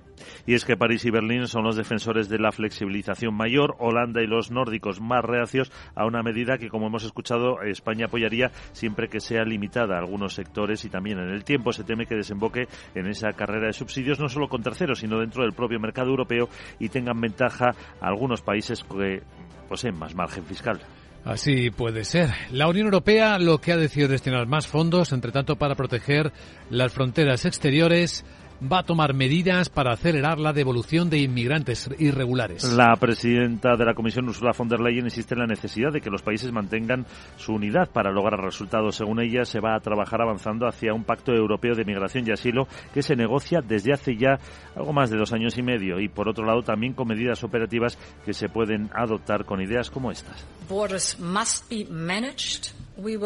Y 0.46 0.54
es 0.54 0.64
que 0.64 0.78
París 0.78 1.04
y 1.06 1.12
Berlín 1.12 1.48
son 1.48 1.64
los 1.64 1.76
defensores 1.76 2.30
de 2.30 2.40
la 2.40 2.52
flexibilización 2.52 3.36
mayor, 3.36 3.76
Holanda 3.80 4.22
y 4.22 4.28
los 4.28 4.52
nórdicos 4.52 5.02
más 5.02 5.24
reacios 5.24 5.72
a 5.94 6.06
una 6.06 6.24
medida 6.24 6.58
que, 6.58 6.70
como 6.70 6.88
hemos 6.88 7.04
escuchado, 7.04 7.62
España 7.62 8.06
apoyaría 8.06 8.52
siempre 8.72 9.10
que 9.10 9.20
sea 9.20 9.44
limitada 9.44 9.96
a 9.96 10.00
algunos 10.00 10.34
sectores 10.34 10.86
y 10.86 10.90
también 10.90 11.20
en 11.20 11.30
el 11.30 11.44
tiempo. 11.44 11.74
Se 11.74 11.84
teme 11.84 12.06
que 12.06 12.16
desemboque 12.16 12.68
en 12.94 13.08
esa 13.08 13.34
carrera 13.34 13.68
de 13.68 13.74
subsidios 13.74 14.20
no 14.20 14.30
solo 14.30 14.48
con 14.48 14.64
terceros, 14.64 15.00
sino 15.00 15.20
dentro 15.20 15.44
del 15.44 15.54
propio 15.54 15.80
mercado 15.80 16.10
europeo 16.10 16.48
y 16.80 16.90
tengan 16.90 17.20
ventaja 17.20 17.72
a 18.00 18.08
algunos 18.08 18.42
países 18.42 18.84
que 18.84 19.22
poseen 19.68 19.98
más 19.98 20.16
margen 20.16 20.46
fiscal. 20.46 20.80
Así 21.26 21.72
puede 21.72 22.04
ser. 22.04 22.30
La 22.52 22.68
Unión 22.68 22.86
Europea 22.86 23.40
lo 23.40 23.60
que 23.60 23.72
ha 23.72 23.78
decidido 23.78 24.10
destinar 24.10 24.46
más 24.46 24.68
fondos, 24.68 25.12
entre 25.12 25.32
tanto, 25.32 25.56
para 25.56 25.74
proteger 25.74 26.32
las 26.70 26.94
fronteras 26.94 27.46
exteriores 27.46 28.24
va 28.72 28.80
a 28.80 28.84
tomar 28.84 29.14
medidas 29.14 29.70
para 29.70 29.94
acelerar 29.94 30.40
la 30.40 30.54
devolución 30.54 31.10
de 31.10 31.20
inmigrantes 31.20 31.90
irregulares. 32.00 32.64
La 32.74 32.96
presidenta 32.96 33.76
de 33.76 33.86
la 33.86 33.94
Comisión, 33.94 34.28
Ursula 34.28 34.52
von 34.58 34.68
der 34.68 34.80
Leyen, 34.80 35.06
insiste 35.06 35.34
en 35.34 35.42
la 35.42 35.48
necesidad 35.48 35.92
de 35.92 36.02
que 36.02 36.10
los 36.10 36.22
países 36.22 36.52
mantengan 36.52 37.06
su 37.38 37.54
unidad 37.54 37.90
para 37.92 38.12
lograr 38.12 38.40
resultados. 38.40 38.96
Según 38.96 39.22
ella, 39.22 39.46
se 39.46 39.60
va 39.60 39.76
a 39.76 39.80
trabajar 39.80 40.22
avanzando 40.22 40.68
hacia 40.68 40.94
un 40.94 41.04
pacto 41.04 41.34
europeo 41.34 41.76
de 41.76 41.86
migración 41.86 42.28
y 42.28 42.32
asilo 42.32 42.68
que 42.94 43.02
se 43.02 43.16
negocia 43.16 43.62
desde 43.62 43.94
hace 43.94 44.16
ya 44.18 44.40
algo 44.76 44.94
más 44.94 45.10
de 45.10 45.18
dos 45.18 45.34
años 45.34 45.58
y 45.58 45.64
medio 45.64 46.00
y, 46.00 46.08
por 46.08 46.30
otro 46.30 46.46
lado, 46.46 46.62
también 46.62 46.94
con 46.94 47.08
medidas 47.08 47.44
operativas 47.44 47.98
que 48.26 48.34
se 48.34 48.50
pueden 48.50 48.90
adoptar 48.94 49.46
con 49.46 49.62
ideas 49.62 49.90
como 49.90 50.12
estas. 50.12 50.46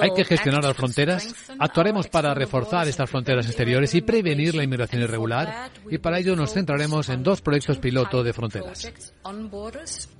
Hay 0.01 0.11
que 0.15 0.25
gestionar 0.25 0.63
las 0.63 0.75
fronteras. 0.75 1.35
Actuaremos 1.59 2.07
para 2.07 2.33
reforzar 2.33 2.87
estas 2.87 3.09
fronteras 3.09 3.45
exteriores 3.45 3.93
y 3.95 4.01
prevenir 4.01 4.55
la 4.55 4.63
inmigración 4.63 5.01
irregular 5.01 5.69
y 5.89 5.97
para 5.97 6.19
ello 6.19 6.35
nos 6.35 6.53
centraremos 6.53 7.09
en 7.09 7.23
dos 7.23 7.41
proyectos 7.41 7.77
piloto 7.77 8.23
de 8.23 8.33
fronteras. 8.33 8.91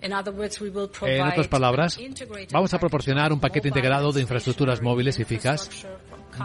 En 0.02 1.24
otras 1.24 1.48
palabras, 1.48 2.00
vamos 2.52 2.74
a 2.74 2.80
proporcionar 2.80 3.34
un 3.34 3.40
paquete 3.40 3.70
integrado 3.70 4.12
de 4.12 4.22
infraestructuras 4.22 4.82
móviles 4.82 5.20
y 5.20 5.26
fijas 5.26 5.70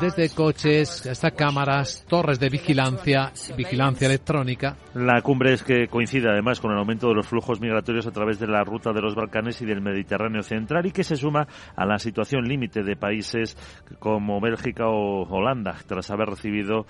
desde 0.00 0.30
coches 0.30 1.06
hasta 1.06 1.30
cámaras, 1.30 2.04
torres 2.08 2.40
de 2.40 2.48
vigilancia, 2.48 3.32
vigilancia 3.56 4.06
electrónica. 4.06 4.76
La 4.94 5.20
cumbre 5.22 5.52
es 5.52 5.64
que 5.64 5.88
coincide 5.88 6.30
además 6.30 6.60
con 6.60 6.70
el 6.70 6.78
aumento 6.78 7.08
de 7.08 7.14
los 7.14 7.26
flujos 7.26 7.60
migratorios 7.60 8.06
a 8.06 8.12
través 8.12 8.38
de 8.38 8.46
la 8.46 8.62
ruta 8.62 8.92
de 8.92 9.00
los 9.00 9.16
Balcanes 9.16 9.60
y 9.60 9.66
del 9.66 9.80
Mediterráneo 9.80 10.44
central 10.44 10.86
y 10.86 10.92
que 10.92 11.02
se 11.02 11.16
suma 11.16 11.48
a 11.74 11.84
la 11.84 11.98
situación 11.98 12.44
límite 12.44 12.84
de 12.84 12.94
países 12.94 13.56
como 13.98 14.40
Bélgica 14.40 14.86
o 14.86 15.24
Holanda, 15.28 15.76
tras 15.86 16.12
haber 16.12 16.28
recibido 16.28 16.86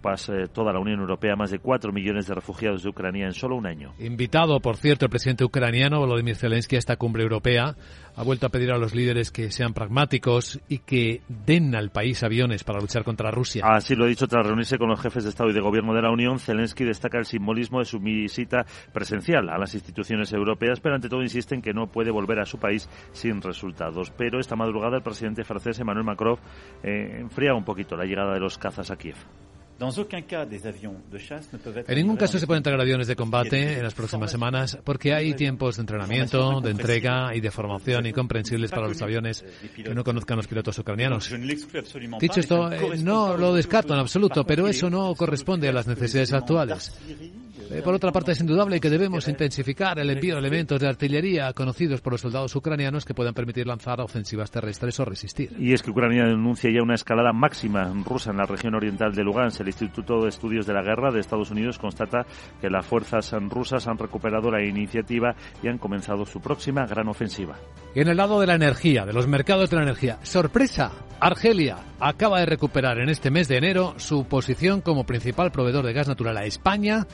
pues, 0.00 0.32
toda 0.54 0.72
la 0.72 0.80
Unión 0.80 1.00
Europea 1.00 1.36
más 1.36 1.50
de 1.50 1.58
4 1.58 1.92
millones 1.92 2.26
de 2.26 2.34
refugiados 2.34 2.84
de 2.84 2.88
Ucrania 2.88 3.26
en 3.26 3.32
solo 3.32 3.56
un 3.56 3.66
año. 3.66 3.92
Invitado, 3.98 4.58
por 4.60 4.78
cierto, 4.78 5.04
el 5.04 5.10
presidente 5.10 5.44
ucraniano 5.44 6.00
Volodymyr 6.00 6.36
Zelensky 6.36 6.76
a 6.76 6.78
esta 6.78 6.96
cumbre 6.96 7.22
europea, 7.22 7.76
ha 8.14 8.22
vuelto 8.22 8.46
a 8.46 8.50
pedir 8.50 8.70
a 8.72 8.78
los 8.78 8.94
líderes 8.94 9.30
que 9.30 9.50
sean 9.50 9.72
pragmáticos 9.72 10.60
y 10.68 10.78
que 10.78 11.22
den 11.28 11.74
al 11.74 11.90
país 11.90 12.22
aviones 12.22 12.64
para 12.64 12.80
luchar 12.80 13.04
contra 13.04 13.30
Rusia. 13.30 13.64
Así 13.66 13.94
lo 13.94 14.04
ha 14.04 14.08
dicho 14.08 14.26
tras 14.26 14.46
reunirse 14.46 14.78
con 14.78 14.88
los 14.88 15.00
jefes 15.00 15.24
de 15.24 15.30
Estado 15.30 15.50
y 15.50 15.54
de 15.54 15.60
Gobierno 15.60 15.94
de 15.94 16.02
la 16.02 16.10
Unión. 16.10 16.38
Zelensky 16.38 16.84
destaca 16.84 17.18
el 17.18 17.24
simbolismo 17.42 17.80
de 17.80 17.84
su 17.84 17.98
visita 17.98 18.64
presencial 18.92 19.48
a 19.48 19.58
las 19.58 19.74
instituciones 19.74 20.32
europeas, 20.32 20.78
pero 20.80 20.94
ante 20.94 21.08
todo 21.08 21.22
insiste 21.22 21.56
en 21.56 21.62
que 21.62 21.74
no 21.74 21.88
puede 21.88 22.12
volver 22.12 22.38
a 22.38 22.46
su 22.46 22.58
país 22.58 22.88
sin 23.12 23.42
resultados. 23.42 24.12
Pero 24.16 24.38
esta 24.38 24.54
madrugada 24.54 24.96
el 24.96 25.02
presidente 25.02 25.42
francés 25.42 25.80
Emmanuel 25.80 26.06
Macron 26.06 26.36
eh, 26.84 27.18
enfría 27.18 27.54
un 27.54 27.64
poquito 27.64 27.96
la 27.96 28.04
llegada 28.04 28.32
de 28.34 28.40
los 28.40 28.58
cazas 28.58 28.90
a 28.92 28.96
Kiev. 28.96 29.16
En 31.86 31.96
ningún 31.96 32.16
caso 32.16 32.38
se 32.38 32.46
pueden 32.46 32.58
entregar 32.58 32.80
aviones 32.80 33.06
de 33.06 33.16
combate 33.16 33.78
en 33.78 33.82
las 33.82 33.94
próximas 33.94 34.30
semanas 34.30 34.78
porque 34.84 35.14
hay 35.14 35.34
tiempos 35.34 35.76
de 35.76 35.82
entrenamiento, 35.82 36.60
de 36.60 36.70
entrega 36.70 37.34
y 37.34 37.40
de 37.40 37.50
formación 37.50 38.06
incomprensibles 38.06 38.70
para 38.70 38.88
los 38.88 39.00
aviones 39.02 39.44
que 39.74 39.94
no 39.94 40.04
conozcan 40.04 40.36
los 40.36 40.46
pilotos 40.46 40.78
ucranianos. 40.78 41.30
Dicho 42.20 42.40
esto, 42.40 42.72
eh, 42.72 42.98
no 43.02 43.36
lo 43.36 43.54
descarto 43.54 43.94
en 43.94 44.00
absoluto, 44.00 44.44
pero 44.44 44.68
eso 44.68 44.88
no 44.90 45.14
corresponde 45.14 45.68
a 45.68 45.72
las 45.72 45.86
necesidades 45.86 46.32
actuales. 46.32 46.92
Eh, 47.70 47.82
por 47.82 47.94
otra 47.94 48.12
parte, 48.12 48.32
es 48.32 48.40
indudable 48.40 48.80
que 48.80 48.90
debemos 48.90 49.28
intensificar 49.28 49.98
el 49.98 50.10
envío 50.10 50.34
de 50.34 50.40
elementos 50.40 50.80
de 50.80 50.88
artillería 50.88 51.52
conocidos 51.52 52.00
por 52.00 52.12
los 52.12 52.20
soldados 52.20 52.54
ucranianos 52.54 53.04
que 53.04 53.14
puedan 53.14 53.34
permitir 53.34 53.66
lanzar 53.66 54.00
ofensivas 54.00 54.50
terrestres 54.50 54.98
o 55.00 55.04
resistir. 55.04 55.54
Y 55.58 55.72
es 55.72 55.82
que 55.82 55.90
Ucrania 55.90 56.24
denuncia 56.24 56.70
ya 56.70 56.82
una 56.82 56.94
escalada 56.94 57.32
máxima 57.32 57.92
rusa 58.04 58.30
en 58.30 58.38
la 58.38 58.46
región 58.46 58.74
oriental 58.74 59.14
de 59.14 59.22
Lugansk. 59.22 59.60
El 59.60 59.68
Instituto 59.68 60.22
de 60.22 60.28
Estudios 60.28 60.66
de 60.66 60.74
la 60.74 60.82
Guerra 60.82 61.10
de 61.10 61.20
Estados 61.20 61.50
Unidos 61.50 61.78
constata 61.78 62.26
que 62.60 62.70
las 62.70 62.84
fuerzas 62.84 63.32
rusas 63.48 63.86
han 63.86 63.98
recuperado 63.98 64.50
la 64.50 64.64
iniciativa 64.64 65.34
y 65.62 65.68
han 65.68 65.78
comenzado 65.78 66.26
su 66.26 66.40
próxima 66.40 66.86
gran 66.86 67.08
ofensiva. 67.08 67.56
Y 67.94 68.00
en 68.00 68.08
el 68.08 68.16
lado 68.16 68.40
de 68.40 68.46
la 68.46 68.54
energía, 68.54 69.04
de 69.04 69.12
los 69.12 69.26
mercados 69.26 69.70
de 69.70 69.76
la 69.76 69.82
energía, 69.82 70.18
sorpresa, 70.22 70.92
Argelia 71.20 71.76
acaba 72.02 72.40
de 72.40 72.46
recuperar 72.46 72.98
en 72.98 73.08
este 73.08 73.30
mes 73.30 73.48
de 73.48 73.56
enero 73.56 73.94
su 73.96 74.24
posición 74.24 74.80
como 74.80 75.04
principal 75.04 75.52
proveedor 75.52 75.86
de 75.86 75.92
gas 75.92 76.08
natural 76.08 76.36
a 76.36 76.44
España 76.44 77.06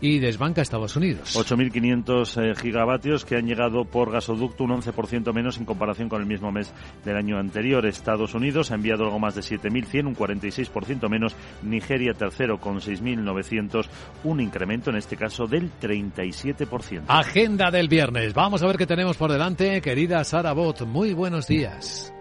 y 0.00 0.18
desbanca 0.18 0.60
a 0.60 0.62
Estados 0.62 0.96
Unidos. 0.96 1.36
8.500 1.36 2.42
eh, 2.42 2.54
gigavatios 2.54 3.26
que 3.26 3.36
han 3.36 3.46
llegado 3.46 3.84
por 3.84 4.10
gasoducto, 4.10 4.64
un 4.64 4.70
11% 4.70 5.32
menos 5.34 5.58
en 5.58 5.66
comparación 5.66 6.08
con 6.08 6.22
el 6.22 6.26
mismo 6.26 6.50
mes 6.50 6.72
del 7.04 7.16
año 7.16 7.38
anterior. 7.38 7.84
Estados 7.86 8.34
Unidos 8.34 8.70
ha 8.70 8.76
enviado 8.76 9.04
algo 9.04 9.18
más 9.18 9.34
de 9.34 9.42
7.100, 9.42 10.06
un 10.06 10.16
46% 10.16 11.08
menos. 11.10 11.36
Nigeria 11.62 12.14
tercero 12.14 12.58
con 12.58 12.80
6.900, 12.80 13.86
un 14.24 14.40
incremento 14.40 14.90
en 14.90 14.96
este 14.96 15.16
caso 15.16 15.46
del 15.46 15.70
37%. 15.80 17.02
Agenda 17.08 17.70
del 17.70 17.88
viernes. 17.88 18.32
Vamos 18.32 18.62
a 18.62 18.66
ver 18.66 18.76
qué 18.76 18.86
tenemos 18.86 19.16
por 19.16 19.30
delante, 19.30 19.80
querida 19.82 20.24
Sara 20.24 20.52
Bot. 20.52 20.86
Muy 20.86 21.12
buenos 21.12 21.46
días. 21.46 22.12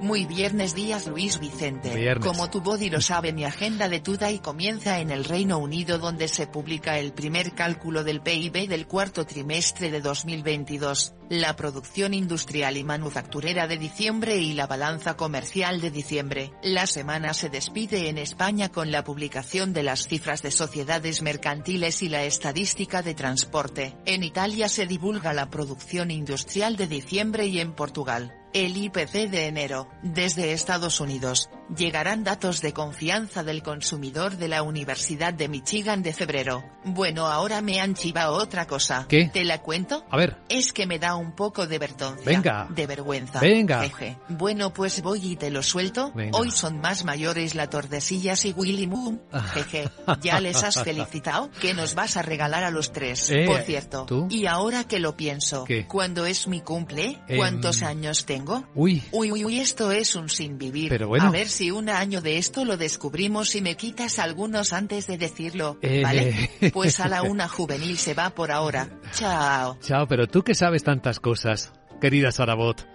Muy 0.00 0.26
viernes 0.26 0.74
días 0.74 1.06
Luis 1.06 1.38
Vicente. 1.38 2.16
Como 2.20 2.50
tu 2.50 2.60
body 2.60 2.90
lo 2.90 3.00
sabe 3.00 3.32
mi 3.32 3.44
agenda 3.44 3.88
de 3.88 4.02
y 4.30 4.38
comienza 4.38 4.98
en 4.98 5.10
el 5.10 5.24
Reino 5.24 5.58
Unido 5.58 5.98
donde 5.98 6.28
se 6.28 6.46
publica 6.46 6.98
el 6.98 7.12
primer 7.12 7.54
cálculo 7.54 8.04
del 8.04 8.20
PIB 8.20 8.68
del 8.68 8.86
cuarto 8.86 9.24
trimestre 9.24 9.90
de 9.90 10.00
2022, 10.00 11.14
la 11.30 11.56
producción 11.56 12.12
industrial 12.12 12.76
y 12.76 12.84
manufacturera 12.84 13.66
de 13.66 13.78
diciembre 13.78 14.36
y 14.36 14.52
la 14.52 14.66
balanza 14.66 15.16
comercial 15.16 15.80
de 15.80 15.90
diciembre. 15.90 16.52
La 16.62 16.86
semana 16.86 17.32
se 17.32 17.48
despide 17.48 18.08
en 18.08 18.18
España 18.18 18.70
con 18.70 18.90
la 18.90 19.04
publicación 19.04 19.72
de 19.72 19.84
las 19.84 20.06
cifras 20.06 20.42
de 20.42 20.50
sociedades 20.50 21.22
mercantiles 21.22 22.02
y 22.02 22.08
la 22.08 22.24
estadística 22.24 23.00
de 23.00 23.14
transporte. 23.14 23.96
En 24.04 24.22
Italia 24.22 24.68
se 24.68 24.86
divulga 24.86 25.32
la 25.32 25.50
producción 25.50 26.10
industrial 26.10 26.76
de 26.76 26.88
diciembre 26.88 27.46
y 27.46 27.60
en 27.60 27.72
Portugal 27.72 28.34
el 28.54 28.76
IPC 28.76 29.28
de 29.30 29.48
enero, 29.48 29.88
desde 30.02 30.52
Estados 30.52 31.00
Unidos, 31.00 31.50
llegarán 31.76 32.22
datos 32.22 32.60
de 32.60 32.72
confianza 32.72 33.42
del 33.42 33.64
consumidor 33.64 34.36
de 34.36 34.46
la 34.46 34.62
Universidad 34.62 35.34
de 35.34 35.48
Michigan 35.48 36.04
de 36.04 36.12
febrero. 36.12 36.62
Bueno, 36.84 37.26
ahora 37.26 37.60
me 37.62 37.80
han 37.80 37.94
chivado 37.94 38.34
otra 38.34 38.66
cosa. 38.68 39.06
¿Qué? 39.08 39.28
¿Te 39.32 39.44
la 39.44 39.60
cuento? 39.60 40.04
A 40.08 40.16
ver. 40.16 40.36
Es 40.48 40.72
que 40.72 40.86
me 40.86 41.00
da 41.00 41.16
un 41.16 41.32
poco 41.32 41.66
de 41.66 41.78
vertoncia. 41.80 42.24
Venga. 42.24 42.68
De 42.70 42.86
vergüenza. 42.86 43.40
Venga. 43.40 43.82
Jeje. 43.82 44.18
Bueno, 44.28 44.72
pues 44.72 45.02
voy 45.02 45.32
y 45.32 45.36
te 45.36 45.50
lo 45.50 45.62
suelto. 45.62 46.12
Hoy 46.32 46.52
son 46.52 46.80
más 46.80 47.04
mayores 47.04 47.56
la 47.56 47.68
Tordesillas 47.68 48.44
y 48.44 48.52
Willy 48.52 48.86
Moon. 48.86 49.20
Jeje. 49.54 49.90
¿Ya 50.20 50.38
les 50.38 50.62
has 50.62 50.80
felicitado? 50.84 51.50
¿Qué 51.60 51.74
nos 51.74 51.96
vas 51.96 52.16
a 52.16 52.22
regalar 52.22 52.62
a 52.62 52.70
los 52.70 52.92
tres? 52.92 53.30
Eh, 53.30 53.46
Por 53.46 53.62
cierto. 53.62 54.04
¿tú? 54.06 54.28
Y 54.30 54.46
ahora 54.46 54.84
que 54.84 55.00
lo 55.00 55.16
pienso. 55.16 55.64
¿Qué? 55.64 55.88
¿Cuándo 55.88 56.24
es 56.24 56.46
mi 56.46 56.60
cumple? 56.60 57.18
Em, 57.26 57.36
¿Cuántos 57.36 57.82
años 57.82 58.26
tengo? 58.26 58.43
Uy. 58.74 59.02
Uy, 59.12 59.32
uy, 59.32 59.44
uy, 59.44 59.60
esto 59.60 59.90
es 59.90 60.14
un 60.14 60.28
sin 60.28 60.58
vivir. 60.58 60.88
Pero 60.88 61.08
bueno. 61.08 61.26
A 61.26 61.30
ver 61.30 61.48
si 61.48 61.70
un 61.70 61.88
año 61.88 62.20
de 62.20 62.38
esto 62.38 62.64
lo 62.64 62.76
descubrimos 62.76 63.54
y 63.54 63.60
me 63.60 63.76
quitas 63.76 64.18
algunos 64.18 64.72
antes 64.72 65.06
de 65.06 65.18
decirlo, 65.18 65.78
Eh. 65.82 66.02
¿vale? 66.02 66.50
Pues 66.72 67.00
a 67.00 67.08
la 67.08 67.22
una 67.22 67.48
juvenil 67.48 67.96
se 67.98 68.14
va 68.14 68.30
por 68.30 68.50
ahora. 68.52 68.88
Chao. 69.12 69.78
Chao, 69.80 70.06
pero 70.06 70.26
tú 70.26 70.42
que 70.42 70.54
sabes 70.54 70.82
tantas 70.84 71.20
cosas, 71.20 71.72
querida 72.00 72.30
Sarabot, 72.32 72.86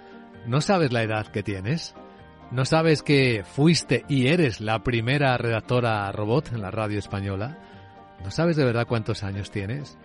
¿no 0.47 0.61
sabes 0.61 0.91
la 0.91 1.03
edad 1.03 1.27
que 1.27 1.43
tienes? 1.43 1.95
¿No 2.51 2.65
sabes 2.65 3.03
que 3.03 3.43
fuiste 3.43 4.05
y 4.09 4.27
eres 4.27 4.59
la 4.59 4.83
primera 4.83 5.37
redactora 5.37 6.11
robot 6.11 6.51
en 6.53 6.61
la 6.61 6.71
radio 6.71 6.97
española? 6.97 7.59
¿No 8.23 8.31
sabes 8.31 8.55
de 8.57 8.65
verdad 8.65 8.87
cuántos 8.87 9.23
años 9.23 9.51
tienes? 9.51 9.97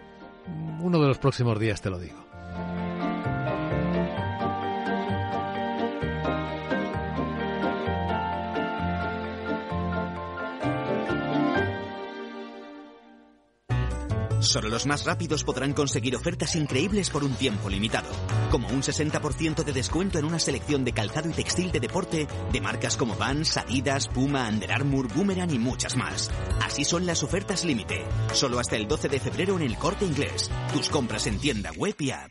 Uno 0.81 1.01
de 1.01 1.09
los 1.09 1.17
próximos 1.19 1.59
días 1.59 1.81
te 1.81 1.89
lo 1.89 1.99
digo. 1.99 2.23
Solo 14.45 14.69
los 14.69 14.87
más 14.87 15.05
rápidos 15.05 15.43
podrán 15.43 15.73
conseguir 15.73 16.15
ofertas 16.15 16.55
increíbles 16.55 17.11
por 17.11 17.25
un 17.25 17.35
tiempo 17.35 17.69
limitado, 17.71 18.09
como 18.51 18.69
un 18.69 18.83
60% 18.83 19.65
de 19.65 19.73
descuento 19.73 20.19
en 20.19 20.27
una 20.27 20.39
selección 20.39 20.85
de 20.85 20.93
calzado 20.93 21.29
y 21.31 21.33
textil 21.33 21.73
de 21.73 21.81
deporte 21.81 22.29
de 22.53 22.61
marcas 22.61 22.97
como 22.97 23.17
Vans, 23.17 23.57
Adidas, 23.57 24.09
Puma, 24.09 24.49
Under 24.49 24.71
Armour, 24.71 25.09
Boomerang 25.13 25.53
y 25.53 25.59
muchas 25.59 25.97
más. 25.97 26.31
Así 26.63 26.85
son 26.85 27.07
las 27.07 27.23
ofertas 27.23 27.65
límite, 27.65 28.05
solo 28.33 28.59
hasta 28.59 28.77
el 28.77 28.87
12 28.87 29.09
de 29.09 29.21
febrero 29.21 29.57
en 29.57 29.63
el 29.63 29.79
Corte 29.79 30.05
Inglés. 30.05 30.51
Tus 30.73 30.89
compras 30.89 31.27
en 31.27 31.39
tienda 31.39 31.73
web 31.73 31.97
y 31.99 32.11
app. 32.11 32.31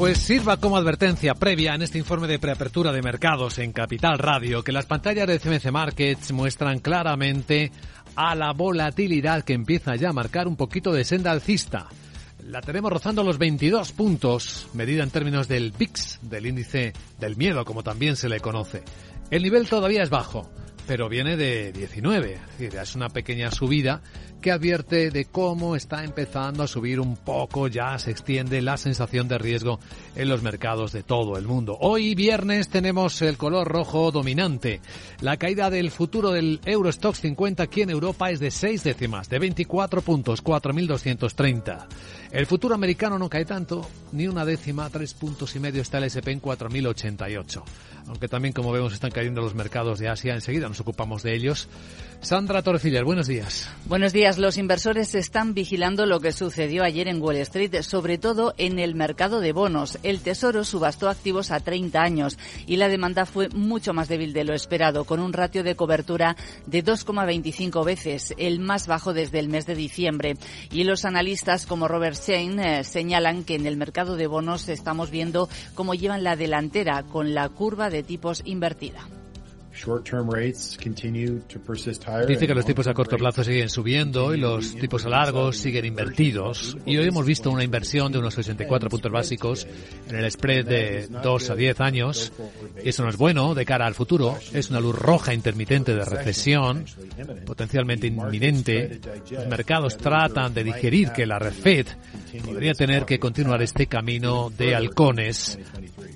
Pues 0.00 0.16
sirva 0.16 0.56
como 0.56 0.78
advertencia 0.78 1.34
previa 1.34 1.74
en 1.74 1.82
este 1.82 1.98
informe 1.98 2.26
de 2.26 2.38
preapertura 2.38 2.90
de 2.90 3.02
mercados 3.02 3.58
en 3.58 3.70
Capital 3.70 4.18
Radio 4.18 4.64
que 4.64 4.72
las 4.72 4.86
pantallas 4.86 5.26
de 5.26 5.38
CMC 5.38 5.70
Markets 5.70 6.32
muestran 6.32 6.78
claramente 6.78 7.70
a 8.16 8.34
la 8.34 8.54
volatilidad 8.54 9.44
que 9.44 9.52
empieza 9.52 9.96
ya 9.96 10.08
a 10.08 10.14
marcar 10.14 10.48
un 10.48 10.56
poquito 10.56 10.90
de 10.90 11.04
senda 11.04 11.30
alcista. 11.30 11.86
La 12.46 12.62
tenemos 12.62 12.90
rozando 12.90 13.22
los 13.22 13.36
22 13.36 13.92
puntos, 13.92 14.68
medida 14.72 15.02
en 15.02 15.10
términos 15.10 15.48
del 15.48 15.70
VIX, 15.72 16.18
del 16.22 16.46
índice 16.46 16.94
del 17.18 17.36
miedo, 17.36 17.66
como 17.66 17.82
también 17.82 18.16
se 18.16 18.30
le 18.30 18.40
conoce. 18.40 18.82
El 19.30 19.42
nivel 19.42 19.68
todavía 19.68 20.02
es 20.02 20.08
bajo, 20.08 20.50
pero 20.86 21.10
viene 21.10 21.36
de 21.36 21.72
19, 21.72 22.38
es 22.58 22.74
es 22.74 22.94
una 22.96 23.10
pequeña 23.10 23.50
subida 23.50 24.00
que 24.40 24.50
advierte 24.50 25.10
de 25.10 25.26
cómo 25.26 25.76
está 25.76 26.04
empezando 26.04 26.62
a 26.62 26.66
subir 26.66 26.98
un 27.00 27.16
poco, 27.16 27.68
ya 27.68 27.98
se 27.98 28.10
extiende 28.10 28.62
la 28.62 28.76
sensación 28.76 29.28
de 29.28 29.38
riesgo 29.38 29.78
en 30.16 30.28
los 30.28 30.42
mercados 30.42 30.92
de 30.92 31.02
todo 31.02 31.36
el 31.36 31.46
mundo. 31.46 31.76
Hoy 31.80 32.14
viernes 32.14 32.68
tenemos 32.68 33.20
el 33.22 33.36
color 33.36 33.68
rojo 33.68 34.10
dominante. 34.10 34.80
La 35.20 35.36
caída 35.36 35.70
del 35.70 35.90
futuro 35.90 36.30
del 36.30 36.60
Eurostox 36.64 37.20
50 37.20 37.62
aquí 37.62 37.82
en 37.82 37.90
Europa 37.90 38.30
es 38.30 38.40
de 38.40 38.50
6 38.50 38.84
décimas, 38.84 39.28
de 39.28 39.38
24 39.38 40.02
puntos, 40.02 40.42
4.230. 40.42 41.86
El 42.32 42.46
futuro 42.46 42.74
americano 42.74 43.18
no 43.18 43.28
cae 43.28 43.44
tanto, 43.44 43.86
ni 44.12 44.28
una 44.28 44.44
décima, 44.44 44.88
tres 44.88 45.14
puntos 45.14 45.54
y 45.56 45.60
medio 45.60 45.82
está 45.82 45.98
el 45.98 46.04
SP 46.08 46.30
en 46.30 46.40
4.088. 46.40 47.62
Aunque 48.06 48.28
también, 48.28 48.52
como 48.52 48.72
vemos, 48.72 48.92
están 48.92 49.10
cayendo 49.10 49.40
los 49.40 49.54
mercados 49.54 49.98
de 49.98 50.08
Asia. 50.08 50.34
Enseguida 50.34 50.68
nos 50.68 50.80
ocupamos 50.80 51.22
de 51.22 51.34
ellos. 51.34 51.68
Sandra 52.20 52.62
Torreciller, 52.62 53.04
buenos 53.04 53.26
días. 53.26 53.70
Buenos 53.86 54.12
días. 54.12 54.29
Los 54.38 54.58
inversores 54.58 55.14
están 55.14 55.54
vigilando 55.54 56.06
lo 56.06 56.20
que 56.20 56.32
sucedió 56.32 56.84
ayer 56.84 57.08
en 57.08 57.20
Wall 57.20 57.36
Street, 57.36 57.82
sobre 57.82 58.18
todo 58.18 58.54
en 58.58 58.78
el 58.78 58.94
mercado 58.94 59.40
de 59.40 59.52
bonos. 59.52 59.98
El 60.02 60.20
Tesoro 60.20 60.64
subastó 60.64 61.08
activos 61.08 61.50
a 61.50 61.60
30 61.60 62.00
años 62.00 62.38
y 62.66 62.76
la 62.76 62.88
demanda 62.88 63.26
fue 63.26 63.48
mucho 63.48 63.92
más 63.92 64.08
débil 64.08 64.32
de 64.32 64.44
lo 64.44 64.54
esperado, 64.54 65.04
con 65.04 65.20
un 65.20 65.32
ratio 65.32 65.62
de 65.62 65.74
cobertura 65.74 66.36
de 66.66 66.84
2,25 66.84 67.84
veces, 67.84 68.34
el 68.36 68.60
más 68.60 68.86
bajo 68.86 69.12
desde 69.12 69.38
el 69.38 69.48
mes 69.48 69.66
de 69.66 69.74
diciembre. 69.74 70.36
Y 70.70 70.84
los 70.84 71.04
analistas 71.04 71.66
como 71.66 71.88
Robert 71.88 72.16
Shane 72.16 72.80
eh, 72.80 72.84
señalan 72.84 73.44
que 73.44 73.56
en 73.56 73.66
el 73.66 73.76
mercado 73.76 74.16
de 74.16 74.26
bonos 74.26 74.68
estamos 74.68 75.10
viendo 75.10 75.48
cómo 75.74 75.94
llevan 75.94 76.24
la 76.24 76.36
delantera 76.36 77.02
con 77.04 77.34
la 77.34 77.48
curva 77.48 77.90
de 77.90 78.02
tipos 78.02 78.42
invertida. 78.44 79.19
Dice 82.26 82.46
que 82.46 82.54
los 82.54 82.66
tipos 82.66 82.86
a 82.86 82.94
corto 82.94 83.16
plazo 83.16 83.44
siguen 83.44 83.68
subiendo 83.68 84.34
y 84.34 84.38
los 84.38 84.74
tipos 84.74 85.06
a 85.06 85.08
largos 85.08 85.56
siguen 85.56 85.84
invertidos. 85.84 86.76
Y 86.84 86.96
hoy 86.96 87.06
hemos 87.06 87.24
visto 87.24 87.50
una 87.50 87.64
inversión 87.64 88.12
de 88.12 88.18
unos 88.18 88.34
64 88.34 88.90
puntos 88.90 89.12
básicos 89.12 89.66
en 90.08 90.16
el 90.16 90.30
spread 90.30 90.66
de 90.66 91.08
2 91.22 91.50
a 91.50 91.54
10 91.54 91.80
años. 91.80 92.32
Eso 92.82 93.02
no 93.04 93.10
es 93.10 93.16
bueno 93.16 93.54
de 93.54 93.64
cara 93.64 93.86
al 93.86 93.94
futuro. 93.94 94.36
Es 94.52 94.70
una 94.70 94.80
luz 94.80 94.96
roja 94.96 95.32
intermitente 95.32 95.94
de 95.94 96.04
recesión, 96.04 96.84
potencialmente 97.46 98.08
inminente. 98.08 99.00
Los 99.30 99.46
mercados 99.46 99.96
tratan 99.96 100.52
de 100.52 100.64
digerir 100.64 101.12
que 101.12 101.26
la 101.26 101.38
Red 101.38 101.52
Fed 101.52 101.86
podría 102.44 102.74
tener 102.74 103.04
que 103.04 103.18
continuar 103.18 103.62
este 103.62 103.86
camino 103.86 104.50
de 104.50 104.74
halcones 104.74 105.58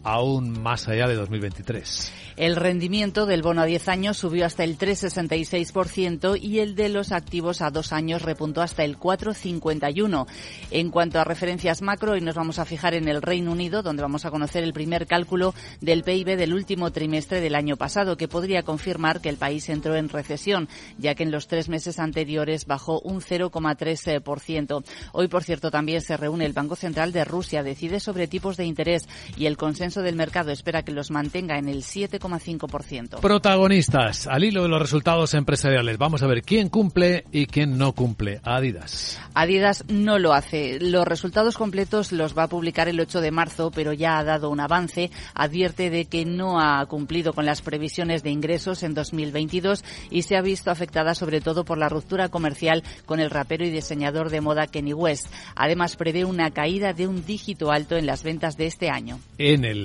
aún 0.05 0.63
más 0.63 0.87
allá 0.87 1.09
de 1.09 1.17
2023. 1.17 2.13
El 2.37 2.57
rendimiento 2.57 3.27
del 3.27 3.43
bono 3.43 3.63
a 3.63 3.65
10 3.65 3.89
años 3.89 4.17
subió 4.17 4.45
hasta 4.45 4.65
el 4.65 4.77
3,66% 4.77 6.37
y 6.41 6.59
el 6.59 6.75
de 6.75 6.89
los 6.89 7.13
activos 7.13 7.63
a 7.63 7.71
dos 7.71 7.93
años 7.93 8.23
repuntó 8.23 8.61
hasta 8.61 8.83
el 8.85 8.99
4,51%. 8.99 10.27
En 10.73 10.91
cuanto 10.91 11.21
a 11.21 11.25
referencias 11.25 11.81
macro, 11.81 12.13
hoy 12.13 12.21
nos 12.21 12.35
vamos 12.35 12.59
a 12.59 12.65
fijar 12.65 12.95
en 12.95 13.09
el 13.09 13.23
Reino 13.23 13.53
Unido, 13.53 13.83
donde 13.83 14.03
vamos 14.03 14.25
a 14.25 14.33
conocer 14.33 14.65
el 14.65 14.73
primer 14.73 15.07
cálculo 15.07 15.55
del 15.81 16.03
PIB 16.03 16.37
del 16.37 16.55
último 16.55 16.91
trimestre 16.91 17.41
del 17.41 17.55
año 17.55 17.77
pasado, 17.77 18.17
que 18.17 18.27
podría 18.27 18.65
confirmar 18.65 19.21
que 19.21 19.29
el 19.29 19.37
país 19.37 19.69
entró 19.69 19.95
en 19.95 20.09
recesión, 20.09 20.69
ya 20.99 21.15
que 21.15 21.23
en 21.23 21.31
los 21.31 21.47
tres 21.47 21.69
meses 21.69 22.01
anteriores 22.01 22.67
bajó 22.67 23.01
un 23.01 23.21
0,3%. 23.21 24.85
Hoy, 25.13 25.29
por 25.29 25.45
cierto, 25.45 25.71
también 25.71 26.01
se 26.01 26.17
reúne 26.17 26.47
el 26.47 26.53
Banco 26.53 26.75
Central 26.75 27.13
de 27.13 27.25
Rusia, 27.25 27.63
decide 27.63 28.01
sobre 28.01 28.27
tipos 28.27 28.57
de 28.57 28.65
interés 28.65 29.09
y 29.37 29.47
el 29.47 29.57
consenso 29.57 29.94
del 30.03 30.17
mercado 30.17 30.51
espera 30.51 30.83
que 30.83 30.93
los 30.93 31.11
mantenga 31.11 31.59
en 31.59 31.69
el 31.69 31.83
7,5%. 31.83 33.21
Protagonistas, 33.21 34.27
al 34.27 34.45
hilo 34.45 34.63
de 34.63 34.69
los 34.69 34.81
resultados 34.81 35.35
empresariales. 35.35 35.99
Vamos 35.99 36.23
a 36.23 36.27
ver 36.27 36.43
quién 36.43 36.69
cumple 36.69 37.25
y 37.33 37.47
quién 37.47 37.79
no 37.79 37.93
cumple. 37.93 38.41
Adidas. 38.45 39.21
Adidas 39.35 39.85
no 39.89 40.19
lo 40.19 40.33
hace. 40.33 40.79
Los 40.81 41.07
resultados 41.07 41.57
completos 41.57 42.13
los 42.13 42.37
va 42.37 42.45
a 42.45 42.49
publicar 42.49 42.89
el 42.89 43.01
8 43.01 43.21
de 43.21 43.31
marzo, 43.31 43.71
pero 43.75 43.93
ya 43.93 44.19
ha 44.19 44.25
dado 44.25 44.51
un 44.51 44.61
avance. 44.61 45.11
Advierte 45.35 45.91
de 45.91 46.07
que 46.07 46.25
no 46.25 46.61
ha 46.61 46.85
cumplido 46.87 47.33
con 47.33 47.47
las 47.47 47.63
previsiones 47.63 48.23
de 48.23 48.31
ingresos 48.31 48.83
en 48.83 48.95
2022 48.95 49.85
y 50.11 50.23
se 50.23 50.37
ha 50.37 50.43
visto 50.43 50.71
afectada 50.71 51.15
sobre 51.15 51.41
todo 51.41 51.65
por 51.65 51.79
la 51.79 51.89
ruptura 51.89 52.29
comercial 52.29 52.83
con 53.07 53.21
el 53.21 53.31
rapero 53.31 53.65
y 53.65 53.71
diseñador 53.71 54.31
de 54.31 54.41
moda 54.41 54.67
Kenny 54.67 54.93
West. 54.93 55.27
Además, 55.55 55.97
prevé 55.97 56.25
una 56.25 56.51
caída 56.51 56.93
de 56.93 57.07
un 57.07 57.25
dígito 57.25 57.71
alto 57.71 57.97
en 57.97 58.07
las 58.07 58.23
ventas 58.23 58.57
de 58.57 58.67
este 58.67 58.91
año. 58.91 59.19
En 59.39 59.65
el 59.65 59.84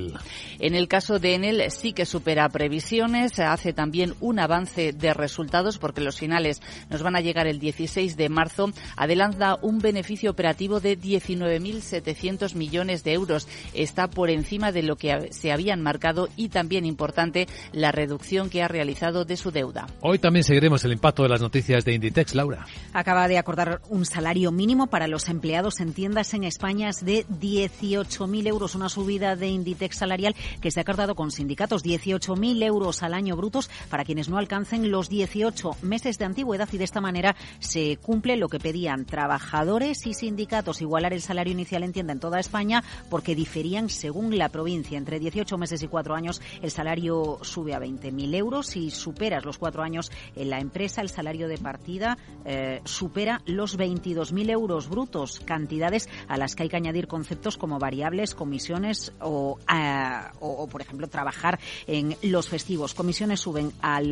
en 0.59 0.75
el 0.75 0.87
caso 0.87 1.19
de 1.19 1.35
Enel 1.35 1.63
sí 1.71 1.93
que 1.93 2.05
supera 2.05 2.49
previsiones, 2.49 3.39
hace 3.39 3.73
también 3.73 4.13
un 4.19 4.39
avance 4.39 4.93
de 4.93 5.13
resultados 5.13 5.77
porque 5.77 6.01
los 6.01 6.17
finales 6.17 6.61
nos 6.89 7.01
van 7.03 7.15
a 7.15 7.21
llegar 7.21 7.47
el 7.47 7.59
16 7.59 8.17
de 8.17 8.29
marzo. 8.29 8.71
Adelanta 8.95 9.57
un 9.61 9.79
beneficio 9.79 10.31
operativo 10.31 10.79
de 10.79 10.99
19.700 10.99 12.55
millones 12.55 13.03
de 13.03 13.13
euros. 13.13 13.47
Está 13.73 14.09
por 14.09 14.29
encima 14.29 14.71
de 14.71 14.83
lo 14.83 14.95
que 14.95 15.31
se 15.31 15.51
habían 15.51 15.81
marcado 15.81 16.29
y 16.35 16.49
también 16.49 16.85
importante 16.85 17.47
la 17.71 17.91
reducción 17.91 18.49
que 18.49 18.63
ha 18.63 18.67
realizado 18.67 19.25
de 19.25 19.37
su 19.37 19.51
deuda. 19.51 19.87
Hoy 20.01 20.19
también 20.19 20.43
seguiremos 20.43 20.83
el 20.85 20.93
impacto 20.93 21.23
de 21.23 21.29
las 21.29 21.41
noticias 21.41 21.85
de 21.85 21.93
Inditex, 21.93 22.35
Laura. 22.35 22.65
Acaba 22.93 23.27
de 23.27 23.37
acordar 23.37 23.81
un 23.89 24.05
salario 24.05 24.51
mínimo 24.51 24.87
para 24.87 25.07
los 25.07 25.29
empleados 25.29 25.79
en 25.79 25.93
tiendas 25.93 26.33
en 26.33 26.43
España 26.43 26.89
de 27.01 27.25
18.000 27.27 28.47
euros, 28.47 28.75
una 28.75 28.89
subida 28.89 29.35
de 29.35 29.47
Inditex 29.47 29.88
salarial 29.93 30.35
que 30.61 30.71
se 30.71 30.79
ha 30.79 30.83
acordado 30.83 31.15
con 31.15 31.31
sindicatos. 31.31 31.83
18.000 31.83 32.63
euros 32.63 33.03
al 33.03 33.13
año 33.13 33.35
brutos 33.35 33.69
para 33.89 34.05
quienes 34.05 34.29
no 34.29 34.37
alcancen 34.37 34.91
los 34.91 35.09
18 35.09 35.77
meses 35.81 36.17
de 36.17 36.25
antigüedad 36.25 36.69
y 36.71 36.77
de 36.77 36.83
esta 36.83 37.01
manera 37.01 37.35
se 37.59 37.97
cumple 37.97 38.37
lo 38.37 38.49
que 38.49 38.59
pedían 38.59 39.05
trabajadores 39.05 40.05
y 40.05 40.13
sindicatos, 40.13 40.81
igualar 40.81 41.13
el 41.13 41.21
salario 41.21 41.53
inicial 41.53 41.83
en 41.83 41.93
tienda 41.93 42.13
en 42.13 42.19
toda 42.19 42.39
España 42.39 42.83
porque 43.09 43.35
diferían 43.35 43.89
según 43.89 44.37
la 44.37 44.49
provincia. 44.49 44.97
Entre 44.97 45.19
18 45.19 45.57
meses 45.57 45.81
y 45.83 45.87
4 45.87 46.15
años 46.15 46.41
el 46.61 46.71
salario 46.71 47.39
sube 47.41 47.73
a 47.73 47.79
20.000 47.79 48.35
euros. 48.35 48.67
Si 48.67 48.89
superas 48.91 49.45
los 49.45 49.57
4 49.57 49.83
años 49.83 50.11
en 50.35 50.49
la 50.49 50.59
empresa, 50.59 51.01
el 51.01 51.09
salario 51.09 51.47
de 51.47 51.57
partida 51.57 52.17
eh, 52.45 52.81
supera 52.85 53.41
los 53.45 53.77
22.000 53.77 54.49
euros 54.49 54.89
brutos, 54.89 55.39
cantidades 55.39 56.09
a 56.27 56.37
las 56.37 56.55
que 56.55 56.63
hay 56.63 56.69
que 56.69 56.77
añadir 56.77 57.07
conceptos 57.07 57.57
como 57.57 57.79
variables, 57.79 58.35
comisiones 58.35 59.13
o, 59.19 59.59
eh, 59.79 60.21
o, 60.39 60.67
por 60.67 60.81
ejemplo, 60.81 61.07
trabajar 61.07 61.59
en 61.87 62.15
los 62.21 62.49
festivos. 62.49 62.93
Comisiones 62.93 63.39
suben 63.39 63.71
al 63.81 64.07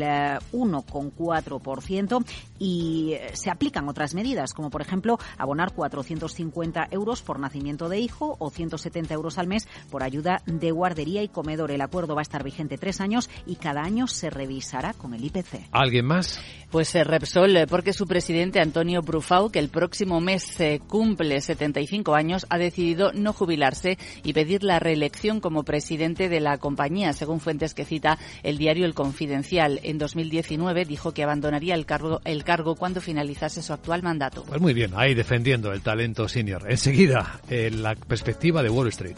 1,4% 0.51 2.22
eh, 2.22 2.26
y 2.59 3.15
se 3.34 3.49
aplican 3.49 3.88
otras 3.89 4.13
medidas, 4.13 4.53
como 4.53 4.70
por 4.70 4.82
ejemplo 4.82 5.18
abonar 5.38 5.74
450 5.74 6.88
euros 6.91 7.22
por 7.22 7.39
nacimiento 7.39 7.89
de 7.89 7.99
hijo 7.99 8.36
o 8.39 8.49
170 8.49 9.13
euros 9.13 9.38
al 9.38 9.47
mes 9.47 9.68
por 9.89 10.03
ayuda 10.03 10.41
de 10.45 10.72
guardería 10.72 11.24
y 11.24 11.28
comedor. 11.28 11.72
El 11.72 11.82
acuerdo 11.82 12.15
va 12.15 12.22
a 12.22 12.24
estar 12.24 12.43
vigente 12.43 12.78
tres 12.78 13.01
años 13.01 13.30
y 13.45 13.55
cada 13.55 13.82
año 13.82 14.07
se 14.07 14.30
revisará 14.30 14.93
con 14.93 15.13
el 15.13 15.24
IPC. 15.24 15.70
¿Alguien 15.72 16.05
más? 16.05 16.39
Pues 16.72 16.93
eh, 16.95 17.03
Repsol, 17.05 17.55
eh, 17.55 17.68
porque 17.68 17.93
su 17.93 18.07
presidente 18.07 18.59
Antonio 18.59 19.01
Brufau, 19.01 19.49
que 19.49 19.59
el 19.59 19.70
próximo 19.70 20.20
mes 20.20 20.43
se 20.43 20.80
cumple 20.80 21.39
75 21.39 22.13
años, 22.13 22.45
ha 22.49 22.57
decidido 22.57 23.13
no 23.13 23.32
jubilarse 23.32 23.97
y 24.24 24.34
pedir 24.34 24.63
la 24.63 24.78
reelección 24.80 25.39
como 25.39 25.57
presidente 25.64 26.30
de 26.30 26.39
la 26.39 26.58
compañía, 26.58 27.14
según 27.14 27.39
fuentes 27.39 27.74
que 27.74 27.86
cita 27.86 28.18
el 28.43 28.58
diario 28.58 28.86
El 28.86 28.93
Confidencial. 28.93 29.80
En 29.84 29.97
2019 29.97 30.86
dijo 30.86 31.14
que 31.14 31.24
abandonaría 31.24 31.76
el 31.76 31.86
cargo, 31.86 32.22
el 32.26 32.43
cargo 32.43 32.76
cuando 32.76 33.01
finalizase 33.01 33.62
su 33.62 33.74
actual 33.74 34.03
mandato. 34.03 34.43
Pues 34.43 34.62
muy 34.62 34.74
bien, 34.74 34.91
ahí 34.95 35.14
defendiendo 35.14 35.72
el 35.74 35.82
talento 35.82 36.28
senior. 36.28 36.66
Enseguida, 36.70 37.39
en 37.49 37.84
la 37.84 37.95
perspectiva 37.95 38.64
de 38.64 38.70
Wall 38.70 38.88
Street. 38.89 39.18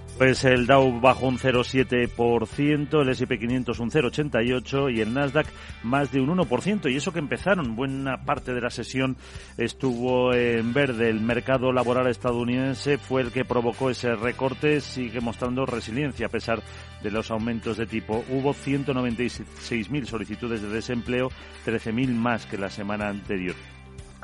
Pues 0.21 0.45
el 0.45 0.67
Dow 0.67 0.99
bajó 1.01 1.29
un 1.29 1.39
0,7%, 1.39 3.01
el 3.01 3.09
S&P 3.09 3.39
500 3.39 3.79
un 3.79 3.89
0,88% 3.89 4.95
y 4.95 5.01
el 5.01 5.15
Nasdaq 5.15 5.47
más 5.81 6.11
de 6.11 6.21
un 6.21 6.37
1%. 6.37 6.91
Y 6.91 6.97
eso 6.97 7.11
que 7.11 7.17
empezaron, 7.17 7.75
buena 7.75 8.23
parte 8.23 8.53
de 8.53 8.61
la 8.61 8.69
sesión 8.69 9.17
estuvo 9.57 10.31
en 10.35 10.73
verde. 10.73 11.09
El 11.09 11.21
mercado 11.21 11.71
laboral 11.71 12.05
estadounidense 12.05 12.99
fue 12.99 13.23
el 13.23 13.31
que 13.31 13.45
provocó 13.45 13.89
ese 13.89 14.13
recorte, 14.13 14.79
sigue 14.79 15.21
mostrando 15.21 15.65
resiliencia 15.65 16.27
a 16.27 16.29
pesar 16.29 16.61
de 17.01 17.09
los 17.09 17.31
aumentos 17.31 17.77
de 17.77 17.87
tipo. 17.87 18.23
Hubo 18.29 18.53
196.000 18.53 20.05
solicitudes 20.05 20.61
de 20.61 20.69
desempleo, 20.69 21.29
13.000 21.65 22.13
más 22.13 22.45
que 22.45 22.59
la 22.59 22.69
semana 22.69 23.09
anterior 23.09 23.55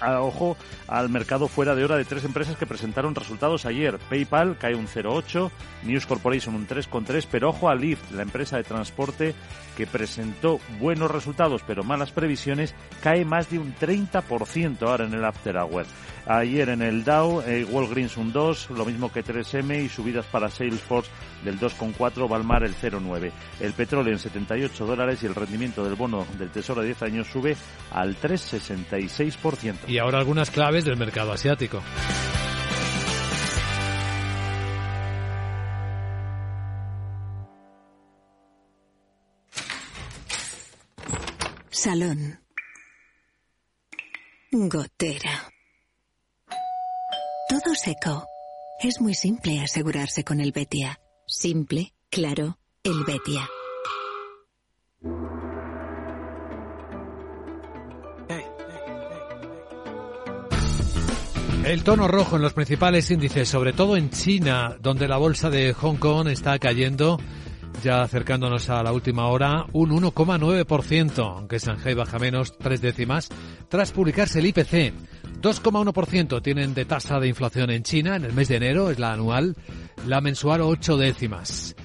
ojo 0.02 0.58
al 0.88 1.10
mercado 1.10 1.48
fuera 1.48 1.76
de 1.76 1.84
hora 1.84 1.98
de 1.98 2.06
tres 2.06 2.24
empresas 2.24 2.56
que 2.58 2.66
presentaron 2.66 3.16
resultados 3.16 3.66
ayer. 3.66 3.98
PayPal 4.10 4.58
cae 4.58 4.76
un 4.76 4.88
0,8, 4.88 5.52
News 5.84 6.06
Corporation 6.06 6.56
un 6.56 6.68
3,3, 6.68 7.28
pero 7.30 7.50
ojo 7.50 7.70
a 7.70 7.76
Lyft, 7.76 8.12
la 8.12 8.24
empresa 8.24 8.58
de 8.58 8.64
transporte 8.64 9.36
que 9.76 9.88
presentó 9.88 10.60
buenos 10.80 11.12
resultados 11.12 11.62
pero 11.66 11.84
malas 11.84 12.12
previsiones, 12.12 12.74
cae 13.02 13.26
más 13.26 13.50
de 13.50 13.60
un 13.60 13.76
30% 13.76 14.82
ahora 14.82 15.06
en 15.06 15.14
el 15.14 15.24
After 15.24 15.56
Hour. 15.58 15.86
Ayer 16.28 16.70
en 16.70 16.82
el 16.82 17.06
Dow, 17.06 17.42
eh, 17.42 17.64
Walgreens 17.64 18.18
un 18.18 18.34
2, 18.34 18.72
lo 18.72 18.86
mismo 18.86 19.12
que 19.12 19.24
3M 19.24 19.86
y 19.86 19.90
subidas 19.90 20.26
para 20.26 20.50
Salesforce 20.50 21.10
del 21.44 21.58
2,4, 21.58 22.28
Valmar 22.28 22.64
el 22.64 22.76
0,9. 22.76 23.32
El 23.62 23.74
petróleo 23.74 24.12
en 24.12 24.20
78 24.20 24.86
dólares 24.86 25.24
y 25.24 25.26
el 25.26 25.36
rendimiento 25.36 25.86
del 25.86 25.96
bono 25.96 26.28
del 26.38 26.50
Tesoro 26.50 26.82
de 26.82 26.88
10 26.88 27.04
años 27.04 27.28
sube 27.28 27.56
al 27.92 28.20
3,66%. 28.20 29.88
Y 29.88 30.00
ahora 30.00 30.20
algunas 30.20 30.52
claves 30.52 30.84
del 30.84 30.98
mercado 30.98 31.32
asiático. 31.32 31.82
Salón. 41.70 42.42
Gotera. 44.52 45.57
Todo 47.50 47.74
seco. 47.76 48.26
Es 48.84 49.00
muy 49.00 49.14
simple 49.14 49.62
asegurarse 49.62 50.26
con 50.26 50.42
el 50.42 50.52
Betia. 50.52 51.00
Simple, 51.26 51.94
claro, 52.10 52.58
el 52.84 53.06
Betia. 53.06 53.48
El 61.64 61.84
tono 61.86 62.10
rojo 62.10 62.36
en 62.36 62.42
los 62.42 62.52
principales 62.52 63.10
índices, 63.12 63.48
sobre 63.48 63.72
todo 63.72 63.96
en 63.96 64.10
China, 64.10 64.76
donde 64.82 65.08
la 65.08 65.16
bolsa 65.16 65.50
de 65.50 65.72
Hong 65.72 65.96
Kong 65.96 66.28
está 66.28 66.60
cayendo 66.60 67.18
ya 67.84 68.02
acercándonos 68.02 68.70
a 68.70 68.84
la 68.84 68.92
última 68.92 69.28
hora, 69.28 69.66
un 69.74 69.92
1,9%, 69.92 71.36
aunque 71.36 71.60
Shanghai 71.60 71.94
baja 71.94 72.20
menos 72.20 72.58
tres 72.58 72.82
décimas, 72.82 73.30
tras 73.70 73.92
publicarse 73.92 74.40
el 74.40 74.48
IPC. 74.48 74.94
2,1% 75.42 76.42
tienen 76.42 76.74
de 76.74 76.86
tasa 76.86 77.20
de 77.20 77.28
inflación 77.28 77.70
en 77.70 77.84
China 77.84 78.16
en 78.16 78.26
el 78.26 78.34
mes 78.34 78.48
de 78.48 78.58
enero, 78.58 78.90
es 78.90 79.00
la 79.00 79.14
anual, 79.14 79.56
la 80.06 80.22
mensual 80.22 80.62
ocho 80.62 80.98
décimas. 80.98 81.76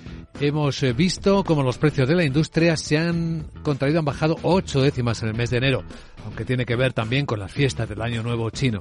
Hemos 0.41 0.83
eh, 0.83 0.93
visto 0.93 1.45
cómo 1.45 1.63
los 1.63 1.79
precios 1.79 2.09
de 2.09 2.17
la 2.17 2.25
industria 2.25 2.77
se 2.77 2.99
han 2.99 3.47
contraído, 3.63 3.99
han 3.99 4.05
bajado 4.05 4.37
ocho 4.43 4.81
décimas 4.81 5.23
en 5.23 5.29
el 5.29 5.35
mes 5.37 5.51
de 5.51 5.59
enero, 5.59 5.85
aunque 6.25 6.45
tiene 6.45 6.65
que 6.65 6.75
ver 6.75 6.93
también 6.93 7.27
con 7.27 7.39
las 7.39 7.53
fiestas 7.53 7.89
del 7.89 8.01
Año 8.01 8.23
Nuevo 8.23 8.51
chino. 8.51 8.81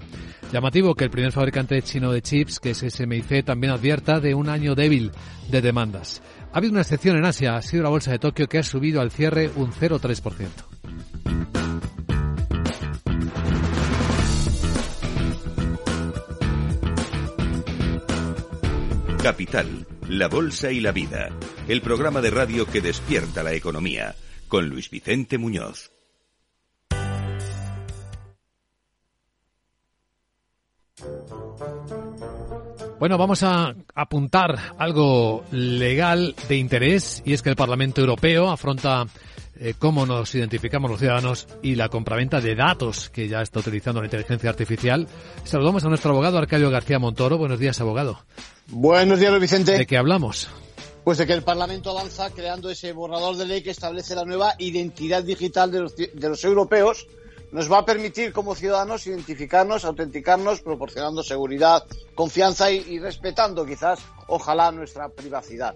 Llamativo 0.52 0.96
que 0.96 1.04
el 1.04 1.12
primer 1.12 1.32
fabricante 1.32 1.82
chino 1.82 2.12
de 2.12 2.22
chips, 2.22 2.60
que 2.60 2.72
es 2.72 2.80
SMIC, 2.80 3.44
también 3.46 3.74
advierta 3.74 4.20
de 4.20 4.34
un 4.34 4.50
año 4.50 4.74
débil 4.74 5.12
de 5.50 5.62
demandas. 5.62 6.22
Ha 6.54 6.58
habido 6.58 6.74
una 6.74 6.82
excepción 6.82 7.16
en 7.16 7.24
Asia, 7.24 7.56
ha 7.56 7.62
sido 7.62 7.84
la 7.84 7.90
bolsa 7.90 8.12
de 8.12 8.20
Tokio 8.20 8.48
que 8.50 8.60
ha 8.60 8.64
subido 8.64 9.00
al 9.00 9.10
cierre 9.10 9.50
un 9.56 9.72
0,3%. 9.72 10.50
Capital, 19.24 19.88
la 20.10 20.28
Bolsa 20.28 20.72
y 20.72 20.82
la 20.82 20.92
Vida, 20.92 21.30
el 21.70 21.82
programa 21.82 22.22
de 22.22 22.32
radio 22.32 22.66
que 22.66 22.82
despierta 22.82 23.44
la 23.44 23.54
economía, 23.54 24.16
con 24.50 24.68
Luis 24.68 24.90
Vicente 24.90 25.38
Muñoz. 25.38 25.92
Bueno, 33.02 33.18
vamos 33.18 33.42
a 33.42 33.74
apuntar 33.96 34.76
algo 34.78 35.44
legal 35.50 36.36
de 36.48 36.56
interés 36.56 37.24
y 37.26 37.34
es 37.34 37.42
que 37.42 37.50
el 37.50 37.56
Parlamento 37.56 38.00
Europeo 38.00 38.52
afronta 38.52 39.08
eh, 39.60 39.74
cómo 39.80 40.06
nos 40.06 40.36
identificamos 40.36 40.92
los 40.92 41.00
ciudadanos 41.00 41.48
y 41.64 41.74
la 41.74 41.90
compraventa 41.90 42.40
de 42.40 42.54
datos 42.54 43.10
que 43.10 43.28
ya 43.28 43.42
está 43.42 43.60
utilizando 43.60 44.02
la 44.02 44.06
inteligencia 44.06 44.52
artificial. 44.52 45.08
Saludamos 45.46 45.84
a 45.84 45.90
nuestro 45.90 46.12
abogado 46.12 46.38
Arcadio 46.38 46.70
García 46.70 47.00
Montoro. 47.00 47.40
Buenos 47.40 47.58
días, 47.58 47.82
abogado. 47.82 48.20
Buenos 48.68 49.20
días, 49.20 49.40
Vicente. 49.40 49.80
¿De 49.80 49.88
qué 49.88 49.98
hablamos? 49.98 50.48
Pues 51.04 51.18
de 51.18 51.26
que 51.26 51.34
el 51.34 51.42
Parlamento 51.42 51.90
avanza 51.90 52.30
creando 52.30 52.70
ese 52.70 52.92
borrador 52.92 53.36
de 53.36 53.48
ley 53.48 53.64
que 53.64 53.72
establece 53.72 54.14
la 54.14 54.26
nueva 54.26 54.54
identidad 54.60 55.24
digital 55.24 55.72
de 55.72 55.80
los, 55.80 55.96
de 55.96 56.30
los 56.30 56.44
europeos 56.44 57.08
nos 57.52 57.72
va 57.72 57.80
a 57.80 57.86
permitir 57.86 58.32
como 58.32 58.56
ciudadanos 58.56 59.08
identificarnos, 59.08 59.84
autenticarnos, 59.84 60.62
proporcionando 60.62 61.22
seguridad, 61.22 61.86
confianza 62.16 62.72
y, 62.72 62.78
y, 62.88 63.00
respetando 63.00 63.66
quizás, 63.66 64.00
ojalá, 64.28 64.72
nuestra 64.72 65.10
privacidad. 65.10 65.76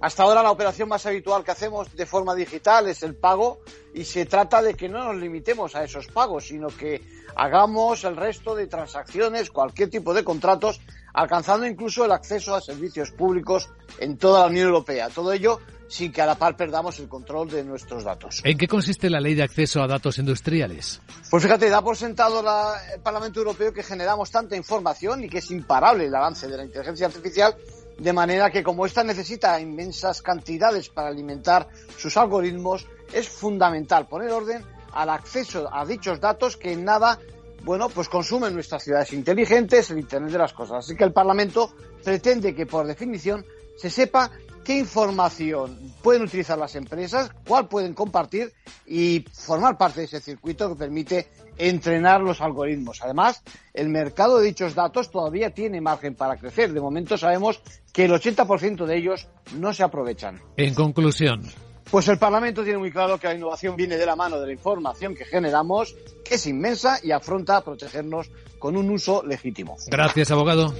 Hasta 0.00 0.22
ahora 0.22 0.42
la 0.42 0.50
operación 0.50 0.88
más 0.88 1.04
habitual 1.04 1.44
que 1.44 1.50
hacemos 1.50 1.94
de 1.94 2.06
forma 2.06 2.34
digital 2.34 2.88
es 2.88 3.02
el 3.02 3.14
pago 3.14 3.60
y 3.92 4.04
se 4.04 4.24
trata 4.24 4.62
de 4.62 4.74
que 4.74 4.88
no 4.88 5.04
nos 5.04 5.16
limitemos 5.16 5.76
a 5.76 5.84
esos 5.84 6.06
pagos, 6.06 6.46
sino 6.46 6.68
que 6.68 7.02
hagamos 7.36 8.04
el 8.04 8.16
resto 8.16 8.54
de 8.54 8.66
transacciones, 8.66 9.50
cualquier 9.50 9.90
tipo 9.90 10.14
de 10.14 10.24
contratos, 10.24 10.80
alcanzando 11.12 11.66
incluso 11.66 12.04
el 12.04 12.12
acceso 12.12 12.54
a 12.54 12.60
servicios 12.60 13.10
públicos 13.10 13.68
en 13.98 14.16
toda 14.16 14.40
la 14.40 14.46
Unión 14.46 14.68
Europea. 14.68 15.10
Todo 15.10 15.32
ello 15.32 15.60
sin 15.90 16.12
que 16.12 16.22
a 16.22 16.26
la 16.26 16.36
par 16.36 16.56
perdamos 16.56 17.00
el 17.00 17.08
control 17.08 17.50
de 17.50 17.64
nuestros 17.64 18.04
datos. 18.04 18.40
¿En 18.44 18.56
qué 18.56 18.68
consiste 18.68 19.10
la 19.10 19.20
ley 19.20 19.34
de 19.34 19.42
acceso 19.42 19.82
a 19.82 19.88
datos 19.88 20.18
industriales? 20.18 21.00
Pues 21.28 21.42
fíjate, 21.42 21.68
da 21.68 21.82
por 21.82 21.96
sentado 21.96 22.40
la, 22.42 22.80
el 22.94 23.00
Parlamento 23.00 23.40
Europeo 23.40 23.72
que 23.72 23.82
generamos 23.82 24.30
tanta 24.30 24.54
información 24.54 25.24
y 25.24 25.28
que 25.28 25.38
es 25.38 25.50
imparable 25.50 26.06
el 26.06 26.14
avance 26.14 26.46
de 26.46 26.56
la 26.56 26.64
inteligencia 26.64 27.08
artificial, 27.08 27.56
de 27.98 28.12
manera 28.12 28.50
que 28.50 28.62
como 28.62 28.86
ésta 28.86 29.02
necesita 29.02 29.60
inmensas 29.60 30.22
cantidades 30.22 30.88
para 30.88 31.08
alimentar 31.08 31.68
sus 31.98 32.16
algoritmos, 32.16 32.86
es 33.12 33.28
fundamental 33.28 34.06
poner 34.06 34.30
orden 34.30 34.64
al 34.92 35.10
acceso 35.10 35.68
a 35.72 35.84
dichos 35.84 36.20
datos 36.20 36.56
que 36.56 36.72
en 36.72 36.84
nada 36.84 37.18
bueno, 37.62 37.88
pues 37.90 38.08
consumen 38.08 38.54
nuestras 38.54 38.84
ciudades 38.84 39.12
inteligentes, 39.12 39.90
el 39.90 39.98
Internet 39.98 40.32
de 40.32 40.38
las 40.38 40.54
cosas. 40.54 40.84
Así 40.84 40.96
que 40.96 41.04
el 41.04 41.12
Parlamento 41.12 41.74
pretende 42.02 42.54
que, 42.54 42.64
por 42.64 42.86
definición, 42.86 43.44
se 43.76 43.90
sepa 43.90 44.30
qué 44.70 44.78
información 44.78 45.76
pueden 46.00 46.22
utilizar 46.22 46.56
las 46.56 46.76
empresas, 46.76 47.32
cuál 47.44 47.66
pueden 47.66 47.92
compartir 47.92 48.52
y 48.86 49.24
formar 49.32 49.76
parte 49.76 49.98
de 49.98 50.06
ese 50.06 50.20
circuito 50.20 50.68
que 50.68 50.76
permite 50.76 51.26
entrenar 51.58 52.20
los 52.20 52.40
algoritmos. 52.40 53.02
Además, 53.02 53.42
el 53.74 53.88
mercado 53.88 54.38
de 54.38 54.46
dichos 54.46 54.76
datos 54.76 55.10
todavía 55.10 55.50
tiene 55.50 55.80
margen 55.80 56.14
para 56.14 56.36
crecer. 56.36 56.72
De 56.72 56.80
momento 56.80 57.18
sabemos 57.18 57.60
que 57.92 58.04
el 58.04 58.12
80% 58.12 58.86
de 58.86 58.96
ellos 58.96 59.26
no 59.56 59.74
se 59.74 59.82
aprovechan. 59.82 60.40
En 60.56 60.72
conclusión. 60.74 61.42
Pues 61.90 62.06
el 62.06 62.18
Parlamento 62.18 62.62
tiene 62.62 62.78
muy 62.78 62.92
claro 62.92 63.18
que 63.18 63.26
la 63.26 63.34
innovación 63.34 63.74
viene 63.74 63.96
de 63.96 64.06
la 64.06 64.14
mano 64.14 64.38
de 64.38 64.46
la 64.46 64.52
información 64.52 65.16
que 65.16 65.24
generamos, 65.24 65.96
que 66.24 66.36
es 66.36 66.46
inmensa 66.46 67.00
y 67.02 67.10
afronta 67.10 67.56
a 67.56 67.64
protegernos 67.64 68.30
con 68.60 68.76
un 68.76 68.88
uso 68.88 69.24
legítimo. 69.26 69.76
Gracias, 69.88 70.30
abogado. 70.30 70.72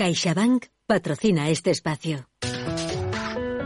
CaixaBank 0.00 0.64
patrocina 0.86 1.50
este 1.50 1.70
espacio. 1.70 2.26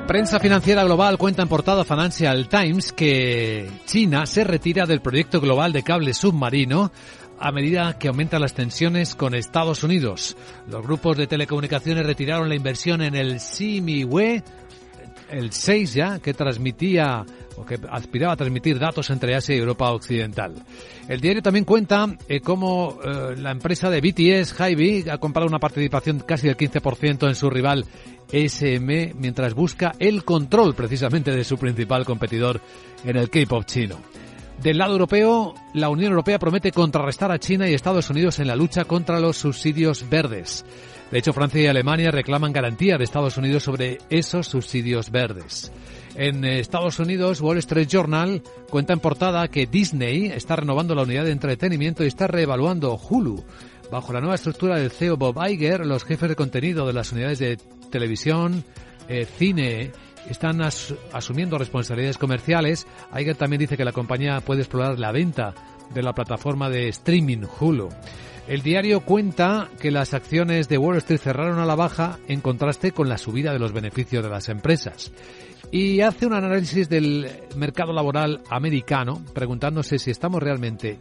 Prensa 0.09 0.41
financiera 0.41 0.83
global 0.83 1.17
cuenta 1.17 1.43
en 1.43 1.49
portada 1.49 1.85
Financial 1.85 2.49
Times 2.49 2.93
que 2.93 3.71
China 3.87 4.27
se 4.27 4.43
retira 4.43 4.85
del 4.85 5.01
proyecto 5.01 5.41
global 5.41 5.73
de 5.73 5.85
cable 5.85 6.13
submarino 6.13 6.91
a 7.39 7.53
medida 7.53 8.01
que 8.01 8.09
aumentan 8.09 8.41
las 8.41 8.53
tensiones 8.53 9.15
con 9.15 9.37
Estados 9.37 9.85
Unidos. 9.85 10.37
Los 10.69 10.83
grupos 10.83 11.17
de 11.17 11.29
telecomunicaciones 11.29 12.05
retiraron 12.05 12.49
la 12.49 12.57
inversión 12.57 13.01
en 13.01 13.15
el 13.15 13.39
Simiwe, 13.39 14.43
el 15.39 15.53
6 15.53 15.95
ya, 15.95 16.19
que 16.19 16.35
transmitía 16.35 17.25
o 17.57 17.65
que 17.65 17.79
aspiraba 17.91 18.33
a 18.33 18.37
transmitir 18.37 18.79
datos 18.79 19.11
entre 19.11 19.35
Asia 19.35 19.55
y 19.55 19.59
Europa 19.59 19.93
Occidental. 19.93 20.55
El 21.09 21.21
diario 21.21 21.43
también 21.43 21.65
cuenta 21.65 22.07
eh, 22.29 22.41
cómo 22.41 22.99
eh, 23.05 23.35
la 23.37 23.51
empresa 23.51 23.91
de 23.91 24.01
BTS, 24.01 24.55
Hybe, 24.59 25.11
ha 25.11 25.19
comprado 25.19 25.49
una 25.49 25.59
participación 25.59 26.21
casi 26.21 26.49
del 26.49 26.57
15% 26.57 27.29
en 27.29 27.35
su 27.35 27.51
rival 27.51 27.85
SM, 28.33 29.15
mientras 29.17 29.55
busca 29.55 29.93
el 29.99 30.25
control 30.25 30.75
precisamente 30.75 31.31
de 31.31 31.45
su 31.45 31.59
principal 31.59 32.05
competidor 32.05 32.61
en 33.05 33.17
el 33.17 33.31
K-pop 33.31 33.65
chino. 33.65 33.99
Del 34.63 34.79
lado 34.79 34.93
europeo, 34.93 35.55
la 35.75 35.89
Unión 35.89 36.13
Europea 36.13 36.39
promete 36.39 36.73
contrarrestar 36.73 37.31
a 37.31 37.39
China 37.39 37.69
y 37.69 37.75
Estados 37.75 38.09
Unidos 38.09 38.39
en 38.39 38.47
la 38.47 38.57
lucha 38.57 38.85
contra 38.85 39.21
los 39.21 39.37
subsidios 39.37 40.09
verdes. 40.09 40.65
De 41.15 41.21
hecho, 41.21 41.33
Francia 41.33 41.63
y 41.63 41.67
Alemania 41.69 42.11
reclaman 42.11 42.53
garantía 42.53 42.99
de 42.99 43.05
Estados 43.05 43.37
Unidos 43.37 43.63
sobre 43.63 43.99
esos 44.11 44.49
subsidios 44.49 45.13
verdes. 45.13 45.71
En 46.17 46.45
Estados 46.45 46.99
Unidos, 46.99 47.41
Wall 47.41 47.59
Street 47.59 47.87
Journal 47.87 48.43
cuenta 48.69 48.95
en 48.95 48.99
portada 48.99 49.47
que 49.47 49.69
Disney 49.69 50.27
está 50.27 50.57
renovando 50.57 50.93
la 50.97 51.05
unidad 51.05 51.23
de 51.23 51.31
entretenimiento 51.31 52.03
y 52.03 52.09
está 52.09 52.27
reevaluando 52.27 52.99
Hulu. 52.99 53.45
Bajo 53.93 54.13
la 54.13 54.19
nueva 54.19 54.35
estructura 54.35 54.77
del 54.77 54.91
CEO 54.91 55.17
Bob 55.17 55.41
Iger, 55.49 55.87
los 55.87 56.03
jefes 56.03 56.31
de 56.31 56.35
contenido 56.35 56.85
de 56.85 56.95
las 56.95 57.13
unidades 57.13 57.39
de 57.39 57.59
televisión, 57.93 58.65
eh, 59.09 59.25
cine, 59.25 59.93
están 60.29 60.63
as 60.63 60.97
asumiendo 61.13 61.59
responsabilidades 61.59 62.19
comerciales. 62.19 62.89
Iger 63.17 63.37
también 63.37 63.61
dice 63.61 63.77
que 63.77 63.85
la 63.85 63.93
compañía 63.93 64.41
puede 64.41 64.63
explorar 64.63 64.99
la 64.99 65.13
venta 65.13 65.55
de 65.95 66.03
la 66.03 66.13
plataforma 66.13 66.69
de 66.69 66.89
streaming 66.89 67.45
Hulu. 67.61 67.91
El 68.47 68.61
diario 68.61 69.01
cuenta 69.01 69.71
que 69.81 69.91
las 69.91 70.13
acciones 70.13 70.69
de 70.69 70.77
Wall 70.77 70.99
Street 70.99 71.21
cerraron 71.21 71.59
a 71.59 71.65
la 71.65 71.75
baja 71.75 72.19
en 72.29 72.43
contraste 72.43 72.93
con 72.93 73.09
la 73.09 73.17
subida 73.17 73.55
de 73.55 73.59
los 73.59 73.73
beneficios 73.73 74.23
de 74.23 74.29
las 74.29 74.51
empresas 74.51 75.13
y 75.71 76.03
hace 76.03 76.27
un 76.27 76.35
análisis 76.35 76.89
del 76.89 77.27
mercado 77.57 77.93
laboral 77.93 78.43
americano, 78.51 79.25
preguntándose 79.33 79.99
si 79.99 80.11
estamos 80.11 80.43
realmente 80.43 80.99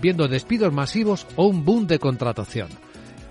viendo 0.00 0.26
despidos 0.26 0.72
masivos 0.72 1.26
o 1.36 1.46
un 1.46 1.64
boom 1.64 1.86
de 1.86 2.00
contratación. 2.00 2.68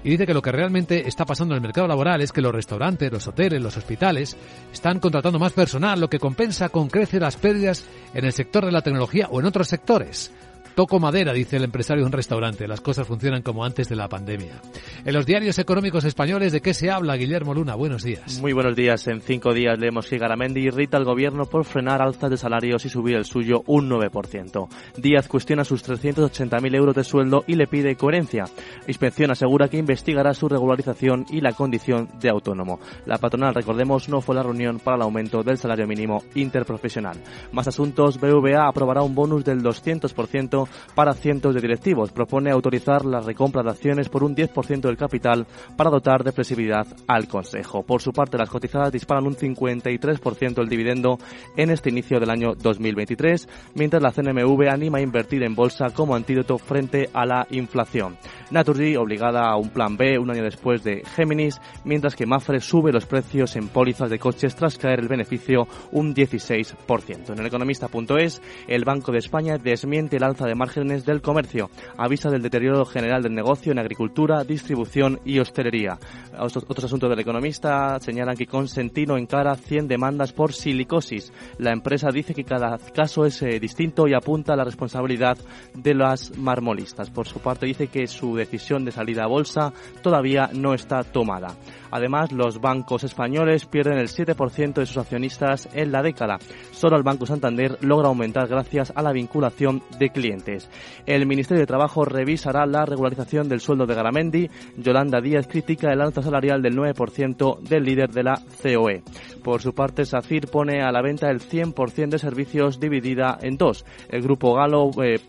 Y 0.03 0.09
dice 0.09 0.25
que 0.25 0.33
lo 0.33 0.41
que 0.41 0.51
realmente 0.51 1.07
está 1.07 1.25
pasando 1.25 1.53
en 1.53 1.57
el 1.57 1.61
mercado 1.61 1.87
laboral 1.87 2.21
es 2.21 2.31
que 2.31 2.41
los 2.41 2.53
restaurantes, 2.53 3.11
los 3.11 3.27
hoteles, 3.27 3.61
los 3.61 3.77
hospitales 3.77 4.35
están 4.73 4.99
contratando 4.99 5.37
más 5.37 5.53
personal, 5.53 5.99
lo 5.99 6.09
que 6.09 6.19
compensa 6.19 6.69
con 6.69 6.89
crecer 6.89 7.21
las 7.21 7.35
pérdidas 7.35 7.85
en 8.13 8.25
el 8.25 8.31
sector 8.31 8.65
de 8.65 8.71
la 8.71 8.81
tecnología 8.81 9.27
o 9.29 9.39
en 9.39 9.45
otros 9.45 9.67
sectores. 9.67 10.31
Toco 10.75 10.99
madera, 10.99 11.33
dice 11.33 11.57
el 11.57 11.65
empresario 11.65 12.03
de 12.03 12.07
un 12.07 12.13
restaurante. 12.13 12.67
Las 12.67 12.79
cosas 12.79 13.05
funcionan 13.05 13.41
como 13.41 13.65
antes 13.65 13.89
de 13.89 13.95
la 13.95 14.07
pandemia. 14.07 14.61
En 15.03 15.13
los 15.13 15.25
diarios 15.25 15.59
económicos 15.59 16.05
españoles, 16.05 16.53
¿de 16.53 16.61
qué 16.61 16.73
se 16.73 16.89
habla, 16.89 17.17
Guillermo 17.17 17.53
Luna? 17.53 17.75
Buenos 17.75 18.03
días. 18.03 18.39
Muy 18.39 18.53
buenos 18.53 18.75
días. 18.75 19.05
En 19.07 19.19
cinco 19.21 19.53
días 19.53 19.77
leemos 19.77 20.07
que 20.07 20.17
Garamendi 20.17 20.61
irrita 20.61 20.97
al 20.97 21.03
gobierno 21.03 21.45
por 21.45 21.65
frenar 21.65 22.01
alzas 22.01 22.29
de 22.29 22.37
salarios 22.37 22.85
y 22.85 22.89
subir 22.89 23.15
el 23.15 23.25
suyo 23.25 23.63
un 23.67 23.89
9%. 23.89 24.69
Díaz 24.97 25.27
cuestiona 25.27 25.65
sus 25.65 25.83
380.000 25.87 26.75
euros 26.75 26.95
de 26.95 27.03
sueldo 27.03 27.43
y 27.47 27.55
le 27.55 27.67
pide 27.67 27.95
coherencia. 27.97 28.45
Inspección 28.87 29.31
asegura 29.31 29.67
que 29.67 29.77
investigará 29.77 30.33
su 30.33 30.47
regularización 30.47 31.25
y 31.29 31.41
la 31.41 31.51
condición 31.51 32.07
de 32.21 32.29
autónomo. 32.29 32.79
La 33.05 33.17
patronal, 33.17 33.53
recordemos, 33.53 34.07
no 34.07 34.21
fue 34.21 34.35
la 34.35 34.43
reunión 34.43 34.79
para 34.79 34.95
el 34.95 35.03
aumento 35.03 35.43
del 35.43 35.57
salario 35.57 35.87
mínimo 35.87 36.23
interprofesional. 36.35 37.17
Más 37.51 37.67
asuntos, 37.67 38.19
BVA 38.19 38.67
aprobará 38.67 39.01
un 39.01 39.15
bonus 39.15 39.43
del 39.43 39.61
200% 39.61 40.60
para 40.95 41.13
cientos 41.13 41.53
de 41.53 41.61
directivos. 41.61 42.11
Propone 42.11 42.51
autorizar 42.51 43.05
la 43.05 43.21
recompra 43.21 43.63
de 43.63 43.69
acciones 43.69 44.09
por 44.09 44.23
un 44.23 44.35
10% 44.35 44.81
del 44.81 44.97
capital 44.97 45.47
para 45.75 45.89
dotar 45.89 46.23
de 46.23 46.31
flexibilidad 46.31 46.87
al 47.07 47.27
Consejo. 47.27 47.83
Por 47.83 48.01
su 48.01 48.11
parte, 48.11 48.37
las 48.37 48.49
cotizadas 48.49 48.91
disparan 48.91 49.25
un 49.25 49.35
53% 49.35 50.61
el 50.61 50.69
dividendo 50.69 51.17
en 51.55 51.69
este 51.69 51.89
inicio 51.89 52.19
del 52.19 52.29
año 52.29 52.53
2023, 52.55 53.47
mientras 53.75 54.01
la 54.01 54.11
CNMV 54.11 54.69
anima 54.69 54.99
a 54.99 55.01
invertir 55.01 55.43
en 55.43 55.55
bolsa 55.55 55.89
como 55.89 56.15
antídoto 56.15 56.57
frente 56.57 57.09
a 57.13 57.25
la 57.25 57.47
inflación. 57.51 58.17
Naturgy 58.49 58.95
obligada 58.95 59.49
a 59.49 59.55
un 59.55 59.69
plan 59.69 59.97
B 59.97 60.19
un 60.19 60.29
año 60.29 60.43
después 60.43 60.83
de 60.83 61.03
Géminis, 61.15 61.61
mientras 61.83 62.15
que 62.15 62.25
Mafre 62.25 62.59
sube 62.59 62.91
los 62.91 63.05
precios 63.05 63.55
en 63.55 63.69
pólizas 63.69 64.09
de 64.09 64.19
coches 64.19 64.55
tras 64.55 64.77
caer 64.77 64.99
el 64.99 65.07
beneficio 65.07 65.67
un 65.91 66.13
16%. 66.13 67.31
En 67.31 67.39
el 67.39 67.45
economista.es, 67.45 68.41
el 68.67 68.85
Banco 68.85 69.11
de 69.11 69.19
España 69.19 69.57
desmiente 69.57 70.17
el 70.17 70.23
alza 70.23 70.45
de 70.45 70.50
márgenes 70.55 71.05
del 71.05 71.21
comercio, 71.21 71.69
avisa 71.97 72.29
del 72.29 72.41
deterioro 72.41 72.85
general 72.85 73.23
del 73.23 73.33
negocio 73.33 73.71
en 73.71 73.79
agricultura, 73.79 74.43
distribución 74.43 75.19
y 75.25 75.39
hostelería. 75.39 75.97
Otros 76.39 76.85
asuntos 76.85 77.09
del 77.09 77.19
economista 77.19 77.99
señalan 77.99 78.35
que 78.35 78.47
Consentino 78.47 79.17
encara 79.17 79.55
100 79.55 79.87
demandas 79.87 80.33
por 80.33 80.53
silicosis. 80.53 81.31
La 81.57 81.71
empresa 81.71 82.09
dice 82.11 82.33
que 82.33 82.43
cada 82.43 82.77
caso 82.93 83.25
es 83.25 83.41
eh, 83.41 83.59
distinto 83.59 84.07
y 84.07 84.13
apunta 84.13 84.53
a 84.53 84.57
la 84.57 84.63
responsabilidad 84.63 85.37
de 85.73 85.93
las 85.93 86.37
marmolistas. 86.37 87.09
Por 87.09 87.27
su 87.27 87.39
parte 87.39 87.65
dice 87.65 87.87
que 87.87 88.07
su 88.07 88.35
decisión 88.35 88.85
de 88.85 88.91
salida 88.91 89.23
a 89.23 89.27
bolsa 89.27 89.73
todavía 90.01 90.49
no 90.53 90.73
está 90.73 91.03
tomada. 91.03 91.55
Además, 91.91 92.31
los 92.31 92.59
bancos 92.59 93.03
españoles 93.03 93.65
pierden 93.65 93.97
el 93.97 94.07
7% 94.07 94.73
de 94.73 94.85
sus 94.85 94.97
accionistas 94.97 95.69
en 95.73 95.91
la 95.91 96.01
década. 96.01 96.39
Solo 96.71 96.97
el 96.97 97.03
Banco 97.03 97.25
Santander 97.25 97.77
logra 97.81 98.07
aumentar 98.07 98.47
gracias 98.47 98.91
a 98.95 99.01
la 99.01 99.11
vinculación 99.11 99.83
de 99.99 100.09
clientes. 100.09 100.69
El 101.05 101.25
Ministerio 101.25 101.61
de 101.61 101.67
Trabajo 101.67 102.05
revisará 102.05 102.65
la 102.65 102.85
regularización 102.85 103.49
del 103.49 103.59
sueldo 103.59 103.85
de 103.85 103.95
Garamendi. 103.95 104.49
Yolanda 104.77 105.21
Díaz 105.21 105.47
critica 105.47 105.91
el 105.91 106.01
alza 106.01 106.21
salarial 106.21 106.61
del 106.61 106.77
9% 106.77 107.59
del 107.59 107.83
líder 107.83 108.09
de 108.09 108.23
la 108.23 108.41
COE. 108.61 109.03
Por 109.43 109.61
su 109.61 109.73
parte, 109.73 110.05
SACIR 110.05 110.47
pone 110.47 110.81
a 110.81 110.91
la 110.91 111.01
venta 111.01 111.29
el 111.29 111.39
100% 111.39 112.09
de 112.09 112.19
servicios 112.19 112.79
dividida 112.79 113.37
en 113.41 113.57
dos. 113.57 113.85
El 114.09 114.21
grupo 114.21 114.53
galo 114.53 114.91
eh, 115.03 115.19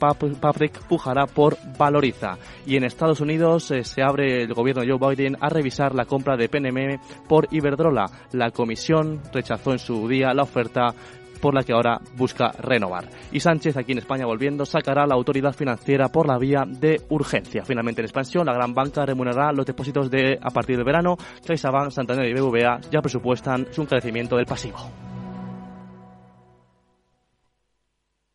pujará 0.89 1.27
por 1.27 1.57
Valoriza. 1.79 2.37
Y 2.67 2.77
en 2.77 2.85
Estados 2.85 3.21
Unidos 3.21 3.71
eh, 3.71 3.85
se 3.85 4.03
abre 4.03 4.43
el 4.43 4.55
gobierno 4.55 4.83
de 4.83 4.91
Joe 4.91 5.15
Biden 5.15 5.37
a 5.41 5.49
revisar 5.49 5.95
la 5.95 6.05
compra 6.05 6.37
de 6.37 6.49
PNM 6.53 7.00
por 7.28 7.48
Iberdrola. 7.50 8.07
La 8.30 8.53
comisión 8.53 9.20
rechazó 9.32 9.72
en 9.72 9.80
su 9.80 10.07
día 10.07 10.32
la 10.32 10.44
oferta 10.44 10.94
por 11.42 11.55
la 11.55 11.64
que 11.64 11.72
ahora 11.72 12.00
busca 12.16 12.53
renovar. 12.53 13.11
Y 13.32 13.40
Sánchez, 13.40 13.76
aquí 13.76 13.92
en 13.92 13.98
España 13.98 14.24
volviendo, 14.24 14.64
sacará 14.64 15.05
la 15.07 15.14
autoridad 15.14 15.53
financiera 15.53 16.09
por 16.09 16.28
la 16.28 16.38
vía 16.38 16.62
de 16.64 17.03
urgencia. 17.11 17.64
Finalmente 17.64 18.00
en 18.00 18.05
expansión, 18.05 18.46
la 18.46 18.55
gran 18.55 18.72
banca 18.72 19.05
remunerará 19.05 19.53
los 19.53 19.66
depósitos 19.66 20.09
de 20.09 20.38
a 20.40 20.50
partir 20.50 20.76
del 20.76 20.86
verano. 20.86 21.16
CaixaBank, 21.44 21.90
Santander 21.90 22.28
y 22.28 22.32
BBVA 22.32 22.80
ya 22.90 23.03
presupuestan 23.03 23.66
su 23.72 23.84
crecimiento 23.84 24.36
del 24.36 24.46
pasivo. 24.46 24.78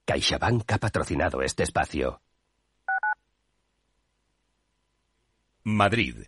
CaixaBank 0.05 0.72
ha 0.74 0.78
patrocinado 0.78 1.41
este 1.41 1.63
espacio. 1.63 2.20
Madrid, 5.63 6.28